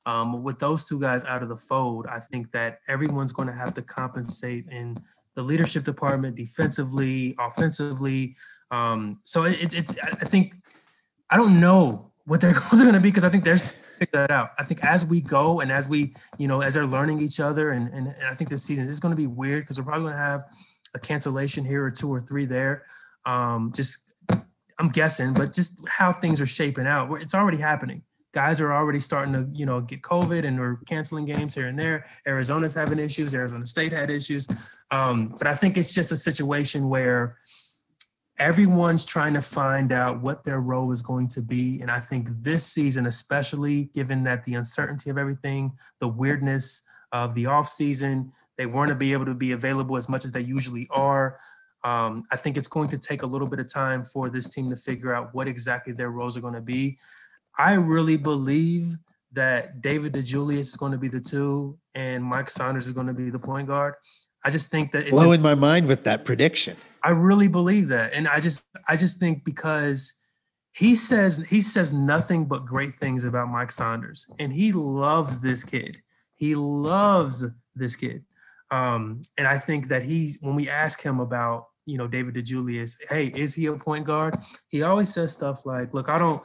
Um, 0.06 0.44
with 0.44 0.60
those 0.60 0.86
two 0.86 1.00
guys 1.00 1.26
out 1.26 1.44
of 1.44 1.50
the 1.50 1.58
fold, 1.58 2.08
I 2.08 2.20
think 2.20 2.52
that 2.52 2.80
everyone's 2.88 3.34
going 3.34 3.48
to 3.48 3.54
have 3.54 3.74
to 3.76 3.82
compensate 3.82 4.66
in 4.70 4.96
the 5.36 5.44
leadership 5.44 5.84
department, 5.84 6.36
defensively, 6.36 7.36
offensively. 7.40 8.36
Um, 8.72 9.20
so 9.24 9.44
it, 9.44 9.74
it, 9.74 9.74
it, 9.74 10.00
I 10.04 10.26
think 10.26 10.56
I 11.30 11.38
don't 11.38 11.60
know 11.60 12.12
what 12.26 12.42
their 12.42 12.54
goals 12.60 12.82
are 12.82 12.84
going 12.84 12.94
to 12.94 13.00
be 13.00 13.10
because 13.10 13.24
I 13.24 13.30
think 13.30 13.44
there's 13.44 13.64
figure 14.00 14.20
that 14.20 14.32
out. 14.32 14.52
I 14.58 14.64
think 14.64 14.86
as 14.86 15.06
we 15.06 15.22
go 15.22 15.60
and 15.60 15.72
as 15.72 15.88
we, 15.88 16.14
you 16.38 16.48
know, 16.48 16.62
as 16.62 16.74
they're 16.74 16.86
learning 16.86 17.22
each 17.22 17.40
other, 17.40 17.72
and 17.72 17.94
and, 17.94 18.08
and 18.08 18.26
I 18.26 18.34
think 18.34 18.50
this 18.50 18.64
season 18.64 18.88
is 18.88 19.00
going 19.00 19.12
to 19.12 19.18
be 19.18 19.28
weird 19.28 19.64
because 19.64 19.78
we're 19.78 19.86
probably 19.86 20.06
going 20.06 20.14
to 20.14 20.24
have 20.24 20.46
a 20.94 21.00
cancellation 21.00 21.64
here 21.66 21.84
or 21.84 21.92
two 21.92 22.10
or 22.12 22.22
three 22.22 22.46
there. 22.46 22.86
Um, 23.26 23.72
just 23.76 24.12
I'm 24.80 24.90
guessing, 24.90 25.34
but 25.34 25.54
just 25.54 25.80
how 25.88 26.12
things 26.12 26.42
are 26.42 26.48
shaping 26.48 26.88
out, 26.88 27.12
it's 27.22 27.36
already 27.36 27.58
happening 27.58 28.04
guys 28.32 28.62
are 28.62 28.74
already 28.74 29.00
starting 29.00 29.34
to, 29.34 29.48
you 29.52 29.66
know, 29.66 29.82
get 29.82 30.02
COVID 30.02 30.46
and 30.46 30.60
we're 30.60 30.78
canceling 30.86 31.26
games 31.26 31.56
here 31.56 31.68
and 31.68 31.80
there. 31.80 32.06
Arizona's 32.28 32.74
having 32.74 33.00
issues. 33.00 33.34
Arizona 33.34 33.66
State 33.66 33.92
had 33.92 34.10
issues. 34.10 34.48
Um, 34.92 35.34
but 35.38 35.48
I 35.48 35.56
think 35.56 35.78
it's 35.78 35.94
just 35.94 36.12
a 36.12 36.18
situation 36.18 36.90
where 36.90 37.38
everyone's 38.40 39.04
trying 39.04 39.34
to 39.34 39.42
find 39.42 39.92
out 39.92 40.22
what 40.22 40.44
their 40.44 40.62
role 40.62 40.92
is 40.92 41.02
going 41.02 41.28
to 41.28 41.42
be. 41.42 41.82
And 41.82 41.92
I 41.92 42.00
think 42.00 42.30
this 42.30 42.66
season, 42.66 43.06
especially 43.06 43.86
given 43.94 44.24
that 44.24 44.46
the 44.46 44.56
uncertainty 44.56 45.10
of 45.10 45.18
everything, 45.18 45.74
the 46.00 46.08
weirdness 46.08 46.84
of 47.12 47.36
the 47.36 47.48
off 47.48 47.68
season, 47.68 48.32
they 48.58 48.66
weren't 48.66 48.90
to 48.90 48.96
be 48.96 49.14
able 49.14 49.26
to 49.26 49.34
be 49.34 49.52
available 49.52 49.98
as 49.98 50.08
much 50.08 50.24
as 50.24 50.32
they 50.32 50.42
usually 50.42 50.88
are. 50.92 51.40
Um, 51.84 52.24
I 52.32 52.38
think 52.38 52.58
it's 52.58 52.68
going 52.68 52.88
to 52.90 52.98
take 52.98 53.24
a 53.24 53.26
little 53.26 53.48
bit 53.48 53.60
of 53.60 53.72
time 53.72 54.04
for 54.04 54.30
this 54.30 54.48
team 54.48 54.70
to 54.70 54.76
figure 54.76 55.14
out 55.14 55.34
what 55.34 55.48
exactly 55.48 55.94
their 55.94 56.10
roles 56.10 56.38
are 56.38 56.42
going 56.42 56.54
to 56.54 56.62
be. 56.62 56.98
I 57.58 57.74
really 57.74 58.18
believe 58.18 58.96
that 59.34 59.82
David 59.82 60.14
DeJulius 60.14 60.60
is 60.60 60.78
going 60.78 60.92
to 60.92 60.98
be 60.98 61.08
the 61.08 61.22
two 61.22 61.78
and 61.94 62.24
Mike 62.24 62.50
Saunders 62.50 62.88
is 62.88 62.94
going 62.94 63.08
to 63.08 63.14
be 63.14 63.30
the 63.30 63.40
point 63.40 63.68
guard. 63.68 63.96
I 64.44 64.50
just 64.50 64.70
think 64.70 64.92
that 64.94 65.02
it's 65.02 65.12
blowing 65.12 65.42
a, 65.42 65.44
my 65.44 65.56
mind 65.56 65.88
with 65.88 66.04
that 66.06 66.26
prediction. 66.26 66.78
I 67.04 67.12
really 67.12 67.48
believe 67.48 67.90
that. 67.90 68.14
And 68.14 68.28
I 68.28 68.40
just 68.40 68.66
I 68.88 68.96
just 68.96 69.20
think 69.20 69.44
because 69.44 70.14
he 70.72 70.96
says 70.96 71.38
he 71.50 71.62
says 71.62 71.94
nothing 71.94 72.46
but 72.46 72.66
great 72.66 72.94
things 72.94 73.26
about 73.26 73.50
Mike 73.50 73.72
Saunders 73.72 74.28
and 74.40 74.54
he 74.54 74.72
loves 74.72 75.42
this 75.42 75.64
kid. 75.64 75.98
He 76.36 76.56
loves 76.56 77.46
this 77.76 77.96
kid. 77.96 78.24
Um, 78.72 79.22
and 79.38 79.48
I 79.48 79.58
think 79.58 79.88
that 79.90 80.04
he's 80.04 80.38
when 80.42 80.56
we 80.56 80.70
ask 80.70 81.02
him 81.02 81.20
about, 81.20 81.66
you 81.86 81.98
know, 81.98 82.08
David 82.08 82.36
DeJulius, 82.36 82.98
hey, 83.10 83.28
is 83.28 83.56
he 83.56 83.66
a 83.66 83.74
point 83.74 84.06
guard? 84.06 84.36
He 84.70 84.84
always 84.84 85.14
says 85.14 85.34
stuff 85.34 85.66
like, 85.66 85.94
look, 85.94 86.08
I 86.08 86.18
don't 86.18 86.42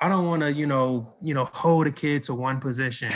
I 0.00 0.08
don't 0.08 0.26
want 0.26 0.42
to, 0.42 0.52
you 0.52 0.66
know, 0.66 1.14
you 1.22 1.34
know, 1.34 1.46
hold 1.46 1.86
a 1.86 1.92
kid 1.92 2.24
to 2.24 2.34
one 2.34 2.60
position. 2.60 3.12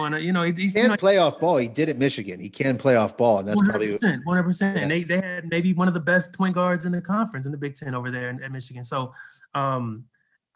You 0.00 0.32
know, 0.32 0.42
he's 0.42 0.56
he 0.56 0.70
can 0.70 0.82
you 0.82 0.88
know, 0.90 0.96
play 0.96 1.18
off 1.18 1.40
ball. 1.40 1.56
He 1.56 1.66
did 1.66 1.88
at 1.88 1.98
Michigan. 1.98 2.38
He 2.38 2.48
can 2.48 2.76
play 2.76 2.94
off 2.94 3.16
ball, 3.16 3.40
and 3.40 3.48
that's 3.48 3.58
100%, 3.58 3.68
probably 3.68 3.90
one 3.90 4.22
hundred 4.36 4.44
percent. 4.44 4.78
And 4.78 4.90
they 4.90 5.02
they 5.02 5.20
had 5.20 5.48
maybe 5.48 5.72
one 5.72 5.88
of 5.88 5.94
the 5.94 6.00
best 6.00 6.32
point 6.34 6.54
guards 6.54 6.86
in 6.86 6.92
the 6.92 7.00
conference 7.00 7.46
in 7.46 7.52
the 7.52 7.58
Big 7.58 7.74
Ten 7.74 7.96
over 7.96 8.08
there 8.10 8.28
in, 8.28 8.40
at 8.40 8.52
Michigan. 8.52 8.84
So, 8.84 9.12
um, 9.54 10.04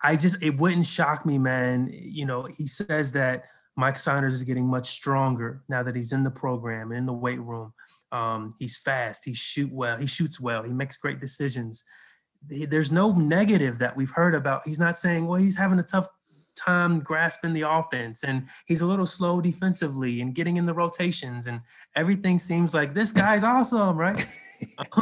I 0.01 0.15
just 0.15 0.41
it 0.45 0.57
wouldn't 0.59 0.87
shock 0.87 1.27
me, 1.27 1.39
man. 1.39 1.91
You 1.93 2.25
know, 2.25 2.45
he 2.57 2.69
says 2.69 3.11
that 3.13 3.47
Mike 3.75 3.99
Saunders 3.99 4.33
is 4.33 4.45
getting 4.45 4.67
much 4.67 4.87
stronger 4.87 5.65
now 5.69 5.83
that 5.83 5.97
he's 5.97 6.13
in 6.13 6.23
the 6.23 6.31
program 6.31 6.93
in 6.93 7.07
the 7.07 7.13
weight 7.13 7.41
room. 7.41 7.73
Um, 8.13 8.55
he's 8.61 8.79
fast. 8.79 9.25
He 9.25 9.35
shoot 9.35 9.73
well. 9.73 9.97
He 9.97 10.07
shoots 10.07 10.41
well. 10.41 10.63
He 10.63 10.73
makes 10.73 10.97
great 10.97 11.19
decisions 11.19 11.85
there's 12.49 12.91
no 12.91 13.13
negative 13.13 13.79
that 13.79 13.97
we've 13.97 14.11
heard 14.11 14.35
about. 14.35 14.67
He's 14.67 14.81
not 14.81 14.97
saying, 14.97 15.27
well, 15.27 15.39
he's 15.39 15.57
having 15.57 15.79
a 15.79 15.83
tough 15.83 16.09
time 16.55 17.01
grasping 17.01 17.53
the 17.53 17.63
offense 17.63 18.25
and 18.25 18.49
he's 18.67 18.83
a 18.83 18.87
little 18.87 19.07
slow 19.07 19.41
defensively 19.41 20.21
and 20.21 20.35
getting 20.35 20.57
in 20.57 20.67
the 20.67 20.75
rotations 20.75 21.47
and 21.47 21.61
everything 21.97 22.39
seems 22.39 22.75
like 22.75 22.95
this 22.95 23.13
guy's 23.13 23.45
awesome, 23.45 23.97
right? 23.97 24.17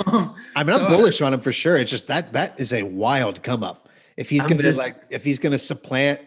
um, 0.06 0.34
I 0.56 0.62
mean, 0.62 0.76
so, 0.76 0.84
I'm 0.84 0.90
bullish 0.90 1.20
on 1.20 1.34
him 1.34 1.40
for 1.40 1.52
sure. 1.52 1.76
It's 1.76 1.90
just 1.90 2.06
that 2.06 2.32
that 2.32 2.58
is 2.58 2.72
a 2.72 2.82
wild 2.82 3.42
come 3.42 3.62
up. 3.62 3.88
If 4.16 4.28
he's 4.28 4.44
gonna 4.44 4.62
just, 4.62 4.78
like 4.78 4.96
if 5.10 5.24
he's 5.24 5.38
gonna 5.38 5.58
supplant 5.58 6.20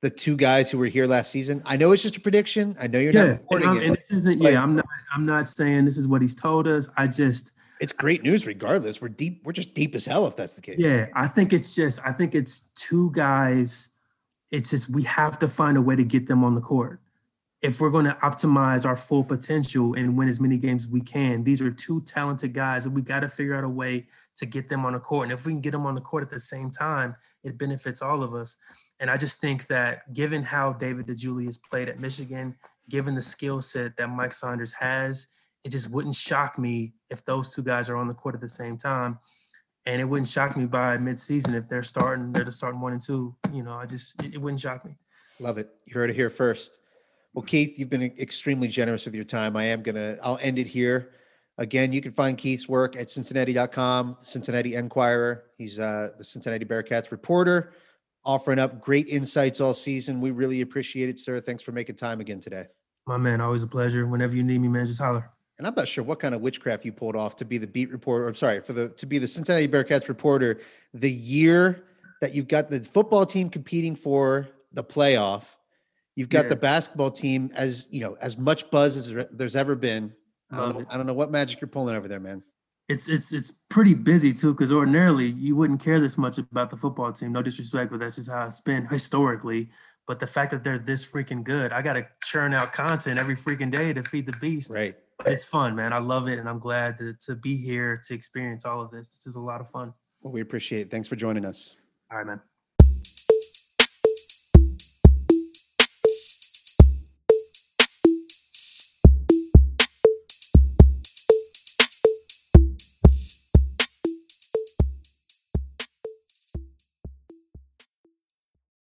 the 0.00 0.10
two 0.10 0.36
guys 0.36 0.70
who 0.70 0.78
were 0.78 0.86
here 0.86 1.06
last 1.06 1.30
season. 1.30 1.62
I 1.64 1.76
know 1.76 1.90
it's 1.92 2.02
just 2.02 2.16
a 2.16 2.20
prediction. 2.20 2.76
I 2.80 2.86
know 2.86 2.98
you're 2.98 3.12
yeah, 3.12 3.22
not 3.22 3.30
reporting 3.32 3.68
and, 3.68 3.78
it. 3.78 3.86
And 3.86 3.96
this 3.96 4.10
isn't, 4.12 4.40
yeah, 4.40 4.62
I'm 4.62 4.76
not 4.76 4.86
I'm 5.12 5.26
not 5.26 5.46
saying 5.46 5.84
this 5.86 5.98
is 5.98 6.06
what 6.06 6.22
he's 6.22 6.34
told 6.34 6.68
us. 6.68 6.88
I 6.96 7.06
just 7.06 7.54
it's 7.80 7.92
great 7.92 8.22
news 8.22 8.46
regardless. 8.46 9.00
We're 9.00 9.08
deep, 9.08 9.42
we're 9.44 9.52
just 9.52 9.74
deep 9.74 9.94
as 9.94 10.04
hell 10.04 10.26
if 10.26 10.36
that's 10.36 10.52
the 10.52 10.60
case. 10.60 10.76
Yeah, 10.78 11.06
I 11.14 11.26
think 11.26 11.52
it's 11.52 11.74
just 11.74 12.00
I 12.04 12.12
think 12.12 12.34
it's 12.34 12.68
two 12.74 13.10
guys. 13.12 13.90
It's 14.50 14.70
just 14.70 14.88
we 14.88 15.02
have 15.04 15.38
to 15.40 15.48
find 15.48 15.76
a 15.76 15.82
way 15.82 15.96
to 15.96 16.04
get 16.04 16.26
them 16.26 16.44
on 16.44 16.54
the 16.54 16.60
court. 16.60 17.00
If 17.60 17.80
we're 17.80 17.90
going 17.90 18.04
to 18.04 18.16
optimize 18.22 18.86
our 18.86 18.94
full 18.94 19.24
potential 19.24 19.94
and 19.94 20.16
win 20.16 20.28
as 20.28 20.38
many 20.38 20.58
games 20.58 20.84
as 20.84 20.88
we 20.88 21.00
can, 21.00 21.42
these 21.42 21.60
are 21.60 21.72
two 21.72 22.00
talented 22.02 22.54
guys 22.54 22.86
and 22.86 22.94
we 22.94 23.02
got 23.02 23.20
to 23.20 23.28
figure 23.28 23.56
out 23.56 23.64
a 23.64 23.68
way 23.68 24.06
to 24.36 24.46
get 24.46 24.68
them 24.68 24.86
on 24.86 24.92
the 24.92 25.00
court. 25.00 25.24
And 25.24 25.32
if 25.32 25.44
we 25.44 25.52
can 25.52 25.60
get 25.60 25.72
them 25.72 25.84
on 25.84 25.96
the 25.96 26.00
court 26.00 26.22
at 26.22 26.30
the 26.30 26.38
same 26.38 26.70
time, 26.70 27.16
it 27.42 27.58
benefits 27.58 28.00
all 28.00 28.22
of 28.22 28.32
us. 28.32 28.56
And 29.00 29.10
I 29.10 29.16
just 29.16 29.40
think 29.40 29.66
that 29.66 30.12
given 30.14 30.44
how 30.44 30.72
David 30.72 31.06
DeJulius 31.06 31.58
played 31.60 31.88
at 31.88 31.98
Michigan, 31.98 32.56
given 32.88 33.16
the 33.16 33.22
skill 33.22 33.60
set 33.60 33.96
that 33.96 34.08
Mike 34.08 34.32
Saunders 34.32 34.72
has, 34.74 35.26
it 35.64 35.70
just 35.70 35.90
wouldn't 35.90 36.14
shock 36.14 36.58
me 36.58 36.94
if 37.10 37.24
those 37.24 37.52
two 37.52 37.62
guys 37.62 37.90
are 37.90 37.96
on 37.96 38.08
the 38.08 38.14
court 38.14 38.34
at 38.34 38.40
the 38.40 38.48
same 38.48 38.78
time. 38.78 39.18
And 39.88 40.02
it 40.02 40.04
wouldn't 40.04 40.28
shock 40.28 40.54
me 40.54 40.66
by 40.66 40.98
midseason 40.98 41.54
if 41.54 41.66
they're 41.66 41.82
starting, 41.82 42.30
they're 42.30 42.44
just 42.44 42.58
starting 42.58 42.78
one 42.78 42.92
and 42.92 43.00
two. 43.00 43.34
You 43.54 43.62
know, 43.62 43.72
I 43.72 43.86
just, 43.86 44.22
it, 44.22 44.34
it 44.34 44.38
wouldn't 44.38 44.60
shock 44.60 44.84
me. 44.84 44.96
Love 45.40 45.56
it. 45.56 45.70
You 45.86 45.94
heard 45.94 46.10
it 46.10 46.14
here 46.14 46.28
first. 46.28 46.70
Well, 47.32 47.42
Keith, 47.42 47.78
you've 47.78 47.88
been 47.88 48.02
extremely 48.02 48.68
generous 48.68 49.06
with 49.06 49.14
your 49.14 49.24
time. 49.24 49.56
I 49.56 49.64
am 49.64 49.82
going 49.82 49.94
to, 49.94 50.18
I'll 50.22 50.38
end 50.42 50.58
it 50.58 50.68
here. 50.68 51.12
Again, 51.56 51.90
you 51.90 52.02
can 52.02 52.12
find 52.12 52.36
Keith's 52.36 52.68
work 52.68 52.96
at 52.96 53.08
Cincinnati.com, 53.08 54.18
Cincinnati 54.22 54.74
Enquirer. 54.74 55.44
He's 55.56 55.78
uh, 55.78 56.10
the 56.18 56.24
Cincinnati 56.24 56.66
Bearcats 56.66 57.10
reporter, 57.10 57.72
offering 58.26 58.58
up 58.58 58.82
great 58.82 59.08
insights 59.08 59.58
all 59.58 59.72
season. 59.72 60.20
We 60.20 60.32
really 60.32 60.60
appreciate 60.60 61.08
it, 61.08 61.18
sir. 61.18 61.40
Thanks 61.40 61.62
for 61.62 61.72
making 61.72 61.96
time 61.96 62.20
again 62.20 62.40
today. 62.40 62.66
My 63.06 63.16
man, 63.16 63.40
always 63.40 63.62
a 63.62 63.66
pleasure. 63.66 64.06
Whenever 64.06 64.36
you 64.36 64.42
need 64.42 64.58
me, 64.58 64.68
man, 64.68 64.84
just 64.84 65.00
holler 65.00 65.30
and 65.58 65.66
I'm 65.66 65.74
not 65.74 65.88
sure 65.88 66.04
what 66.04 66.20
kind 66.20 66.34
of 66.34 66.40
witchcraft 66.40 66.84
you 66.84 66.92
pulled 66.92 67.16
off 67.16 67.36
to 67.36 67.44
be 67.44 67.58
the 67.58 67.66
beat 67.66 67.90
reporter. 67.90 68.28
I'm 68.28 68.34
sorry 68.34 68.60
for 68.60 68.72
the 68.72 68.88
to 68.90 69.06
be 69.06 69.18
the 69.18 69.26
Cincinnati 69.26 69.66
Bearcats 69.66 70.08
reporter 70.08 70.60
the 70.94 71.10
year 71.10 71.84
that 72.20 72.34
you've 72.34 72.48
got 72.48 72.70
the 72.70 72.80
football 72.80 73.26
team 73.26 73.50
competing 73.50 73.96
for 73.96 74.48
the 74.72 74.84
playoff. 74.84 75.44
You've 76.14 76.28
got 76.28 76.44
yeah. 76.44 76.50
the 76.50 76.56
basketball 76.56 77.10
team 77.10 77.50
as 77.54 77.88
you 77.90 78.00
know 78.00 78.16
as 78.20 78.38
much 78.38 78.70
buzz 78.70 78.96
as 78.96 79.26
there's 79.32 79.56
ever 79.56 79.74
been. 79.74 80.14
I 80.50 80.56
don't, 80.56 80.78
know, 80.78 80.86
I 80.88 80.96
don't 80.96 81.06
know 81.06 81.12
what 81.12 81.30
magic 81.30 81.60
you're 81.60 81.68
pulling 81.68 81.94
over 81.94 82.08
there, 82.08 82.20
man. 82.20 82.42
It's 82.88 83.08
it's 83.08 83.32
it's 83.32 83.50
pretty 83.68 83.94
busy 83.94 84.32
too, 84.32 84.54
because 84.54 84.72
ordinarily 84.72 85.26
you 85.26 85.56
wouldn't 85.56 85.80
care 85.80 86.00
this 86.00 86.16
much 86.16 86.38
about 86.38 86.70
the 86.70 86.76
football 86.76 87.12
team. 87.12 87.32
No 87.32 87.42
disrespect, 87.42 87.90
but 87.90 88.00
that's 88.00 88.16
just 88.16 88.30
how 88.30 88.46
it's 88.46 88.60
been 88.60 88.86
historically. 88.90 89.70
But 90.06 90.20
the 90.20 90.26
fact 90.26 90.52
that 90.52 90.64
they're 90.64 90.78
this 90.78 91.04
freaking 91.04 91.44
good, 91.44 91.70
I 91.70 91.82
got 91.82 91.94
to 91.94 92.06
churn 92.24 92.54
out 92.54 92.72
content 92.72 93.20
every 93.20 93.36
freaking 93.36 93.70
day 93.70 93.92
to 93.92 94.02
feed 94.02 94.24
the 94.24 94.36
beast. 94.40 94.70
Right 94.70 94.96
it's 95.26 95.44
fun, 95.44 95.74
man. 95.74 95.92
I 95.92 95.98
love 95.98 96.28
it, 96.28 96.38
and 96.38 96.48
I'm 96.48 96.58
glad 96.58 96.98
to, 96.98 97.14
to 97.26 97.34
be 97.34 97.56
here 97.56 98.00
to 98.06 98.14
experience 98.14 98.64
all 98.64 98.80
of 98.80 98.90
this. 98.90 99.08
This 99.08 99.26
is 99.26 99.36
a 99.36 99.40
lot 99.40 99.60
of 99.60 99.68
fun. 99.68 99.92
Well, 100.22 100.32
we 100.32 100.40
appreciate 100.40 100.82
it. 100.82 100.90
Thanks 100.90 101.08
for 101.08 101.16
joining 101.16 101.44
us. 101.44 101.76
All 102.10 102.18
right, 102.18 102.26
man. 102.26 102.40